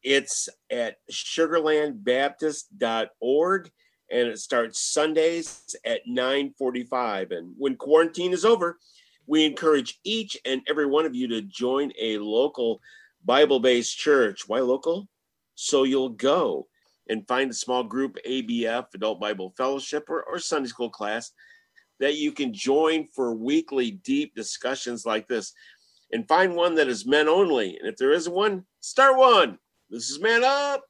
It's 0.02 0.50
at 0.70 0.96
sugarlandbaptist.org 1.10 3.70
and 4.10 4.28
it 4.28 4.38
starts 4.38 4.80
Sundays 4.80 5.76
at 5.84 6.06
9:45 6.06 7.32
and 7.32 7.54
when 7.58 7.76
quarantine 7.76 8.32
is 8.32 8.44
over, 8.44 8.78
we 9.26 9.44
encourage 9.44 9.98
each 10.04 10.36
and 10.44 10.62
every 10.68 10.86
one 10.86 11.04
of 11.04 11.14
you 11.14 11.28
to 11.28 11.42
join 11.42 11.92
a 11.98 12.18
local 12.18 12.80
Bible-based 13.24 13.98
church. 13.98 14.48
Why 14.48 14.60
local? 14.60 15.08
So 15.54 15.82
you'll 15.82 16.10
go 16.10 16.68
and 17.10 17.26
find 17.26 17.50
a 17.50 17.54
small 17.54 17.82
group 17.82 18.18
ABF, 18.26 18.94
Adult 18.94 19.20
Bible 19.20 19.52
Fellowship 19.56 20.08
or, 20.08 20.22
or 20.22 20.38
Sunday 20.38 20.68
school 20.68 20.90
class 20.90 21.32
that 22.00 22.16
you 22.16 22.32
can 22.32 22.54
join 22.54 23.06
for 23.06 23.34
weekly 23.34 23.90
deep 23.90 24.34
discussions 24.34 25.04
like 25.04 25.26
this 25.26 25.52
and 26.10 26.26
find 26.26 26.54
one 26.54 26.74
that 26.76 26.88
is 26.88 27.06
men 27.06 27.28
only. 27.28 27.76
And 27.78 27.88
if 27.88 27.96
there 27.96 28.12
isn't 28.12 28.32
one, 28.32 28.64
start 28.80 29.16
one. 29.16 29.58
This 29.90 30.10
is 30.10 30.20
Man 30.20 30.44
Up. 30.44 30.82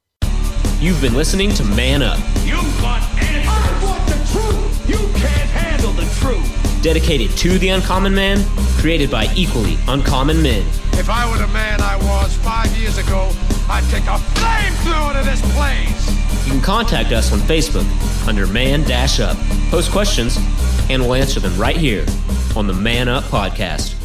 You've 0.79 1.01
been 1.01 1.13
listening 1.13 1.53
to 1.55 1.63
Man 1.63 2.01
Up. 2.01 2.17
You 2.43 2.55
want 2.81 3.03
answers. 3.21 3.45
I 3.47 3.79
want 3.83 4.07
the 4.07 4.15
truth. 4.31 4.89
You 4.89 4.97
can't 5.19 5.49
handle 5.49 5.91
the 5.91 6.05
truth. 6.19 6.81
Dedicated 6.81 7.35
to 7.37 7.57
the 7.59 7.69
uncommon 7.69 8.15
man, 8.15 8.43
created 8.79 9.11
by 9.11 9.27
equally 9.35 9.77
uncommon 9.87 10.41
men. 10.41 10.65
If 10.93 11.09
I 11.09 11.29
were 11.29 11.37
the 11.37 11.47
man 11.47 11.81
I 11.81 11.97
was 11.97 12.35
five 12.37 12.75
years 12.77 12.97
ago, 12.97 13.31
I'd 13.69 13.83
take 13.89 14.03
a 14.03 14.17
flamethrower 14.35 15.19
to 15.19 15.29
this 15.29 15.41
place. 15.53 16.45
You 16.45 16.53
can 16.53 16.61
contact 16.61 17.11
us 17.11 17.31
on 17.33 17.39
Facebook 17.39 17.85
under 18.27 18.47
Man 18.47 18.83
Dash 18.83 19.19
Up. 19.19 19.37
Post 19.69 19.91
questions, 19.91 20.37
and 20.89 21.01
we'll 21.01 21.15
answer 21.15 21.39
them 21.39 21.57
right 21.57 21.77
here 21.77 22.05
on 22.55 22.67
the 22.67 22.73
Man 22.73 23.07
Up 23.09 23.25
Podcast. 23.25 23.98